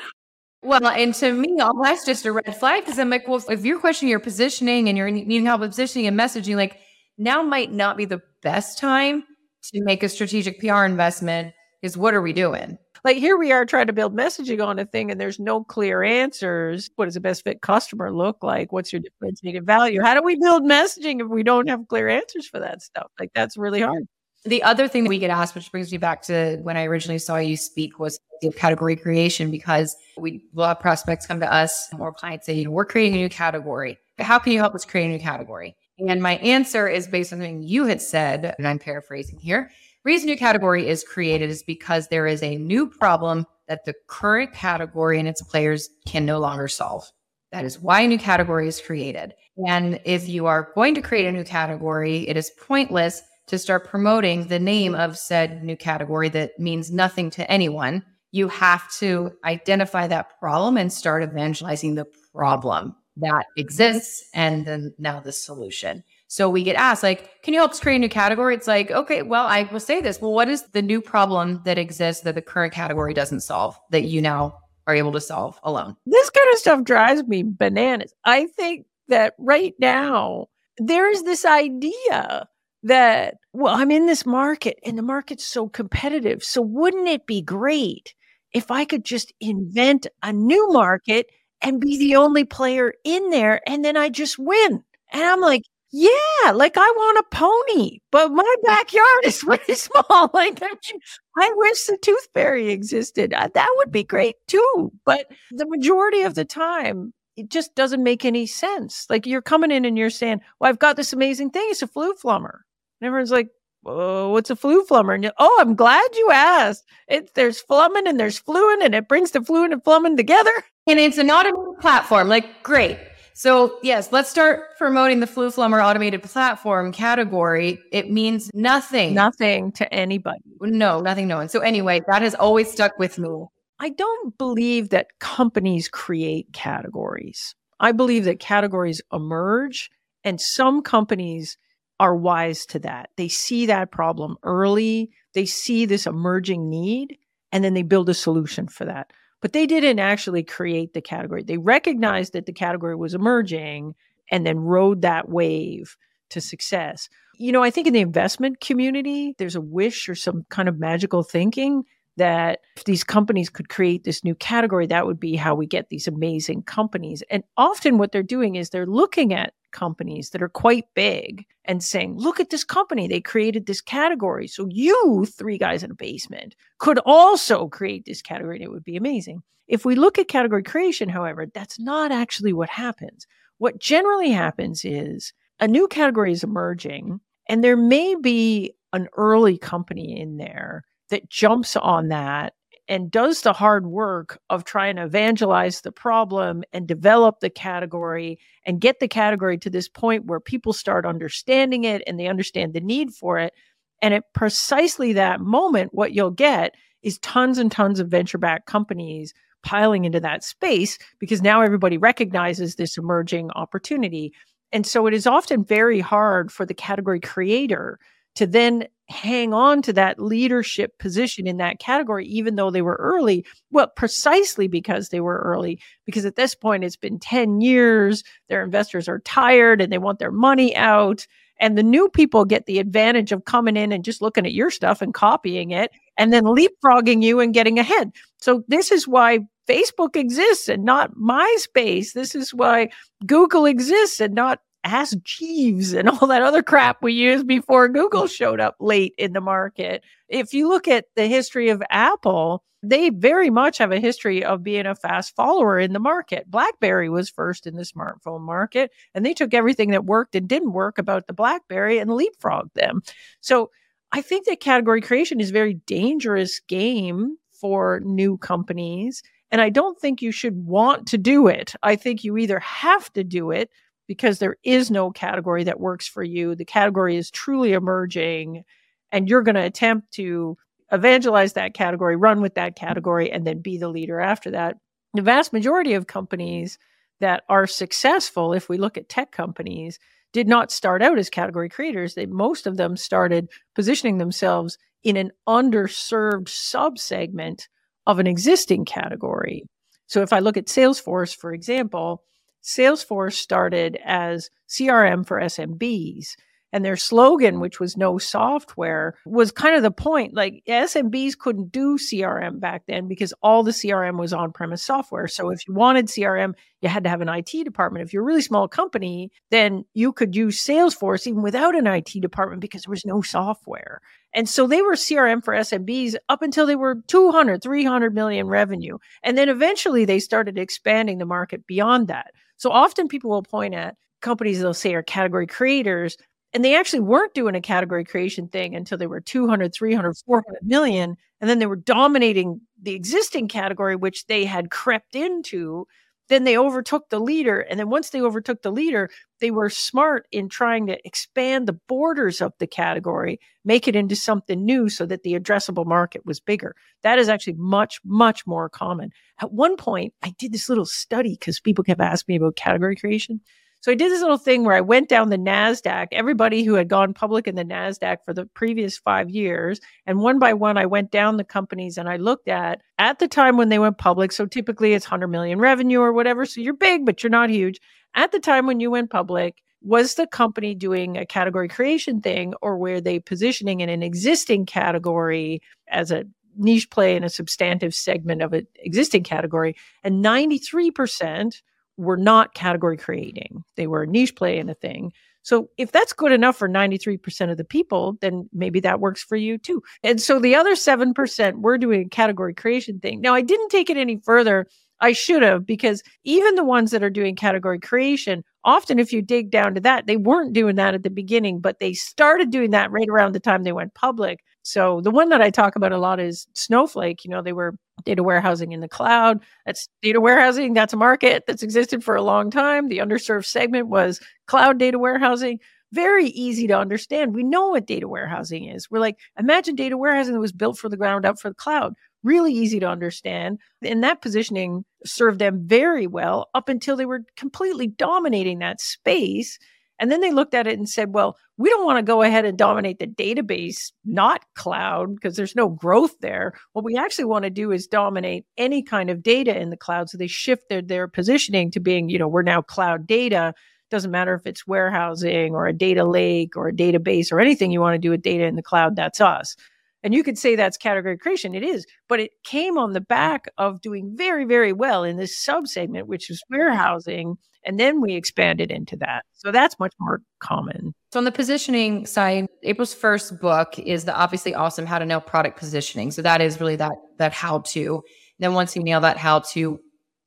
Well 0.62 0.86
and 0.88 1.14
to 1.16 1.32
me 1.32 1.58
all 1.62 1.82
that's 1.82 2.06
just 2.06 2.26
a 2.26 2.34
red 2.34 2.54
flag 2.58 2.84
because 2.84 3.00
i'm 3.00 3.10
like 3.10 3.26
well 3.30 3.42
if 3.48 3.64
you're 3.64 3.80
questioning 3.80 4.10
your 4.10 4.20
positioning 4.20 4.90
and 4.90 4.98
you're 4.98 5.10
needing 5.10 5.46
help 5.46 5.62
with 5.62 5.72
positioning 5.72 6.06
and 6.06 6.20
messaging 6.20 6.58
like 6.58 6.78
now 7.18 7.42
might 7.44 7.72
not 7.72 7.96
be 7.96 8.04
the 8.04 8.22
best 8.42 8.78
time 8.78 9.24
to 9.64 9.82
make 9.84 10.04
a 10.04 10.10
strategic 10.10 10.60
pr 10.60 10.84
investment 10.84 11.54
is 11.82 11.98
what 11.98 12.13
are 12.13 12.22
we 12.22 12.34
doing 12.34 12.78
like 13.04 13.18
here 13.18 13.38
we 13.38 13.52
are 13.52 13.65
trying 13.65 13.88
to 13.88 13.94
build 13.94 14.15
messaging 14.15 14.65
on 14.65 14.80
a 14.80 14.86
thing 14.86 15.12
and 15.12 15.20
there's 15.20 15.39
no 15.39 15.63
clear 15.63 16.04
answers. 16.04 16.89
What 16.96 17.06
does 17.06 17.15
a 17.15 17.22
best 17.22 17.44
fit 17.44 17.62
customer 17.62 18.12
look 18.12 18.44
like? 18.44 18.72
What's 18.72 18.92
your 18.92 19.02
differentiated 19.02 19.65
value? 19.65 20.02
How 20.02 20.13
do 20.13 20.24
we 20.24 20.36
build 20.36 20.63
messaging 20.63 21.22
if 21.22 21.28
we 21.28 21.44
don't 21.44 21.70
have 21.70 21.88
clear 21.88 22.10
answers 22.10 22.48
for 22.48 22.60
that 22.60 22.82
stuff? 22.82 23.08
Like 23.20 23.32
that's 23.34 23.58
really 23.58 23.82
hard. 23.82 24.08
The 24.46 24.63
other 24.63 24.88
thing 24.88 25.04
that 25.04 25.10
we 25.10 25.20
get 25.20 25.30
asked, 25.30 25.54
which 25.54 25.70
brings 25.70 25.92
me 25.92 25.98
back 25.98 26.22
to 26.24 26.60
when 26.62 26.78
I 26.78 26.86
originally 26.86 27.20
saw 27.20 27.38
you 27.38 27.58
speak, 27.58 28.00
was 28.00 28.20
the 28.42 28.52
category 28.54 28.96
creation 28.96 29.52
because 29.52 29.96
we 30.18 30.46
will 30.54 30.65
have 30.65 30.80
prospects 30.80 31.28
come 31.28 31.42
to 31.42 31.54
us 31.54 31.89
or 32.00 32.13
clients 32.13 32.46
say, 32.46 32.54
you 32.54 32.65
know, 32.65 32.72
we're 32.72 32.86
creating 32.86 33.15
a 33.15 33.18
new 33.18 33.30
category. 33.30 33.98
How 34.18 34.39
can 34.39 34.54
you 34.54 34.60
help 34.60 34.76
us 34.76 34.86
create 34.86 35.08
a 35.08 35.10
new 35.10 35.20
category? 35.20 35.76
And 36.08 36.24
my 36.24 36.38
answer 36.38 36.88
is 36.88 37.06
based 37.06 37.34
on 37.34 37.39
something 37.39 37.63
you 37.63 37.86
had 37.86 38.02
said, 38.02 38.56
and 38.58 38.65
I'm 38.65 38.80
paraphrasing 38.80 39.38
here 39.38 39.72
reason 40.04 40.28
new 40.28 40.38
category 40.38 40.88
is 40.88 41.04
created 41.04 41.50
is 41.50 41.64
because 41.64 42.08
there 42.08 42.28
is 42.28 42.42
a 42.44 42.58
new 42.58 42.88
problem 42.88 43.46
that 43.68 43.86
the 43.86 43.94
current 44.08 44.54
category 44.54 45.20
and 45.20 45.28
its 45.28 45.42
players 45.42 45.90
can 46.06 46.26
no 46.26 46.40
longer 46.40 46.68
solve. 46.68 47.10
That 47.52 47.66
is 47.66 47.80
why 47.80 48.02
a 48.02 48.08
new 48.08 48.20
category 48.20 48.68
is 48.68 48.82
created. 48.82 49.34
And 49.68 50.00
if 50.06 50.28
you 50.28 50.46
are 50.46 50.72
going 50.76 50.96
to 50.96 51.02
create 51.02 51.26
a 51.26 51.32
new 51.32 51.44
category, 51.44 52.28
it 52.28 52.38
is 52.38 52.52
pointless 52.60 53.22
to 53.48 53.58
start 53.58 53.88
promoting 53.88 54.48
the 54.48 54.60
name 54.60 54.94
of 54.96 55.18
said 55.18 55.64
new 55.64 55.76
category 55.76 56.30
that 56.30 56.60
means 56.60 56.92
nothing 56.92 57.30
to 57.32 57.52
anyone. 57.52 58.04
You 58.32 58.48
have 58.50 58.92
to 58.98 59.32
identify 59.44 60.08
that 60.08 60.40
problem 60.40 60.78
and 60.78 60.94
start 60.94 61.24
evangelizing 61.24 61.96
the 61.96 62.06
problem 62.34 62.96
that 63.18 63.46
exists 63.58 64.30
and 64.34 64.66
then 64.66 64.94
now 64.98 65.20
the 65.20 65.32
solution. 65.32 66.04
So 66.32 66.48
we 66.48 66.63
get 66.63 66.76
asked, 66.76 67.02
like, 67.02 67.42
can 67.42 67.56
you 67.56 67.60
help 67.60 67.72
us 67.72 67.80
create 67.80 67.96
a 67.96 68.00
new 68.00 68.08
category? 68.08 68.54
It's 68.54 68.68
like, 68.68 68.92
okay, 68.92 69.24
well, 69.24 69.48
I 69.48 69.63
will 69.63 69.80
say 69.80 70.00
this. 70.00 70.22
Well, 70.22 70.32
what 70.32 70.48
is 70.48 70.62
the 70.74 70.82
new 70.84 71.02
problem 71.02 71.62
that 71.65 71.80
exists 71.80 72.24
that 72.24 72.36
the 72.36 72.42
current 72.42 72.72
category 72.72 73.15
doesn't 73.15 73.39
solve 73.39 73.76
that 73.89 74.04
you 74.04 74.22
now 74.22 74.60
are 74.86 74.94
able 74.94 75.12
to 75.13 75.22
solve 75.22 75.60
alone? 75.63 75.96
This 76.06 76.30
kind 76.30 76.48
of 76.54 76.60
stuff 76.60 76.84
drives 76.84 77.24
me 77.24 77.44
bananas. 77.44 78.13
I 78.26 78.46
think 78.46 78.86
that 79.08 79.34
right 79.39 79.74
now 79.80 80.50
there 80.78 81.12
is 81.12 81.24
this 81.24 81.46
idea 81.46 82.48
that, 82.84 83.38
well, 83.52 83.74
I'm 83.74 83.89
in 83.89 84.06
this 84.06 84.24
market 84.24 84.78
and 84.86 85.00
the 85.00 85.04
market's 85.04 85.48
so 85.48 85.68
competitive. 85.68 86.44
So 86.44 86.62
wouldn't 86.62 87.08
it 87.08 87.26
be 87.26 87.42
great 87.42 88.13
if 88.54 88.70
I 88.70 88.86
could 88.86 89.04
just 89.04 89.34
invent 89.42 90.06
a 90.22 90.32
new 90.32 90.72
market 90.72 91.26
and 91.60 91.82
be 91.82 91.98
the 91.98 92.18
only 92.18 92.46
player 92.46 92.94
in 93.04 93.32
there 93.32 93.62
and 93.68 93.84
then 93.84 93.98
I 93.98 94.10
just 94.10 94.38
win? 94.38 94.84
And 95.12 95.24
I'm 95.24 95.42
like, 95.42 95.63
yeah, 95.91 96.52
like 96.54 96.78
I 96.78 96.91
want 96.95 97.19
a 97.19 97.36
pony, 97.36 97.99
but 98.12 98.32
my 98.32 98.56
backyard 98.63 99.25
is 99.25 99.43
really 99.43 99.60
small. 99.75 100.30
Like 100.34 100.62
I, 100.62 100.67
mean, 100.67 101.02
I 101.38 101.52
wish 101.56 101.86
the 101.86 101.97
tooth 102.02 102.28
fairy 102.34 102.69
existed. 102.69 103.34
Uh, 103.34 103.49
that 103.54 103.73
would 103.78 103.91
be 103.91 104.04
great 104.04 104.36
too. 104.47 104.91
But 105.06 105.28
the 105.52 105.67
majority 105.67 106.21
of 106.21 106.36
the 106.36 106.45
time, 106.45 107.13
it 107.36 107.49
just 107.49 107.75
doesn't 107.75 108.04
make 108.04 108.25
any 108.25 108.45
sense. 108.45 109.08
Like 109.10 109.25
you're 109.25 109.41
coming 109.41 109.71
in 109.71 109.86
and 109.86 109.97
you're 109.97 110.10
saying, 110.10 110.41
"Well, 110.60 110.69
I've 110.69 110.80
got 110.80 110.95
this 110.95 111.13
amazing 111.13 111.52
thing. 111.52 111.67
It's 111.69 111.82
a 111.82 111.88
flu 111.88 112.13
flummer." 112.13 112.65
And 113.02 113.08
everyone's 113.08 113.32
like, 113.32 113.49
oh, 113.86 114.30
what's 114.30 114.49
a 114.49 114.56
flu 114.56 114.84
flummer? 114.84 115.13
And 115.13 115.23
you, 115.23 115.32
oh, 115.38 115.58
I'm 115.60 115.75
glad 115.75 116.10
you 116.15 116.30
asked. 116.32 116.86
It, 117.08 117.34
there's 117.36 117.62
flumming 117.62 118.08
and 118.08 118.19
there's 118.19 118.39
fluent, 118.39 118.84
and 118.84 118.93
it 118.93 119.08
brings 119.08 119.32
the 119.32 119.41
fluent 119.41 119.73
and 119.73 119.84
flumming 119.84 120.17
together. 120.17 120.52
And 120.88 120.99
it's 120.99 121.17
an 121.17 121.30
automated 121.32 121.80
platform. 121.80 122.28
Like, 122.28 122.63
great. 122.63 122.97
So, 123.39 123.80
yes, 123.82 124.12
let's 124.12 124.30
start 124.30 124.78
promoting 124.78 125.21
the 125.21 125.25
Flue 125.25 125.49
Flummer 125.49 125.80
automated 125.80 126.21
platform 126.23 126.91
category. 126.91 127.80
It 127.89 128.12
means 128.12 128.52
nothing. 128.54 129.13
Nothing 129.13 129.71
to 129.78 129.93
anybody. 129.93 130.41
No, 130.60 130.99
nothing, 130.99 131.30
no 131.30 131.38
one. 131.38 131.47
So, 131.47 131.62
anyway, 131.62 132.02
that 132.08 132.21
has 132.21 132.36
always 132.36 132.69
stuck 132.69 132.99
with 132.99 133.17
me. 133.17 133.45
I 133.80 133.91
don't 133.91 134.38
believe 134.38 134.89
that 134.89 135.17
companies 135.19 135.88
create 135.88 136.52
categories. 136.52 137.56
I 137.80 137.93
believe 137.93 138.25
that 138.25 138.41
categories 138.41 139.02
emerge, 139.13 139.89
and 140.25 140.41
some 140.41 140.82
companies 140.82 141.58
are 141.97 142.17
wise 142.17 142.65
to 142.65 142.80
that. 142.80 143.10
They 143.15 143.30
see 143.30 143.67
that 143.67 143.89
problem 143.89 144.36
early, 144.43 145.12
they 145.34 145.45
see 145.45 145.86
this 145.86 146.06
emerging 146.06 146.69
need, 146.69 147.17
and 147.54 147.63
then 147.63 147.73
they 147.73 147.84
build 147.84 148.10
a 148.10 148.13
solution 148.13 148.67
for 148.67 148.84
that 148.84 149.13
but 149.41 149.54
they 149.54 149.65
didn't 149.65 149.99
actually 149.99 150.43
create 150.43 150.93
the 150.93 151.02
category. 151.02 151.43
They 151.43 151.58
recognized 151.58 152.34
that 152.34 152.45
the 152.45 152.54
category 152.54 152.95
was 152.95 153.13
emerging 153.13 153.95
and 154.32 154.45
then 154.45 154.60
rode 154.60 155.02
that 155.02 155.30
wave 155.30 155.95
to 156.30 156.41
success. 156.41 157.10
You 157.38 157.52
know, 157.52 157.63
I 157.63 157.71
think 157.71 157.88
in 157.88 157.93
the 157.93 158.02
investment 158.02 158.60
community, 158.60 159.34
there's 159.38 159.56
a 159.56 159.62
wish 159.62 160.10
or 160.10 160.15
some 160.15 160.45
kind 160.49 160.67
of 160.69 160.78
magical 160.78 161.23
thinking 161.23 161.84
that 162.19 162.60
if 162.77 162.84
these 162.84 163.03
companies 163.03 163.49
could 163.49 163.67
create 163.67 164.03
this 164.03 164.23
new 164.23 164.36
category, 164.36 164.86
that 164.88 165.05
would 165.05 165.19
be 165.19 165.36
how 165.36 165.55
we 165.55 165.65
get 165.65 165.89
these 165.89 166.08
amazing 166.08 166.62
companies. 166.63 167.23
And 167.29 167.43
often 167.58 167.97
what 167.97 168.12
they're 168.12 168.23
doing 168.23 168.55
is 168.55 168.69
they're 168.69 168.86
looking 168.86 169.34
at 169.34 169.53
companies 169.71 170.29
that 170.29 170.41
are 170.41 170.49
quite 170.49 170.86
big 170.93 171.45
and 171.65 171.84
saying, 171.84 172.17
look 172.17 172.39
at 172.39 172.49
this 172.49 172.63
company. 172.63 173.08
They 173.08 173.21
created 173.21 173.65
this 173.65 173.82
category. 173.82 174.47
So 174.47 174.67
you, 174.69 175.25
three 175.25 175.58
guys 175.58 175.84
in 175.84 175.91
a 175.91 175.95
basement, 175.95 176.55
could 176.77 176.99
also 177.05 177.67
create 177.67 178.05
this 178.05 178.21
category 178.21 178.58
and 178.58 178.63
it 178.63 178.71
would 178.71 178.84
be 178.84 178.97
amazing. 178.97 179.41
If 179.67 179.86
we 179.86 179.95
look 179.95 180.17
at 180.17 180.27
category 180.27 180.63
creation, 180.63 181.10
however, 181.10 181.45
that's 181.45 181.79
not 181.79 182.12
actually 182.12 182.53
what 182.53 182.69
happens. 182.69 183.27
What 183.60 183.79
generally 183.79 184.32
happens 184.32 184.84
is 184.84 185.34
a 185.60 185.67
new 185.67 185.88
category 185.88 186.32
is 186.32 186.43
emerging 186.43 187.19
and 187.47 187.63
there 187.63 187.77
may 187.77 188.15
be 188.15 188.73
an 188.93 189.08
early 189.15 189.58
company 189.58 190.19
in 190.19 190.38
there 190.38 190.86
that 191.10 191.30
jumps 191.30 191.76
on 191.76 192.10
that 192.10 192.54
and 192.89 193.12
does 193.12 193.43
the 193.43 193.54
hard 193.54 193.86
work 193.86 194.39
of 194.50 194.63
trying 194.63 194.95
to 194.95 195.04
evangelize 195.04 195.82
the 195.82 195.91
problem 195.91 196.63
and 196.74 196.88
develop 196.88 197.39
the 197.39 197.50
category 197.50 198.39
and 198.65 198.82
get 198.82 199.00
the 199.00 199.08
category 199.08 199.60
to 199.60 199.69
this 199.69 199.88
point 199.88 200.26
where 200.26 200.39
people 200.39 200.74
start 200.74 201.06
understanding 201.06 201.84
it 201.84 202.02
and 202.08 202.19
they 202.19 202.28
understand 202.28 202.74
the 202.74 202.82
need 202.82 203.12
for 203.13 203.38
it. 203.38 203.54
And 204.02 204.13
at 204.15 204.34
precisely 204.34 205.13
that 205.13 205.39
moment, 205.39 205.93
what 205.93 206.13
you'll 206.13 206.32
get 206.32 206.74
is 207.04 207.19
tons 207.19 207.60
and 207.60 207.72
tons 207.72 208.00
of 208.00 208.10
venture 208.10 208.39
backed 208.39 208.65
companies 208.65 209.34
piling 209.62 210.06
into 210.06 210.19
that 210.19 210.43
space 210.43 210.98
because 211.19 211.41
now 211.41 211.62
everybody 211.62 211.98
recognizes 211.98 212.76
this 212.76 212.98
emerging 212.98 213.52
opportunity. 213.52 214.34
And 214.72 214.86
so 214.86 215.06
it 215.06 215.13
is 215.13 215.28
often 215.28 215.63
very 215.63 216.00
hard 216.00 216.52
for 216.52 216.65
the 216.65 216.74
category 216.74 217.19
creator 217.19 218.00
to 218.36 218.48
then 218.48 218.88
hang 219.10 219.54
on 219.54 219.82
to 219.82 219.93
that 219.93 220.19
leadership 220.19 220.98
position 221.00 221.48
in 221.48 221.58
that 221.58 221.80
category, 221.80 222.26
even 222.28 222.56
though 222.56 222.69
they 222.69 222.82
were 222.82 222.98
early. 223.00 223.45
Well, 223.72 223.88
precisely 223.88 224.67
because 224.67 225.10
they 225.10 225.19
were 225.19 225.39
early, 225.39 225.80
because 226.06 226.26
at 226.26 226.36
this 226.36 226.54
point 226.54 226.84
it's 226.84 226.95
been 226.95 227.19
10 227.19 227.60
years, 227.60 228.24
their 228.48 228.63
investors 228.63 229.10
are 229.10 229.19
tired 229.19 229.82
and 229.82 229.91
they 229.91 229.98
want 229.98 230.19
their 230.19 230.32
money 230.32 230.76
out. 230.76 231.26
And 231.60 231.78
the 231.78 231.84
new 231.84 232.08
people 232.08 232.45
get 232.45 232.67
the 232.67 232.80
advantage 232.80 233.32
of 233.32 233.45
coming 233.45 233.76
in 233.76 233.91
and 233.91 234.06
just 234.06 234.22
looking 234.22 234.45
at 234.45 234.54
your 234.54 234.69
stuff 234.69 235.02
and 235.02 235.13
copying 235.13 235.72
it 235.72 235.91
and 236.17 236.32
then 236.32 236.43
leapfrogging 236.43 237.22
you 237.22 237.39
and 237.39 237.54
getting 237.54 237.80
ahead. 237.80 238.12
So 238.38 238.63
this 238.69 238.91
is 238.91 239.08
why 239.08 239.39
Facebook 239.67 240.15
exists 240.15 240.69
and 240.69 240.86
not 240.86 241.15
MySpace. 241.15 242.13
This 242.13 242.34
is 242.34 242.54
why 242.54 242.89
Google 243.26 243.65
exists 243.65 244.22
and 244.22 244.34
not 244.34 244.60
Ask 244.84 245.18
Jeeves 245.24 245.94
and 245.94 246.10
all 246.10 246.28
that 246.28 246.42
other 246.42 246.63
crap 246.63 247.02
we 247.02 247.13
used 247.13 247.48
before 247.48 247.89
Google 247.89 248.24
mm. 248.24 248.32
showed 248.32 248.60
up 248.60 248.76
late 248.80 249.13
in 249.18 249.34
the 249.34 249.42
market. 249.42 250.04
If 250.28 250.54
you 250.54 250.68
look 250.70 250.88
at 250.88 251.06
the 251.15 251.28
history 251.28 251.70
of 251.70 251.84
Apple, 251.89 252.63
they 252.82 253.10
very 253.10 253.50
much 253.50 253.78
have 253.78 253.92
a 253.92 254.00
history 254.00 254.44
of 254.44 254.63
being 254.63 254.86
a 254.86 254.96
fast 254.96 255.36
follower 255.36 255.80
in 255.80 255.92
the 255.92 256.00
market. 256.00 256.50
BlackBerry 256.50 257.10
was 257.10 257.30
first 257.30 257.68
in 257.68 257.76
the 257.76 257.84
smartphone 257.84 258.42
market, 258.42 258.92
and 259.13 259.26
they 259.26 259.34
took 259.34 259.54
everything 259.54 259.92
that 259.92 260.06
worked 260.06 260.36
and 260.36 260.48
didn't 260.48 260.72
work 260.72 260.98
about 260.98 261.28
the 261.28 261.34
BlackBerry 261.34 262.00
and 262.00 262.10
leapfrogged 262.10 262.74
them. 262.76 263.02
So 263.42 263.72
I 264.12 264.22
think 264.22 264.46
that 264.46 264.62
category 264.62 265.02
creation 265.02 265.39
is 265.39 265.50
a 265.50 265.54
very 265.54 265.74
dangerous 265.74 266.62
game 266.62 267.38
for 267.52 268.00
new 268.04 268.38
companies. 268.38 269.22
And 269.52 269.62
I 269.62 269.70
don't 269.70 270.00
think 270.00 270.22
you 270.22 270.32
should 270.32 270.65
want 270.65 271.08
to 271.08 271.18
do 271.18 271.48
it. 271.48 271.74
I 271.84 271.96
think 271.96 272.24
you 272.24 272.38
either 272.38 272.60
have 272.60 273.12
to 273.13 273.24
do 273.24 273.52
it 273.52 273.70
because 274.10 274.39
there 274.39 274.58
is 274.63 274.89
no 274.89 275.12
category 275.12 275.63
that 275.65 275.80
works 275.80 276.08
for 276.08 276.24
you. 276.24 276.56
The 276.56 276.65
category 276.65 277.15
is 277.15 277.30
truly 277.30 277.74
emerging, 277.74 278.63
and 279.12 279.30
you're 279.30 279.43
going 279.43 279.54
to 279.54 279.63
attempt 279.63 280.12
to 280.13 280.58
evangelize 280.91 281.54
that 281.54 281.76
category, 281.76 282.15
run 282.15 282.41
with 282.41 282.56
that 282.56 282.76
category, 282.76 283.32
and 283.32 283.45
then 283.45 283.62
be 283.62 283.78
the 283.78 283.88
leader 283.88 284.19
after 284.19 284.50
that. 284.50 284.78
The 285.13 285.22
vast 285.22 285.54
majority 285.54 285.93
of 285.93 286.08
companies 286.08 286.80
that 287.19 287.43
are 287.50 287.67
successful, 287.67 288.52
if 288.52 288.67
we 288.67 288.80
look 288.80 288.98
at 288.98 289.10
tech 289.10 289.32
companies, 289.32 290.00
did 290.34 290.48
not 290.48 290.72
start 290.72 291.04
out 291.04 291.19
as 291.19 291.30
category 291.30 291.69
creators. 291.69 292.15
They, 292.15 292.26
most 292.26 292.65
of 292.65 292.78
them 292.78 292.98
started 292.98 293.48
positioning 293.76 294.17
themselves 294.17 294.80
in 295.04 295.17
an 295.17 295.32
underserved 295.48 296.48
subsegment 296.48 297.67
of 298.08 298.17
an 298.17 298.26
existing 298.26 298.86
category. 298.86 299.65
So 300.08 300.24
if 300.24 300.34
I 300.34 300.39
look 300.39 300.58
at 300.58 300.65
Salesforce, 300.65 301.36
for 301.36 301.54
example, 301.54 302.24
Salesforce 302.63 303.34
started 303.34 303.98
as 304.04 304.50
CRM 304.67 305.26
for 305.26 305.39
SMBs. 305.39 306.36
And 306.72 306.86
their 306.86 306.98
slogan, 306.98 307.60
which 307.60 307.80
was 307.80 307.98
no 307.98 308.19
software, 308.19 309.15
was 309.26 309.52
kind 309.52 309.76
of 309.76 309.82
the 309.82 309.89
point. 309.89 310.36
Like 310.36 310.62
SMBs 310.67 311.38
couldn't 311.38 311.72
do 311.72 311.98
CRM 311.98 312.60
back 312.60 312.84
then 312.88 313.08
because 313.08 313.34
all 313.41 313.63
the 313.63 313.72
CRM 313.72 314.19
was 314.19 314.34
on 314.34 314.52
premise 314.52 314.84
software. 314.84 315.28
So 315.28 315.50
if 315.50 315.67
you 315.67 315.74
wanted 315.74 316.06
CRM, 316.06 316.54
you 316.82 316.89
had 316.89 317.06
to 317.06 317.10
have 317.10 317.22
an 317.22 317.30
IT 317.30 317.63
department. 317.63 318.06
If 318.06 318.13
you're 318.13 318.22
a 318.22 318.26
really 318.26 318.43
small 318.43 318.67
company, 318.67 319.32
then 319.50 319.84
you 319.95 320.13
could 320.13 320.36
use 320.36 320.63
Salesforce 320.63 321.26
even 321.26 321.41
without 321.41 321.76
an 321.76 321.88
IT 321.88 322.12
department 322.22 322.62
because 322.62 322.84
there 322.84 322.91
was 322.91 323.06
no 323.06 323.24
software. 323.24 324.00
And 324.36 324.48
so 324.48 324.67
they 324.67 324.84
were 324.84 324.93
CRM 324.93 325.43
for 325.43 325.56
SMBs 325.56 326.15
up 326.30 326.43
until 326.43 326.67
they 326.67 326.76
were 326.76 327.02
200, 327.08 327.63
300 327.63 328.13
million 328.13 328.45
revenue. 328.48 329.00
And 329.24 329.36
then 329.36 329.50
eventually 329.50 330.06
they 330.06 330.19
started 330.19 330.60
expanding 330.60 331.17
the 331.17 331.26
market 331.26 331.65
beyond 331.65 332.10
that. 332.10 332.32
So 332.60 332.72
often 332.72 333.08
people 333.08 333.32
will 333.32 333.43
point 333.43 333.74
at 333.74 333.95
companies 334.22 334.60
they'll 334.60 334.74
say 334.76 334.93
are 334.93 335.02
category 335.02 335.48
creators, 335.48 336.17
and 336.54 336.63
they 336.63 336.76
actually 336.76 337.00
weren't 337.00 337.34
doing 337.34 337.56
a 337.56 337.62
category 337.62 338.04
creation 338.06 338.48
thing 338.50 338.76
until 338.76 338.98
they 338.98 339.08
were 339.08 339.22
200, 339.22 339.74
300, 339.74 340.15
400 340.26 340.60
million. 340.63 341.15
And 341.41 341.50
then 341.50 341.60
they 341.60 341.65
were 341.67 341.78
dominating 341.78 342.62
the 342.82 342.93
existing 342.95 343.48
category, 343.48 343.95
which 343.95 344.26
they 344.28 344.45
had 344.45 344.72
crept 344.72 345.15
into. 345.15 345.88
Then 346.30 346.44
they 346.44 346.58
overtook 346.58 347.10
the 347.10 347.20
leader. 347.20 347.60
And 347.60 347.80
then 347.80 347.89
once 347.89 348.10
they 348.12 348.22
overtook 348.22 348.62
the 348.62 348.72
leader, 348.72 349.10
they 349.42 349.52
were 349.52 349.70
smart 349.70 350.28
in 350.32 350.48
trying 350.48 350.88
to 350.88 350.98
expand 351.06 351.68
the 351.68 351.80
borders 351.88 352.39
of 352.39 352.54
the 352.60 352.68
category, 352.68 353.39
make 353.65 353.88
it 353.88 353.96
into 353.96 354.15
something 354.15 354.63
new 354.63 354.89
so 354.89 355.06
that 355.08 355.24
the 355.24 355.34
addressable 355.34 355.86
market 355.86 356.26
was 356.26 356.39
bigger. 356.39 356.76
That 357.04 357.20
is 357.20 357.30
actually 357.30 357.56
much, 357.58 358.00
much 358.06 358.46
more 358.46 358.70
common. 358.70 359.12
At 359.42 359.52
one 359.52 359.76
point, 359.76 360.13
I 360.24 360.34
did 360.38 360.54
this 360.54 360.70
little 360.70 360.86
study 360.86 361.32
because 361.32 361.60
people 361.60 361.84
kept 361.84 362.02
asking 362.02 362.34
me 362.34 362.38
about 362.38 362.56
category 362.56 362.96
creation. 362.96 363.42
So 363.82 363.94
I 363.94 363.96
did 363.96 364.12
this 364.12 364.20
little 364.22 364.38
thing 364.38 364.65
where 364.65 364.76
I 364.76 364.82
went 364.82 365.08
down 365.08 365.30
the 365.30 365.38
NASDAQ, 365.38 366.08
everybody 366.12 366.63
who 366.63 366.74
had 366.74 366.89
gone 366.89 367.13
public 367.13 367.48
in 367.48 367.56
the 367.56 367.63
NASDAQ 367.63 368.18
for 368.26 368.34
the 368.34 368.46
previous 368.46 368.98
five 368.98 369.30
years. 369.30 369.80
And 370.06 370.20
one 370.20 370.38
by 370.38 370.54
one, 370.54 370.78
I 370.78 370.86
went 370.86 371.12
down 371.12 371.38
the 371.38 371.46
companies 371.46 371.98
and 371.98 372.10
I 372.10 372.18
looked 372.18 372.50
at 372.50 372.82
at 372.98 373.20
the 373.20 373.28
time 373.28 373.56
when 373.56 373.70
they 373.70 373.80
went 373.80 373.98
public. 373.98 374.34
So 374.34 374.46
typically 374.46 374.94
it's 374.94 375.06
100 375.06 375.28
million 375.30 375.60
revenue 375.60 376.02
or 376.02 376.12
whatever. 376.12 376.46
So 376.46 376.60
you're 376.60 376.74
big, 376.74 377.06
but 377.06 377.24
you're 377.24 377.30
not 377.30 377.50
huge. 377.50 377.80
At 378.15 378.34
the 378.34 378.39
time 378.39 378.68
when 378.68 378.82
you 378.82 378.92
went 378.92 379.12
public, 379.12 379.62
was 379.82 380.15
the 380.15 380.28
company 380.28 380.76
doing 380.76 381.18
a 381.18 381.26
category 381.26 381.70
creation 381.70 382.20
thing 382.20 382.54
or 382.62 382.78
were 382.78 383.00
they 383.00 383.20
positioning 383.20 383.80
in 383.80 383.88
an 383.88 384.04
existing 384.04 384.65
category 384.65 385.62
as 385.88 386.12
a 386.12 386.26
niche 386.58 386.89
play 386.89 387.15
in 387.15 387.24
a 387.24 387.30
substantive 387.30 387.96
segment 387.96 388.42
of 388.42 388.52
an 388.52 388.68
existing 388.76 389.24
category? 389.24 389.78
And 390.04 390.24
93% 390.24 391.62
were 392.00 392.18
not 392.18 392.54
category 392.54 392.98
creating. 392.98 393.64
They 393.76 393.86
were 393.86 394.04
a 394.04 394.08
niche 394.08 394.36
play 394.36 394.58
in 394.58 394.70
a 394.70 394.74
thing. 394.74 395.12
So 395.42 395.70
if 395.78 395.92
that's 395.92 396.14
good 396.14 396.32
enough 396.32 396.56
for 396.56 396.70
93% 396.70 397.52
of 397.52 397.58
the 397.58 397.66
people, 397.66 398.18
then 398.22 398.50
maybe 398.54 398.80
that 398.82 399.00
works 399.00 399.24
for 399.24 399.36
you 399.36 399.58
too. 399.58 399.84
And 400.04 400.22
so 400.22 400.40
the 400.40 400.56
other 400.56 400.76
7% 400.76 401.62
were 401.62 401.78
doing 401.78 402.06
a 402.06 402.10
category 402.10 402.54
creation 402.54 403.00
thing. 403.00 403.22
Now 403.22 403.34
I 403.34 403.42
didn't 403.42 403.70
take 403.70 403.90
it 403.90 403.98
any 403.98 404.18
further. 404.24 404.68
I 405.02 405.14
should 405.14 405.44
have 405.44 405.66
because 405.66 406.04
even 406.24 406.56
the 406.56 406.64
ones 406.64 406.92
that 406.92 407.04
are 407.04 407.10
doing 407.10 407.36
category 407.36 407.80
creation, 407.80 408.44
often 408.64 409.00
if 409.00 409.14
you 409.14 409.22
dig 409.22 409.50
down 409.50 409.76
to 409.76 409.82
that, 409.82 410.08
they 410.08 410.18
weren't 410.18 410.54
doing 410.54 410.76
that 410.76 410.94
at 410.94 411.04
the 411.04 411.10
beginning, 411.10 411.60
but 411.60 411.80
they 411.80 411.94
started 411.94 412.52
doing 412.52 412.72
that 412.72 412.92
right 412.92 413.08
around 413.10 413.34
the 413.34 413.40
time 413.40 413.64
they 413.64 413.72
went 413.72 413.94
public. 413.94 414.40
So 414.63 415.02
the 415.02 415.12
one 415.12 415.30
that 415.30 415.41
I 415.41 415.50
talk 415.50 415.76
about 415.76 415.91
a 415.91 415.98
lot 415.98 416.19
is 416.19 416.48
Snowflake. 416.54 417.24
You 417.24 417.32
know, 417.32 417.41
they 417.41 417.54
were 417.54 417.76
data 418.06 418.24
warehousing 418.24 418.72
in 418.72 418.82
the 418.82 418.88
cloud. 418.88 419.41
That's 419.65 419.88
data 420.02 420.22
warehousing. 420.22 420.74
That's 420.74 420.93
a 420.93 420.98
market 420.98 421.43
that's 421.48 421.63
existed 421.63 422.04
for 422.04 422.15
a 422.15 422.22
long 422.22 422.52
time. 422.52 422.88
The 422.88 423.00
underserved 423.00 423.45
segment 423.45 423.88
was 423.88 424.19
cloud 424.48 424.78
data 424.78 425.00
warehousing. 425.00 425.60
Very 425.91 426.28
easy 426.28 426.67
to 426.67 426.78
understand. 426.78 427.34
We 427.34 427.43
know 427.43 427.69
what 427.69 427.88
data 427.88 428.08
warehousing 428.08 428.65
is. 428.65 428.91
We're 428.91 429.00
like, 429.00 429.17
imagine 429.39 429.76
data 429.76 429.98
warehousing 429.98 430.34
that 430.34 430.39
was 430.39 430.52
built 430.52 430.78
for 430.78 430.88
the 430.88 430.98
ground 430.98 431.26
up 431.26 431.39
for 431.39 431.50
the 431.50 431.56
cloud. 431.56 431.93
Really 432.22 432.54
easy 432.54 432.80
to 432.80 432.88
understand. 432.88 433.60
And 433.82 434.04
that 434.04 434.22
positioning 434.22 434.86
served 435.06 435.39
them 435.39 435.62
very 435.65 436.06
well 436.06 436.50
up 436.54 436.69
until 436.69 436.95
they 436.95 437.06
were 437.06 437.24
completely 437.38 437.88
dominating 437.88 438.60
that 438.60 438.82
space 438.82 439.58
and 440.00 440.12
then 440.12 440.22
they 440.22 440.32
looked 440.32 440.54
at 440.54 440.68
it 440.68 440.78
and 440.78 440.88
said, 440.88 441.14
well, 441.14 441.38
we 441.58 441.70
don't 441.70 441.86
want 441.86 441.98
to 441.98 442.04
go 442.04 442.22
ahead 442.22 442.46
and 442.46 442.58
dominate 442.58 443.00
the 443.00 443.08
database, 443.08 443.92
not 444.06 444.44
cloud, 444.56 445.14
because 445.14 445.36
there's 445.36 445.56
no 445.56 445.70
growth 445.70 446.18
there. 446.22 446.54
What 446.74 446.86
we 446.86 446.96
actually 446.96 447.26
want 447.26 447.44
to 447.44 447.50
do 447.50 447.72
is 447.72 447.86
dominate 447.86 448.46
any 448.58 448.82
kind 448.82 449.10
of 449.10 449.22
data 449.22 449.60
in 449.60 449.70
the 449.70 449.78
cloud. 449.78 450.10
So 450.10 450.18
they 450.18 450.28
shifted 450.28 450.88
their 450.88 451.08
positioning 451.08 451.72
to 451.72 451.80
being, 451.80 452.10
you 452.10 452.18
know, 452.18 452.28
we're 452.30 452.44
now 452.44 452.62
cloud 452.62 453.06
data. 453.06 453.54
Doesn't 453.92 454.12
matter 454.12 454.36
if 454.36 454.48
it's 454.48 454.68
warehousing 454.68 455.54
or 455.54 455.68
a 455.68 455.74
data 455.74 456.06
lake 456.06 456.56
or 456.56 456.70
a 456.70 456.74
database 456.74 457.32
or 457.32 457.40
anything 457.40 457.72
you 457.72 457.82
want 457.82 457.96
to 457.96 458.00
do 458.00 458.12
with 458.12 458.22
data 458.22 458.46
in 458.46 458.56
the 458.56 458.64
cloud, 458.64 458.96
that's 458.96 459.20
us. 459.20 459.56
And 460.04 460.14
you 460.14 460.24
could 460.24 460.38
say 460.38 460.56
that's 460.56 460.78
category 460.78 461.18
creation. 461.18 461.56
It 461.56 461.64
is, 461.64 461.86
but 462.08 462.20
it 462.20 462.32
came 462.44 462.78
on 462.78 462.94
the 462.94 463.02
back 463.02 463.48
of 463.58 463.82
doing 463.82 464.14
very, 464.16 464.46
very 464.46 464.72
well 464.72 465.04
in 465.04 465.18
this 465.18 465.46
subsegment, 465.46 466.04
which 466.04 466.30
is 466.30 466.42
warehousing. 466.50 467.36
And 467.66 467.80
then 467.80 468.00
we 468.00 468.16
expanded 468.16 468.72
into 468.72 468.96
that. 468.98 469.26
So 469.34 469.52
that's 469.52 469.78
much 469.80 469.94
more 470.00 470.22
common. 470.40 470.94
So 471.12 471.20
on 471.20 471.26
the 471.26 471.32
positioning 471.32 472.06
side, 472.06 472.48
April's 472.64 472.94
first 472.94 473.40
book 473.42 473.78
is 473.78 474.06
the 474.06 474.16
obviously 474.16 474.56
awesome 474.56 474.86
how 474.86 475.00
to 475.00 475.06
nail 475.06 475.20
product 475.20 475.60
positioning. 475.60 476.12
So 476.12 476.22
that 476.22 476.40
is 476.40 476.62
really 476.62 476.78
that 476.78 476.94
that 477.18 477.34
how 477.34 477.60
to. 477.60 478.02
Then 478.40 478.54
once 478.54 478.76
you 478.76 478.84
nail 478.84 479.02
that 479.02 479.18
how 479.18 479.40
to, 479.40 479.80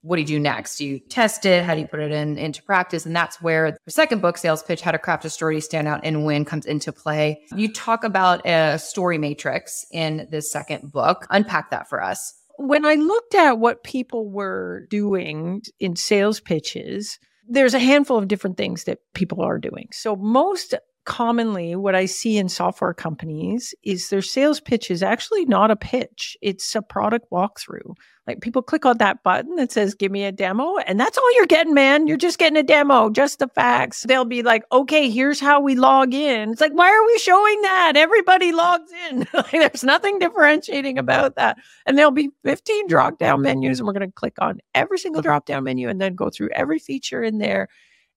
what 0.03 0.17
do 0.17 0.23
you 0.23 0.27
do 0.27 0.41
next? 0.41 0.77
Do 0.77 0.85
you 0.85 0.99
test 0.99 1.47
it? 1.47 1.65
How 1.65 1.75
do 1.75 1.81
you 1.81 1.87
put 1.87 2.01
it 2.01 2.11
in 2.11 2.37
into 2.37 2.63
practice? 2.63 3.07
And 3.07 3.15
that's 3.15 3.41
where 3.41 3.77
the 3.85 3.91
second 3.91 4.21
book, 4.21 4.37
Sales 4.37 4.63
Pitch, 4.63 4.81
How 4.81 4.91
to 4.91 4.99
Craft 4.99 5.25
a 5.25 5.31
Story, 5.31 5.61
Stand 5.61 5.89
Out 5.89 6.01
and 6.03 6.27
Win, 6.27 6.45
comes 6.45 6.67
into 6.67 6.93
play. 6.93 7.41
You 7.55 7.73
talk 7.73 8.05
about 8.05 8.45
a 8.47 8.79
story 8.79 9.19
matrix 9.19 9.87
in 9.93 10.27
this 10.31 10.51
second 10.51 10.91
book. 10.93 11.27
Unpack 11.31 11.71
that 11.71 11.89
for 11.89 12.03
us. 12.03 12.35
When 12.59 12.85
I 12.85 12.95
looked 12.95 13.35
at 13.35 13.59
what 13.59 13.85
people 13.85 14.29
were 14.29 14.87
doing 14.91 15.63
in 15.81 15.97
sales 15.97 16.41
pitches, 16.41 17.19
there's 17.49 17.75
a 17.75 17.79
handful 17.79 18.19
of 18.19 18.29
different 18.29 18.57
things 18.57 18.85
that 18.85 18.99
people 19.15 19.41
are 19.41 19.59
doing. 19.59 19.89
So 19.93 20.17
most 20.17 20.75
commonly 21.05 21.75
what 21.75 21.95
I 21.95 22.07
see 22.07 22.39
in 22.39 22.49
software 22.49 22.95
companies 22.95 23.75
is 23.83 24.09
their 24.09 24.23
sales 24.23 24.61
pitch 24.61 24.91
is 24.91 25.03
actually 25.03 25.45
not 25.45 25.71
a 25.71 25.77
pitch. 25.77 26.37
It's 26.41 26.75
a 26.75 26.83
product 26.83 27.31
walkthrough. 27.31 27.95
Like 28.27 28.41
people 28.41 28.63
click 28.63 28.87
on 28.87 28.99
that 28.99 29.25
button 29.25 29.57
that 29.57 29.73
says, 29.73 29.95
give 29.95 30.13
me 30.13 30.25
a 30.25 30.31
demo. 30.31 30.77
And 30.79 31.01
that's 31.01 31.19
all 31.19 31.35
you're 31.35 31.47
getting, 31.47 31.75
man. 31.75 32.07
You're 32.07 32.17
just 32.17 32.39
getting 32.39 32.57
a 32.57 32.63
demo, 32.63 33.11
just 33.11 33.41
the 33.41 33.49
facts. 33.49 34.05
They'll 34.07 34.25
be 34.25 34.43
like, 34.45 34.63
okay, 34.71 35.11
here's 35.11 35.41
how 35.41 35.61
we 35.61 35.75
log 35.75 36.15
in. 36.15 36.51
It's 36.51 36.61
like, 36.61 36.73
why 36.73 36.89
are 36.89 37.07
we 37.07 37.19
showing 37.19 37.63
that? 37.63 37.95
Everybody 37.97 38.53
logs 38.53 38.93
in. 39.11 39.27
like, 39.35 39.51
there's 39.51 39.83
nothing 39.83 40.21
differentiating 40.21 40.99
about 40.99 41.35
that. 41.35 41.59
And 41.85 41.99
there'll 41.99 42.13
be 42.13 42.31
15 42.45 42.87
drop 42.87 43.19
down 43.19 43.43
menus. 43.43 43.81
And 43.81 43.89
we're 43.89 43.93
going 43.93 44.09
to 44.09 44.13
click 44.13 44.37
on 44.39 44.61
every 44.73 44.99
single 44.99 45.23
drop 45.23 45.47
down 45.47 45.65
menu 45.65 45.89
and 45.89 46.01
then 46.01 46.15
go 46.15 46.31
through 46.31 46.51
every 46.55 46.79
feature 46.79 47.25
in 47.25 47.39
there. 47.39 47.69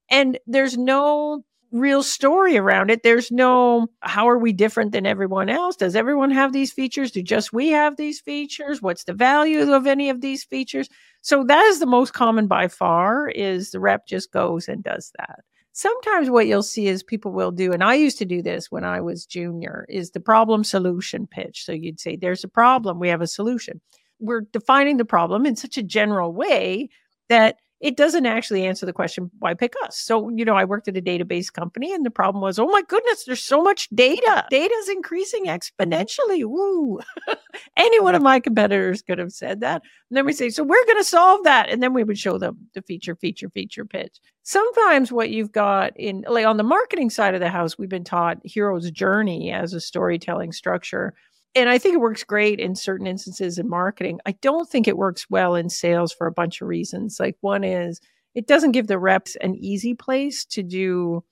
And 0.09 0.37
there's 0.45 0.77
no 0.77 1.43
real 1.75 2.01
story 2.01 2.57
around 2.57 2.89
it. 2.89 3.03
There's 3.03 3.31
no, 3.31 3.87
how 3.99 4.29
are 4.29 4.37
we 4.37 4.53
different 4.53 4.93
than 4.93 5.05
everyone 5.05 5.49
else? 5.49 5.75
Does 5.75 5.95
everyone 5.95 6.31
have 6.31 6.53
these 6.53 6.71
features? 6.71 7.11
Do 7.11 7.21
just 7.21 7.51
we 7.51 7.69
have 7.69 7.97
these 7.97 8.21
features? 8.21 8.81
What's 8.81 9.03
the 9.03 9.13
value 9.13 9.73
of 9.73 9.85
any 9.85 10.09
of 10.09 10.21
these 10.21 10.43
features? 10.43 10.87
So 11.21 11.43
that 11.43 11.65
is 11.65 11.79
the 11.79 11.85
most 11.85 12.13
common 12.13 12.47
by 12.47 12.69
far 12.69 13.27
is 13.27 13.71
the 13.71 13.79
rep 13.79 14.07
just 14.07 14.31
goes 14.31 14.67
and 14.67 14.83
does 14.83 15.11
that. 15.17 15.39
Sometimes 15.73 16.29
what 16.29 16.47
you'll 16.47 16.63
see 16.63 16.87
is 16.87 17.03
people 17.03 17.33
will 17.33 17.51
do, 17.51 17.73
and 17.73 17.83
I 17.83 17.95
used 17.95 18.17
to 18.19 18.25
do 18.25 18.41
this 18.41 18.71
when 18.71 18.85
I 18.85 19.01
was 19.01 19.25
junior, 19.25 19.85
is 19.89 20.11
the 20.11 20.21
problem 20.21 20.63
solution 20.63 21.27
pitch. 21.27 21.65
So 21.65 21.73
you'd 21.73 21.99
say, 21.99 22.15
there's 22.15 22.45
a 22.45 22.47
problem, 22.47 22.97
we 22.97 23.09
have 23.09 23.19
a 23.19 23.27
solution. 23.27 23.81
We're 24.19 24.43
defining 24.53 24.95
the 24.95 25.03
problem 25.03 25.45
in 25.45 25.57
such 25.57 25.77
a 25.77 25.83
general 25.83 26.31
way 26.31 26.87
that 27.27 27.57
it 27.81 27.97
doesn't 27.97 28.25
actually 28.25 28.65
answer 28.65 28.85
the 28.85 28.93
question 28.93 29.29
why 29.39 29.53
pick 29.53 29.73
us? 29.83 29.97
So 29.97 30.29
you 30.29 30.45
know 30.45 30.55
i 30.55 30.63
worked 30.63 30.87
at 30.87 30.97
a 30.97 31.01
database 31.01 31.51
company 31.51 31.93
and 31.93 32.05
the 32.05 32.11
problem 32.11 32.41
was 32.41 32.57
oh 32.57 32.67
my 32.67 32.81
goodness 32.87 33.25
there's 33.25 33.43
so 33.43 33.61
much 33.61 33.89
data. 33.89 34.45
Data 34.49 34.73
is 34.73 34.89
increasing 34.89 35.45
exponentially. 35.45 36.45
Woo. 36.45 36.99
Any 37.77 37.99
one 37.99 38.15
of 38.15 38.21
my 38.21 38.39
competitors 38.39 39.01
could 39.01 39.19
have 39.19 39.31
said 39.31 39.61
that. 39.61 39.81
And 40.09 40.17
then 40.17 40.25
we 40.25 40.33
say 40.33 40.49
so 40.49 40.63
we're 40.63 40.85
going 40.85 40.97
to 40.97 41.03
solve 41.03 41.43
that. 41.43 41.69
And 41.69 41.81
then 41.83 41.93
we 41.93 42.03
would 42.03 42.17
show 42.17 42.37
them 42.37 42.57
the 42.73 42.81
feature 42.81 43.15
feature 43.15 43.49
feature 43.49 43.85
pitch. 43.85 44.19
Sometimes 44.43 45.11
what 45.11 45.29
you've 45.29 45.51
got 45.51 45.93
in 45.97 46.23
like 46.27 46.45
on 46.45 46.57
the 46.57 46.63
marketing 46.63 47.09
side 47.09 47.33
of 47.33 47.39
the 47.39 47.49
house 47.49 47.77
we've 47.77 47.89
been 47.89 48.03
taught 48.03 48.37
hero's 48.43 48.89
journey 48.91 49.51
as 49.51 49.73
a 49.73 49.81
storytelling 49.81 50.51
structure 50.51 51.13
and 51.55 51.69
I 51.69 51.77
think 51.77 51.95
it 51.95 52.01
works 52.01 52.23
great 52.23 52.59
in 52.59 52.75
certain 52.75 53.07
instances 53.07 53.57
in 53.57 53.69
marketing. 53.69 54.19
I 54.25 54.33
don't 54.41 54.69
think 54.69 54.87
it 54.87 54.97
works 54.97 55.29
well 55.29 55.55
in 55.55 55.69
sales 55.69 56.11
for 56.11 56.27
a 56.27 56.31
bunch 56.31 56.61
of 56.61 56.67
reasons. 56.67 57.17
Like 57.19 57.37
one 57.41 57.63
is 57.63 58.01
it 58.35 58.47
doesn't 58.47 58.73
give 58.73 58.87
the 58.87 58.99
reps 58.99 59.37
an 59.37 59.55
easy 59.55 59.93
place 59.93 60.45
to 60.47 60.61
do 60.61 61.23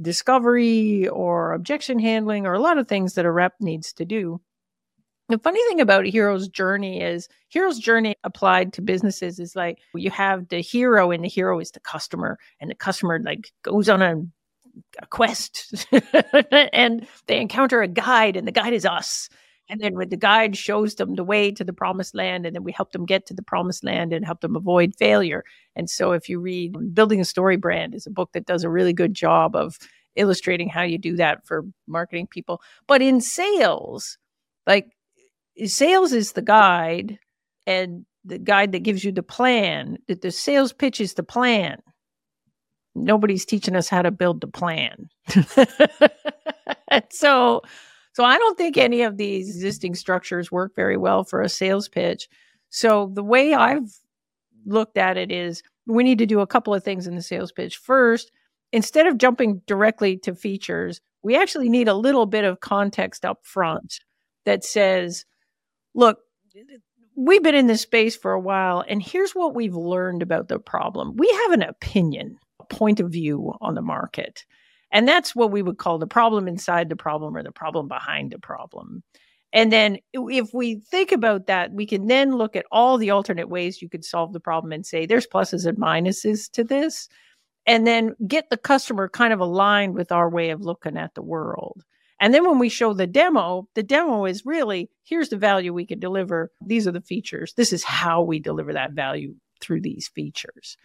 discovery 0.00 1.08
or 1.08 1.52
objection 1.52 1.98
handling 1.98 2.46
or 2.46 2.54
a 2.54 2.60
lot 2.60 2.78
of 2.78 2.88
things 2.88 3.14
that 3.14 3.24
a 3.24 3.30
rep 3.30 3.54
needs 3.60 3.92
to 3.94 4.04
do. 4.04 4.40
The 5.28 5.38
funny 5.38 5.62
thing 5.68 5.80
about 5.80 6.06
hero's 6.06 6.48
journey 6.48 7.02
is 7.02 7.28
hero's 7.48 7.78
journey 7.78 8.16
applied 8.24 8.72
to 8.72 8.82
businesses 8.82 9.38
is 9.38 9.54
like 9.54 9.78
you 9.94 10.10
have 10.10 10.48
the 10.48 10.60
hero 10.60 11.10
and 11.10 11.22
the 11.22 11.28
hero 11.28 11.60
is 11.60 11.70
the 11.70 11.80
customer 11.80 12.38
and 12.60 12.70
the 12.70 12.74
customer 12.74 13.20
like 13.22 13.52
goes 13.62 13.88
on 13.88 14.02
a, 14.02 14.16
a 15.00 15.06
quest 15.08 15.86
and 16.72 17.06
they 17.26 17.40
encounter 17.40 17.82
a 17.82 17.88
guide 17.88 18.36
and 18.36 18.48
the 18.48 18.52
guide 18.52 18.72
is 18.72 18.86
us 18.86 19.28
and 19.68 19.80
then 19.80 19.94
when 19.94 20.08
the 20.08 20.16
guide 20.16 20.56
shows 20.56 20.94
them 20.94 21.14
the 21.14 21.24
way 21.24 21.50
to 21.52 21.62
the 21.62 21.72
promised 21.72 22.14
land, 22.14 22.46
and 22.46 22.54
then 22.54 22.64
we 22.64 22.72
help 22.72 22.92
them 22.92 23.04
get 23.04 23.26
to 23.26 23.34
the 23.34 23.42
promised 23.42 23.84
land 23.84 24.12
and 24.12 24.24
help 24.24 24.40
them 24.40 24.56
avoid 24.56 24.94
failure. 24.96 25.44
And 25.76 25.90
so, 25.90 26.12
if 26.12 26.28
you 26.28 26.40
read 26.40 26.76
um, 26.76 26.90
Building 26.90 27.20
a 27.20 27.24
StoryBrand, 27.24 27.94
is 27.94 28.06
a 28.06 28.10
book 28.10 28.30
that 28.32 28.46
does 28.46 28.64
a 28.64 28.70
really 28.70 28.92
good 28.92 29.14
job 29.14 29.54
of 29.54 29.76
illustrating 30.16 30.68
how 30.68 30.82
you 30.82 30.98
do 30.98 31.16
that 31.16 31.46
for 31.46 31.64
marketing 31.86 32.28
people. 32.28 32.62
But 32.86 33.02
in 33.02 33.20
sales, 33.20 34.16
like 34.66 34.86
sales 35.66 36.12
is 36.12 36.32
the 36.32 36.42
guide, 36.42 37.18
and 37.66 38.06
the 38.24 38.38
guide 38.38 38.72
that 38.72 38.82
gives 38.82 39.04
you 39.04 39.12
the 39.12 39.22
plan. 39.22 39.98
The 40.06 40.30
sales 40.30 40.72
pitch 40.72 41.00
is 41.00 41.14
the 41.14 41.22
plan. 41.22 41.82
Nobody's 42.94 43.44
teaching 43.44 43.76
us 43.76 43.88
how 43.88 44.02
to 44.02 44.10
build 44.10 44.40
the 44.40 44.48
plan. 44.48 45.08
so 47.10 47.62
so 48.18 48.24
I 48.24 48.36
don't 48.36 48.58
think 48.58 48.76
any 48.76 49.02
of 49.02 49.16
these 49.16 49.48
existing 49.48 49.94
structures 49.94 50.50
work 50.50 50.74
very 50.74 50.96
well 50.96 51.22
for 51.22 51.40
a 51.40 51.48
sales 51.48 51.88
pitch. 51.88 52.28
So 52.68 53.12
the 53.14 53.22
way 53.22 53.54
I've 53.54 53.92
looked 54.66 54.98
at 54.98 55.16
it 55.16 55.30
is 55.30 55.62
we 55.86 56.02
need 56.02 56.18
to 56.18 56.26
do 56.26 56.40
a 56.40 56.46
couple 56.48 56.74
of 56.74 56.82
things 56.82 57.06
in 57.06 57.14
the 57.14 57.22
sales 57.22 57.52
pitch. 57.52 57.76
First, 57.76 58.32
instead 58.72 59.06
of 59.06 59.18
jumping 59.18 59.62
directly 59.68 60.16
to 60.16 60.34
features, 60.34 61.00
we 61.22 61.36
actually 61.36 61.68
need 61.68 61.86
a 61.86 61.94
little 61.94 62.26
bit 62.26 62.42
of 62.42 62.58
context 62.58 63.24
up 63.24 63.46
front 63.46 64.00
that 64.44 64.64
says, 64.64 65.24
look, 65.94 66.18
we've 67.14 67.44
been 67.44 67.54
in 67.54 67.68
this 67.68 67.82
space 67.82 68.16
for 68.16 68.32
a 68.32 68.40
while, 68.40 68.82
and 68.88 69.00
here's 69.00 69.30
what 69.30 69.54
we've 69.54 69.76
learned 69.76 70.22
about 70.22 70.48
the 70.48 70.58
problem. 70.58 71.14
We 71.16 71.28
have 71.44 71.52
an 71.52 71.62
opinion, 71.62 72.40
a 72.58 72.64
point 72.64 72.98
of 72.98 73.12
view 73.12 73.52
on 73.60 73.76
the 73.76 73.80
market. 73.80 74.44
And 74.90 75.06
that's 75.06 75.36
what 75.36 75.50
we 75.50 75.62
would 75.62 75.78
call 75.78 75.98
the 75.98 76.06
problem 76.06 76.48
inside 76.48 76.88
the 76.88 76.96
problem 76.96 77.36
or 77.36 77.42
the 77.42 77.52
problem 77.52 77.88
behind 77.88 78.32
the 78.32 78.38
problem. 78.38 79.02
And 79.52 79.72
then 79.72 79.98
if 80.12 80.52
we 80.52 80.76
think 80.90 81.12
about 81.12 81.46
that, 81.46 81.72
we 81.72 81.86
can 81.86 82.06
then 82.06 82.36
look 82.36 82.54
at 82.54 82.66
all 82.70 82.98
the 82.98 83.10
alternate 83.10 83.48
ways 83.48 83.80
you 83.80 83.88
could 83.88 84.04
solve 84.04 84.32
the 84.32 84.40
problem 84.40 84.72
and 84.72 84.84
say 84.84 85.06
there's 85.06 85.26
pluses 85.26 85.66
and 85.66 85.78
minuses 85.78 86.50
to 86.52 86.64
this. 86.64 87.08
And 87.66 87.86
then 87.86 88.14
get 88.26 88.48
the 88.48 88.56
customer 88.56 89.08
kind 89.08 89.32
of 89.32 89.40
aligned 89.40 89.94
with 89.94 90.10
our 90.10 90.30
way 90.30 90.50
of 90.50 90.62
looking 90.62 90.96
at 90.96 91.14
the 91.14 91.22
world. 91.22 91.84
And 92.20 92.34
then 92.34 92.46
when 92.46 92.58
we 92.58 92.68
show 92.68 92.94
the 92.94 93.06
demo, 93.06 93.68
the 93.74 93.82
demo 93.82 94.24
is 94.24 94.44
really 94.44 94.90
here's 95.04 95.28
the 95.28 95.36
value 95.36 95.72
we 95.72 95.86
can 95.86 96.00
deliver. 96.00 96.50
These 96.64 96.88
are 96.88 96.92
the 96.92 97.00
features. 97.00 97.54
This 97.56 97.72
is 97.72 97.84
how 97.84 98.22
we 98.22 98.40
deliver 98.40 98.72
that 98.72 98.92
value 98.92 99.34
through 99.60 99.82
these 99.82 100.08
features. 100.08 100.76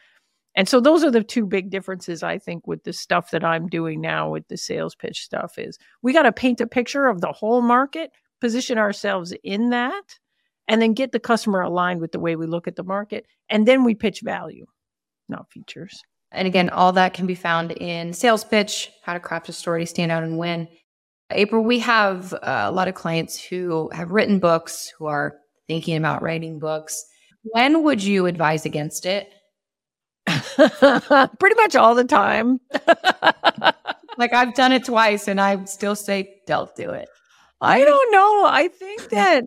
And 0.55 0.69
so 0.69 0.79
those 0.79 1.03
are 1.03 1.11
the 1.11 1.23
two 1.23 1.45
big 1.45 1.69
differences 1.69 2.21
I 2.21 2.37
think 2.37 2.67
with 2.67 2.83
the 2.83 2.93
stuff 2.93 3.31
that 3.31 3.43
I'm 3.43 3.67
doing 3.67 4.01
now 4.01 4.29
with 4.29 4.47
the 4.47 4.57
sales 4.57 4.95
pitch 4.95 5.23
stuff 5.23 5.57
is 5.57 5.77
we 6.01 6.13
got 6.13 6.23
to 6.23 6.31
paint 6.31 6.61
a 6.61 6.67
picture 6.67 7.07
of 7.07 7.21
the 7.21 7.31
whole 7.31 7.61
market, 7.61 8.11
position 8.39 8.77
ourselves 8.77 9.33
in 9.43 9.71
that, 9.71 10.19
and 10.67 10.81
then 10.81 10.93
get 10.93 11.11
the 11.11 11.19
customer 11.19 11.61
aligned 11.61 12.01
with 12.01 12.11
the 12.11 12.19
way 12.19 12.35
we 12.35 12.45
look 12.45 12.67
at 12.67 12.75
the 12.75 12.83
market, 12.83 13.25
and 13.49 13.67
then 13.67 13.83
we 13.83 13.95
pitch 13.95 14.21
value, 14.21 14.65
not 15.27 15.51
features. 15.51 16.01
And 16.31 16.47
again, 16.47 16.69
all 16.69 16.91
that 16.93 17.13
can 17.13 17.27
be 17.27 17.35
found 17.35 17.71
in 17.73 18.13
sales 18.13 18.43
pitch, 18.43 18.91
how 19.03 19.13
to 19.13 19.19
craft 19.19 19.49
a 19.49 19.53
story 19.53 19.83
to 19.83 19.87
stand 19.87 20.11
out 20.11 20.23
and 20.23 20.37
win. 20.37 20.67
April, 21.31 21.63
we 21.63 21.79
have 21.79 22.33
uh, 22.33 22.39
a 22.43 22.71
lot 22.71 22.87
of 22.87 22.95
clients 22.95 23.41
who 23.41 23.89
have 23.93 24.11
written 24.11 24.39
books, 24.39 24.91
who 24.97 25.05
are 25.05 25.35
thinking 25.67 25.97
about 25.97 26.21
writing 26.21 26.59
books. 26.59 27.05
When 27.43 27.83
would 27.83 28.03
you 28.03 28.25
advise 28.25 28.65
against 28.65 29.05
it? 29.05 29.31
Pretty 31.39 31.55
much 31.55 31.75
all 31.75 31.95
the 31.95 32.05
time. 32.07 32.59
like 34.17 34.33
I've 34.33 34.53
done 34.53 34.71
it 34.71 34.85
twice 34.85 35.27
and 35.27 35.39
I 35.39 35.63
still 35.65 35.95
say, 35.95 36.41
don't 36.47 36.73
do 36.75 36.91
it. 36.91 37.09
I 37.61 37.79
don't 37.79 38.11
know. 38.11 38.45
I 38.45 38.67
think 38.67 39.09
that 39.09 39.45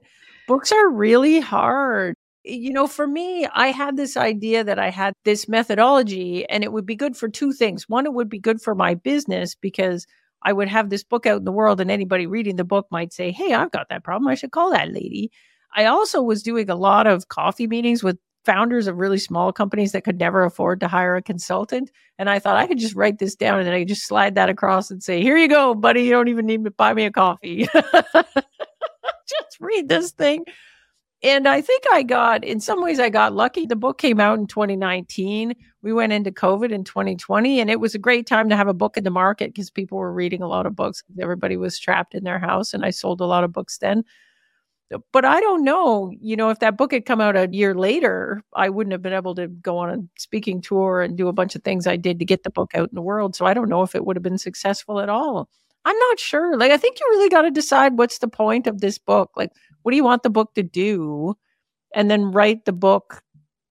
books 0.49 0.73
are 0.73 0.89
really 0.89 1.41
hard. 1.41 2.15
You 2.45 2.73
know, 2.73 2.87
for 2.87 3.07
me, 3.07 3.47
I 3.47 3.69
had 3.69 3.97
this 3.97 4.17
idea 4.17 4.65
that 4.65 4.79
I 4.79 4.91
had 4.91 5.15
this 5.25 5.49
methodology 5.49 6.49
and 6.49 6.63
it 6.63 6.73
would 6.73 6.87
be 6.87 6.95
good 6.95 7.17
for 7.17 7.29
two 7.29 7.53
things. 7.53 7.89
One, 7.89 8.07
it 8.07 8.15
would 8.15 8.29
be 8.29 8.39
good 8.39 8.61
for 8.61 8.75
my 8.75 8.95
business 8.95 9.55
because 9.55 10.07
I 10.43 10.53
would 10.53 10.69
have 10.69 10.91
this 10.91 11.03
book 11.03 11.27
out 11.27 11.39
in 11.39 11.45
the 11.45 11.53
world 11.53 11.81
and 11.81 11.91
anybody 11.91 12.27
reading 12.27 12.57
the 12.57 12.65
book 12.65 12.87
might 12.91 13.13
say, 13.13 13.33
Hey, 13.33 13.53
I've 13.53 13.73
got 13.73 13.89
that 13.89 14.05
problem. 14.05 14.29
I 14.29 14.35
should 14.35 14.53
call 14.53 14.71
that 14.71 14.93
lady. 14.93 15.31
I 15.75 15.87
also 15.87 16.23
was 16.23 16.43
doing 16.43 16.71
a 16.71 16.77
lot 16.77 17.07
of 17.07 17.29
coffee 17.29 17.67
meetings 17.67 18.03
with 18.03 18.19
founders 18.47 18.87
of 18.87 18.97
really 18.97 19.19
small 19.19 19.53
companies 19.53 19.93
that 19.93 20.05
could 20.05 20.19
never 20.19 20.45
afford 20.45 20.81
to 20.81 20.89
hire 20.89 21.17
a 21.17 21.23
consultant. 21.23 21.91
And 22.19 22.31
I 22.31 22.39
thought 22.39 22.57
I 22.57 22.67
could 22.67 22.79
just 22.79 22.95
write 22.95 23.19
this 23.19 23.35
down 23.35 23.59
and 23.59 23.67
then 23.67 23.75
I 23.75 23.81
could 23.81 23.89
just 23.89 24.07
slide 24.07 24.37
that 24.37 24.49
across 24.49 24.91
and 24.91 25.03
say, 25.03 25.21
here 25.21 25.37
you 25.37 25.49
go, 25.49 25.75
buddy. 25.75 26.03
You 26.05 26.13
don't 26.13 26.29
even 26.29 26.47
need 26.47 26.65
to 26.65 26.71
buy 26.71 26.95
me 26.95 27.05
a 27.05 27.11
coffee. 27.11 27.69
just 27.75 29.61
read 29.61 29.89
this 29.89 30.13
thing. 30.13 30.45
And 31.23 31.49
I 31.49 31.61
think 31.61 31.83
I 31.93 32.05
got, 32.05 32.45
in 32.45 32.61
some 32.61 32.83
ways, 32.83 33.01
I 33.01 33.09
got 33.09 33.35
lucky. 33.35 33.67
The 33.67 33.75
book 33.75 33.99
came 33.99 34.21
out 34.21 34.39
in 34.39 34.47
2019. 34.47 35.55
We 35.83 35.93
went 35.93 36.13
into 36.13 36.31
COVID 36.31 36.71
in 36.71 36.85
2020, 36.85 37.59
and 37.59 37.71
it 37.71 37.81
was 37.81 37.95
a 37.95 37.99
great 37.99 38.27
time 38.27 38.49
to 38.51 38.57
have 38.57 38.69
a 38.69 38.75
book 38.75 38.97
in 38.97 39.03
the 39.03 39.11
market 39.11 39.49
because 39.49 39.71
people 39.71 39.99
were 39.99 40.13
reading 40.13 40.43
a 40.43 40.47
lot 40.47 40.67
of 40.67 40.77
books. 40.77 41.03
Everybody 41.19 41.57
was 41.57 41.79
trapped 41.79 42.15
in 42.15 42.23
their 42.23 42.39
house, 42.39 42.75
and 42.75 42.85
I 42.85 42.91
sold 42.91 43.21
a 43.21 43.27
lot 43.27 43.45
of 43.45 43.53
books 43.53 43.79
then 43.79 44.05
Uh, 44.95 44.99
but 45.13 45.25
I 45.25 45.41
don't 45.41 45.65
know, 45.65 46.13
you 46.21 46.37
know, 46.37 46.51
if 46.51 46.61
that 46.61 46.77
book 46.77 46.93
had 46.93 47.07
come 47.07 47.21
out 47.21 47.37
a 47.37 47.49
year 47.51 47.75
later, 47.75 48.43
I 48.55 48.69
wouldn't 48.69 48.93
have 48.93 49.03
been 49.03 49.13
able 49.13 49.35
to 49.37 49.49
go 49.49 49.79
on 49.79 49.91
a 49.91 49.99
speaking 50.19 50.61
tour 50.61 51.03
and 51.03 51.17
do 51.17 51.29
a 51.29 51.33
bunch 51.33 51.57
of 51.57 51.63
things 51.63 51.87
I 51.87 51.97
did 51.97 52.19
to 52.19 52.25
get 52.25 52.43
the 52.43 52.51
book 52.51 52.73
out 52.75 52.89
in 52.89 52.95
the 52.95 53.03
world. 53.03 53.35
So 53.35 53.47
I 53.47 53.55
don't 53.55 53.69
know 53.69 53.83
if 53.83 53.95
it 53.95 54.05
would 54.05 54.17
have 54.17 54.23
been 54.23 54.39
successful 54.39 55.01
at 55.01 55.09
all. 55.09 55.49
I'm 55.85 55.99
not 55.99 56.21
sure. 56.21 56.57
Like, 56.57 56.73
I 56.73 56.77
think 56.77 56.99
you 56.99 57.07
really 57.11 57.29
got 57.29 57.43
to 57.43 57.51
decide 57.51 57.99
what's 57.99 58.19
the 58.19 58.29
point 58.29 58.67
of 58.67 58.81
this 58.81 58.99
book. 58.99 59.31
Like, 59.37 59.53
what 59.83 59.93
do 59.93 59.97
you 59.97 60.05
want 60.05 60.23
the 60.25 60.31
book 60.31 60.55
to 60.55 60.63
do? 60.63 61.37
and 61.97 62.11
then 62.11 62.31
write 62.31 62.65
the 62.67 62.73
book 62.73 63.23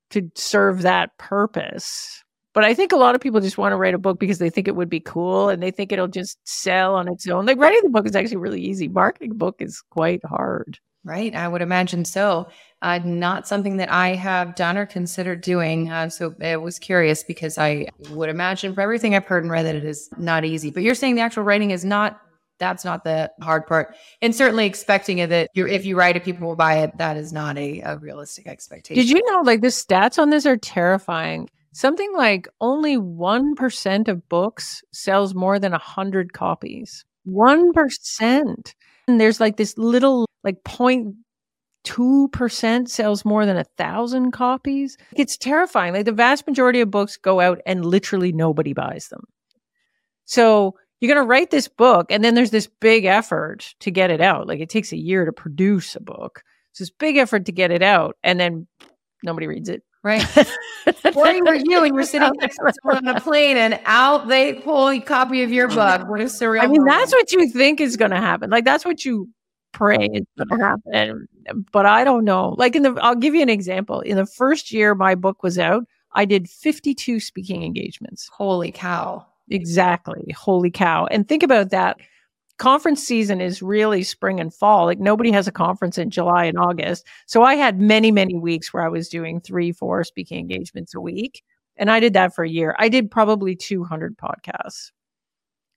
to 0.09 0.29
serve 0.35 0.81
that 0.81 1.17
purpose. 1.17 2.23
But 2.53 2.63
I 2.63 2.73
think 2.73 2.91
a 2.91 2.97
lot 2.97 3.15
of 3.15 3.21
people 3.21 3.39
just 3.39 3.57
want 3.57 3.73
to 3.73 3.77
write 3.77 3.93
a 3.93 3.99
book 3.99 4.19
because 4.19 4.39
they 4.39 4.49
think 4.49 4.67
it 4.67 4.75
would 4.75 4.89
be 4.89 4.99
cool 4.99 5.49
and 5.49 5.61
they 5.61 5.71
think 5.71 5.91
it'll 5.91 6.07
just 6.07 6.39
sell 6.45 6.95
on 6.95 7.07
its 7.07 7.27
own. 7.27 7.45
Like 7.45 7.59
writing 7.59 7.81
the 7.83 7.89
book 7.89 8.07
is 8.07 8.15
actually 8.15 8.37
really 8.37 8.61
easy. 8.61 8.87
Marketing 8.87 9.33
book 9.37 9.57
is 9.59 9.81
quite 9.91 10.25
hard. 10.25 10.79
Right. 11.05 11.35
I 11.35 11.47
would 11.47 11.61
imagine 11.61 12.03
so. 12.03 12.47
Uh, 12.81 12.99
not 13.05 13.47
something 13.47 13.77
that 13.77 13.91
I 13.91 14.15
have 14.15 14.55
done 14.55 14.75
or 14.75 14.87
considered 14.87 15.41
doing. 15.41 15.91
Uh, 15.91 16.09
so 16.09 16.33
I 16.41 16.57
was 16.57 16.79
curious 16.79 17.23
because 17.23 17.59
I 17.59 17.89
would 18.09 18.29
imagine 18.29 18.73
for 18.73 18.81
everything 18.81 19.13
I've 19.13 19.25
heard 19.25 19.43
and 19.43 19.51
read 19.51 19.67
that 19.67 19.75
it 19.75 19.85
is 19.85 20.09
not 20.17 20.45
easy. 20.45 20.71
But 20.71 20.81
you're 20.81 20.95
saying 20.95 21.13
the 21.13 21.21
actual 21.21 21.43
writing 21.43 21.69
is 21.69 21.85
not 21.85 22.19
that's 22.57 22.85
not 22.85 23.03
the 23.03 23.31
hard 23.41 23.67
part. 23.67 23.95
And 24.21 24.33
certainly 24.33 24.65
expecting 24.65 25.19
it 25.19 25.29
that 25.29 25.49
if 25.53 25.85
you 25.85 25.97
write 25.97 26.15
it, 26.15 26.23
people 26.23 26.47
will 26.47 26.55
buy 26.55 26.79
it. 26.79 26.97
That 26.97 27.17
is 27.17 27.33
not 27.33 27.57
a, 27.57 27.81
a 27.81 27.97
realistic 27.97 28.47
expectation. 28.47 29.01
Did 29.03 29.11
you 29.11 29.21
know 29.29 29.41
like 29.41 29.61
the 29.61 29.67
stats 29.67 30.17
on 30.17 30.29
this 30.29 30.45
are 30.45 30.57
terrifying? 30.57 31.49
Something 31.73 32.13
like 32.15 32.47
only 32.61 32.97
1% 32.97 34.07
of 34.07 34.29
books 34.29 34.81
sells 34.93 35.35
more 35.35 35.59
than 35.59 35.73
100 35.73 36.31
copies. 36.31 37.03
1%. 37.27 38.73
And 39.07 39.19
there's 39.19 39.39
like 39.39 39.57
this 39.57 39.77
little 39.77 40.27
like 40.43 40.63
0.2% 40.63 42.89
sells 42.89 43.25
more 43.25 43.45
than 43.45 43.57
a 43.57 43.65
thousand 43.77 44.31
copies. 44.31 44.97
It's 45.15 45.37
terrifying. 45.37 45.93
Like 45.93 46.05
the 46.05 46.11
vast 46.11 46.47
majority 46.47 46.81
of 46.81 46.91
books 46.91 47.17
go 47.17 47.39
out 47.39 47.61
and 47.65 47.85
literally 47.85 48.31
nobody 48.31 48.73
buys 48.73 49.09
them. 49.09 49.23
So 50.25 50.75
you're 50.99 51.13
going 51.13 51.23
to 51.23 51.27
write 51.27 51.51
this 51.51 51.67
book 51.67 52.07
and 52.09 52.23
then 52.23 52.35
there's 52.35 52.51
this 52.51 52.69
big 52.79 53.05
effort 53.05 53.75
to 53.81 53.91
get 53.91 54.11
it 54.11 54.21
out. 54.21 54.47
Like 54.47 54.59
it 54.59 54.69
takes 54.69 54.91
a 54.91 54.97
year 54.97 55.25
to 55.25 55.31
produce 55.31 55.95
a 55.95 56.01
book. 56.01 56.43
It's 56.71 56.79
this 56.79 56.89
big 56.89 57.17
effort 57.17 57.45
to 57.45 57.51
get 57.51 57.71
it 57.71 57.83
out 57.83 58.17
and 58.23 58.39
then 58.39 58.67
nobody 59.23 59.47
reads 59.47 59.69
it. 59.69 59.83
Right. 60.05 60.23
or 61.15 61.31
you 61.31 61.43
were 61.43 61.55
you 61.55 61.83
and 61.83 61.95
you're 61.95 62.03
sitting 62.03 62.29
on 62.85 63.07
a 63.07 63.19
plane 63.19 63.57
and 63.57 63.79
out 63.85 64.27
they 64.27 64.53
pull 64.53 64.89
a 64.89 64.99
copy 64.99 65.41
of 65.41 65.51
your 65.51 65.67
book. 65.67 66.07
What 66.07 66.21
a 66.21 66.25
surreal. 66.25 66.61
I 66.61 66.67
mean, 66.67 66.83
moment. 66.83 66.99
that's 66.99 67.11
what 67.11 67.31
you 67.31 67.49
think 67.49 67.81
is 67.81 67.97
going 67.97 68.11
to 68.11 68.17
happen. 68.17 68.51
Like 68.51 68.65
that's 68.65 68.85
what 68.85 69.03
you 69.03 69.27
pray 69.71 70.07
is 70.13 70.25
going 70.37 70.59
to 70.59 70.63
happen. 70.63 71.27
But 71.71 71.87
I 71.87 72.03
don't 72.03 72.23
know. 72.23 72.49
Like 72.55 72.75
in 72.75 72.83
the, 72.83 72.93
I'll 73.01 73.15
give 73.15 73.33
you 73.33 73.41
an 73.41 73.49
example. 73.49 74.01
In 74.01 74.15
the 74.15 74.27
first 74.27 74.71
year 74.71 74.93
my 74.93 75.15
book 75.15 75.41
was 75.41 75.57
out, 75.57 75.85
I 76.13 76.25
did 76.25 76.47
52 76.51 77.19
speaking 77.19 77.63
engagements. 77.63 78.29
Holy 78.31 78.71
cow. 78.71 79.25
Exactly. 79.49 80.31
Holy 80.37 80.69
cow. 80.69 81.07
And 81.07 81.27
think 81.27 81.41
about 81.41 81.71
that. 81.71 81.97
Conference 82.57 83.03
season 83.03 83.41
is 83.41 83.61
really 83.61 84.03
spring 84.03 84.39
and 84.39 84.53
fall. 84.53 84.85
Like 84.85 84.99
nobody 84.99 85.31
has 85.31 85.47
a 85.47 85.51
conference 85.51 85.97
in 85.97 86.09
July 86.09 86.45
and 86.45 86.57
August. 86.57 87.05
So 87.25 87.43
I 87.43 87.55
had 87.55 87.81
many, 87.81 88.11
many 88.11 88.37
weeks 88.37 88.73
where 88.73 88.83
I 88.83 88.89
was 88.89 89.09
doing 89.09 89.41
three, 89.41 89.71
four 89.71 90.03
speaking 90.03 90.39
engagements 90.39 90.95
a 90.95 91.01
week. 91.01 91.43
And 91.77 91.91
I 91.91 91.99
did 91.99 92.13
that 92.13 92.33
for 92.33 92.45
a 92.45 92.49
year. 92.49 92.75
I 92.79 92.87
did 92.87 93.11
probably 93.11 93.55
200 93.55 94.17
podcasts. 94.17 94.91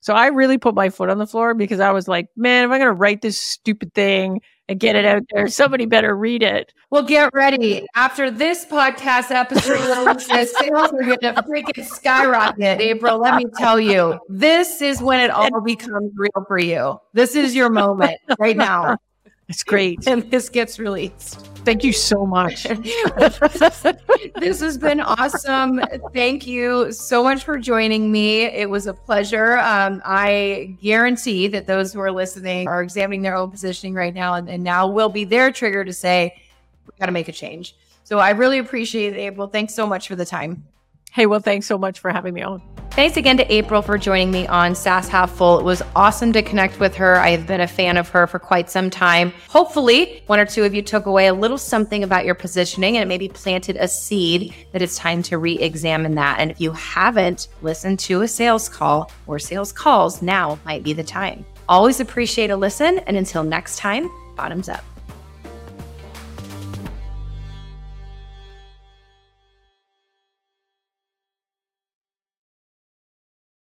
So 0.01 0.13
I 0.13 0.27
really 0.27 0.57
put 0.57 0.75
my 0.75 0.89
foot 0.89 1.09
on 1.09 1.17
the 1.17 1.27
floor 1.27 1.53
because 1.53 1.81
I 1.81 1.91
was 1.91 2.07
like, 2.07 2.27
man, 2.37 2.63
if 2.63 2.71
I'm 2.71 2.79
going 2.79 2.87
to 2.87 2.93
write 2.93 3.21
this 3.21 3.41
stupid 3.41 3.93
thing 3.93 4.39
and 4.69 4.79
get 4.79 4.95
it 4.95 5.03
out 5.03 5.23
there, 5.31 5.47
somebody 5.47 5.87
better 5.87 6.15
read 6.15 6.43
it. 6.43 6.73
Well, 6.91 7.01
get 7.01 7.33
ready. 7.33 7.87
After 7.95 8.29
this 8.29 8.65
podcast 8.65 9.31
episode, 9.31 10.21
sales 10.21 10.93
are 10.93 11.03
going 11.03 11.19
to 11.19 11.33
freaking 11.49 11.83
skyrocket. 11.85 12.79
April, 12.79 13.17
let 13.17 13.35
me 13.35 13.45
tell 13.57 13.79
you, 13.79 14.19
this 14.29 14.81
is 14.81 15.01
when 15.01 15.19
it 15.19 15.31
all 15.31 15.59
becomes 15.61 16.11
real 16.15 16.45
for 16.47 16.59
you. 16.59 16.99
This 17.13 17.35
is 17.35 17.55
your 17.55 17.69
moment 17.69 18.17
right 18.37 18.55
now. 18.55 18.97
It's 19.49 19.63
great. 19.63 20.07
And 20.07 20.29
this 20.29 20.47
gets 20.47 20.77
released. 20.77 21.48
Thank 21.69 21.83
you 21.83 21.93
so 21.93 22.25
much. 22.25 22.63
this 24.39 24.59
has 24.59 24.75
been 24.75 24.99
awesome. 24.99 25.79
Thank 26.15 26.47
you 26.47 26.91
so 26.91 27.21
much 27.23 27.43
for 27.43 27.59
joining 27.59 28.11
me. 28.11 28.45
It 28.45 28.67
was 28.67 28.87
a 28.87 28.93
pleasure. 28.95 29.59
Um, 29.59 30.01
I 30.03 30.75
guarantee 30.81 31.47
that 31.49 31.67
those 31.67 31.93
who 31.93 31.99
are 31.99 32.11
listening 32.11 32.67
are 32.67 32.81
examining 32.81 33.21
their 33.21 33.35
own 33.35 33.51
positioning 33.51 33.93
right 33.93 34.15
now, 34.15 34.33
and, 34.33 34.49
and 34.49 34.63
now 34.63 34.87
will 34.87 35.09
be 35.09 35.25
their 35.25 35.51
trigger 35.51 35.85
to 35.85 35.93
say, 35.93 36.41
we 36.87 36.91
got 36.99 37.05
to 37.05 37.11
make 37.11 37.27
a 37.27 37.31
change. 37.31 37.75
So 38.03 38.17
I 38.17 38.31
really 38.31 38.57
appreciate 38.57 39.13
it, 39.13 39.19
April. 39.19 39.45
Thanks 39.45 39.75
so 39.75 39.85
much 39.85 40.07
for 40.07 40.15
the 40.15 40.25
time. 40.25 40.63
Hey, 41.11 41.25
well, 41.25 41.39
thanks 41.39 41.65
so 41.65 41.77
much 41.77 41.99
for 41.99 42.11
having 42.11 42.33
me 42.33 42.41
on. 42.41 42.61
Thanks 42.91 43.17
again 43.17 43.37
to 43.37 43.53
April 43.53 43.81
for 43.81 43.97
joining 43.97 44.29
me 44.29 44.45
on 44.47 44.75
SaaS 44.75 45.07
Half 45.07 45.31
Full. 45.31 45.59
It 45.59 45.63
was 45.63 45.81
awesome 45.95 46.33
to 46.33 46.41
connect 46.41 46.79
with 46.79 46.95
her. 46.95 47.15
I 47.17 47.29
have 47.29 47.47
been 47.47 47.61
a 47.61 47.67
fan 47.67 47.95
of 47.95 48.09
her 48.09 48.27
for 48.27 48.39
quite 48.39 48.69
some 48.69 48.89
time. 48.89 49.31
Hopefully, 49.47 50.21
one 50.25 50.39
or 50.39 50.45
two 50.45 50.65
of 50.65 50.73
you 50.73 50.81
took 50.81 51.05
away 51.05 51.27
a 51.27 51.33
little 51.33 51.57
something 51.57 52.03
about 52.03 52.25
your 52.25 52.35
positioning 52.35 52.97
and 52.97 53.03
it 53.03 53.07
maybe 53.07 53.29
planted 53.29 53.77
a 53.77 53.87
seed 53.87 54.53
that 54.73 54.81
it's 54.81 54.97
time 54.97 55.23
to 55.23 55.37
re 55.37 55.57
examine 55.59 56.15
that. 56.15 56.39
And 56.39 56.51
if 56.51 56.59
you 56.59 56.71
haven't 56.73 57.47
listened 57.61 57.99
to 57.99 58.21
a 58.21 58.27
sales 58.27 58.67
call 58.67 59.11
or 59.27 59.39
sales 59.39 59.71
calls, 59.71 60.21
now 60.21 60.59
might 60.65 60.83
be 60.83 60.91
the 60.91 61.03
time. 61.03 61.45
Always 61.69 62.01
appreciate 62.01 62.49
a 62.49 62.57
listen. 62.57 62.99
And 62.99 63.15
until 63.15 63.43
next 63.43 63.77
time, 63.77 64.09
bottoms 64.35 64.67
up. 64.67 64.83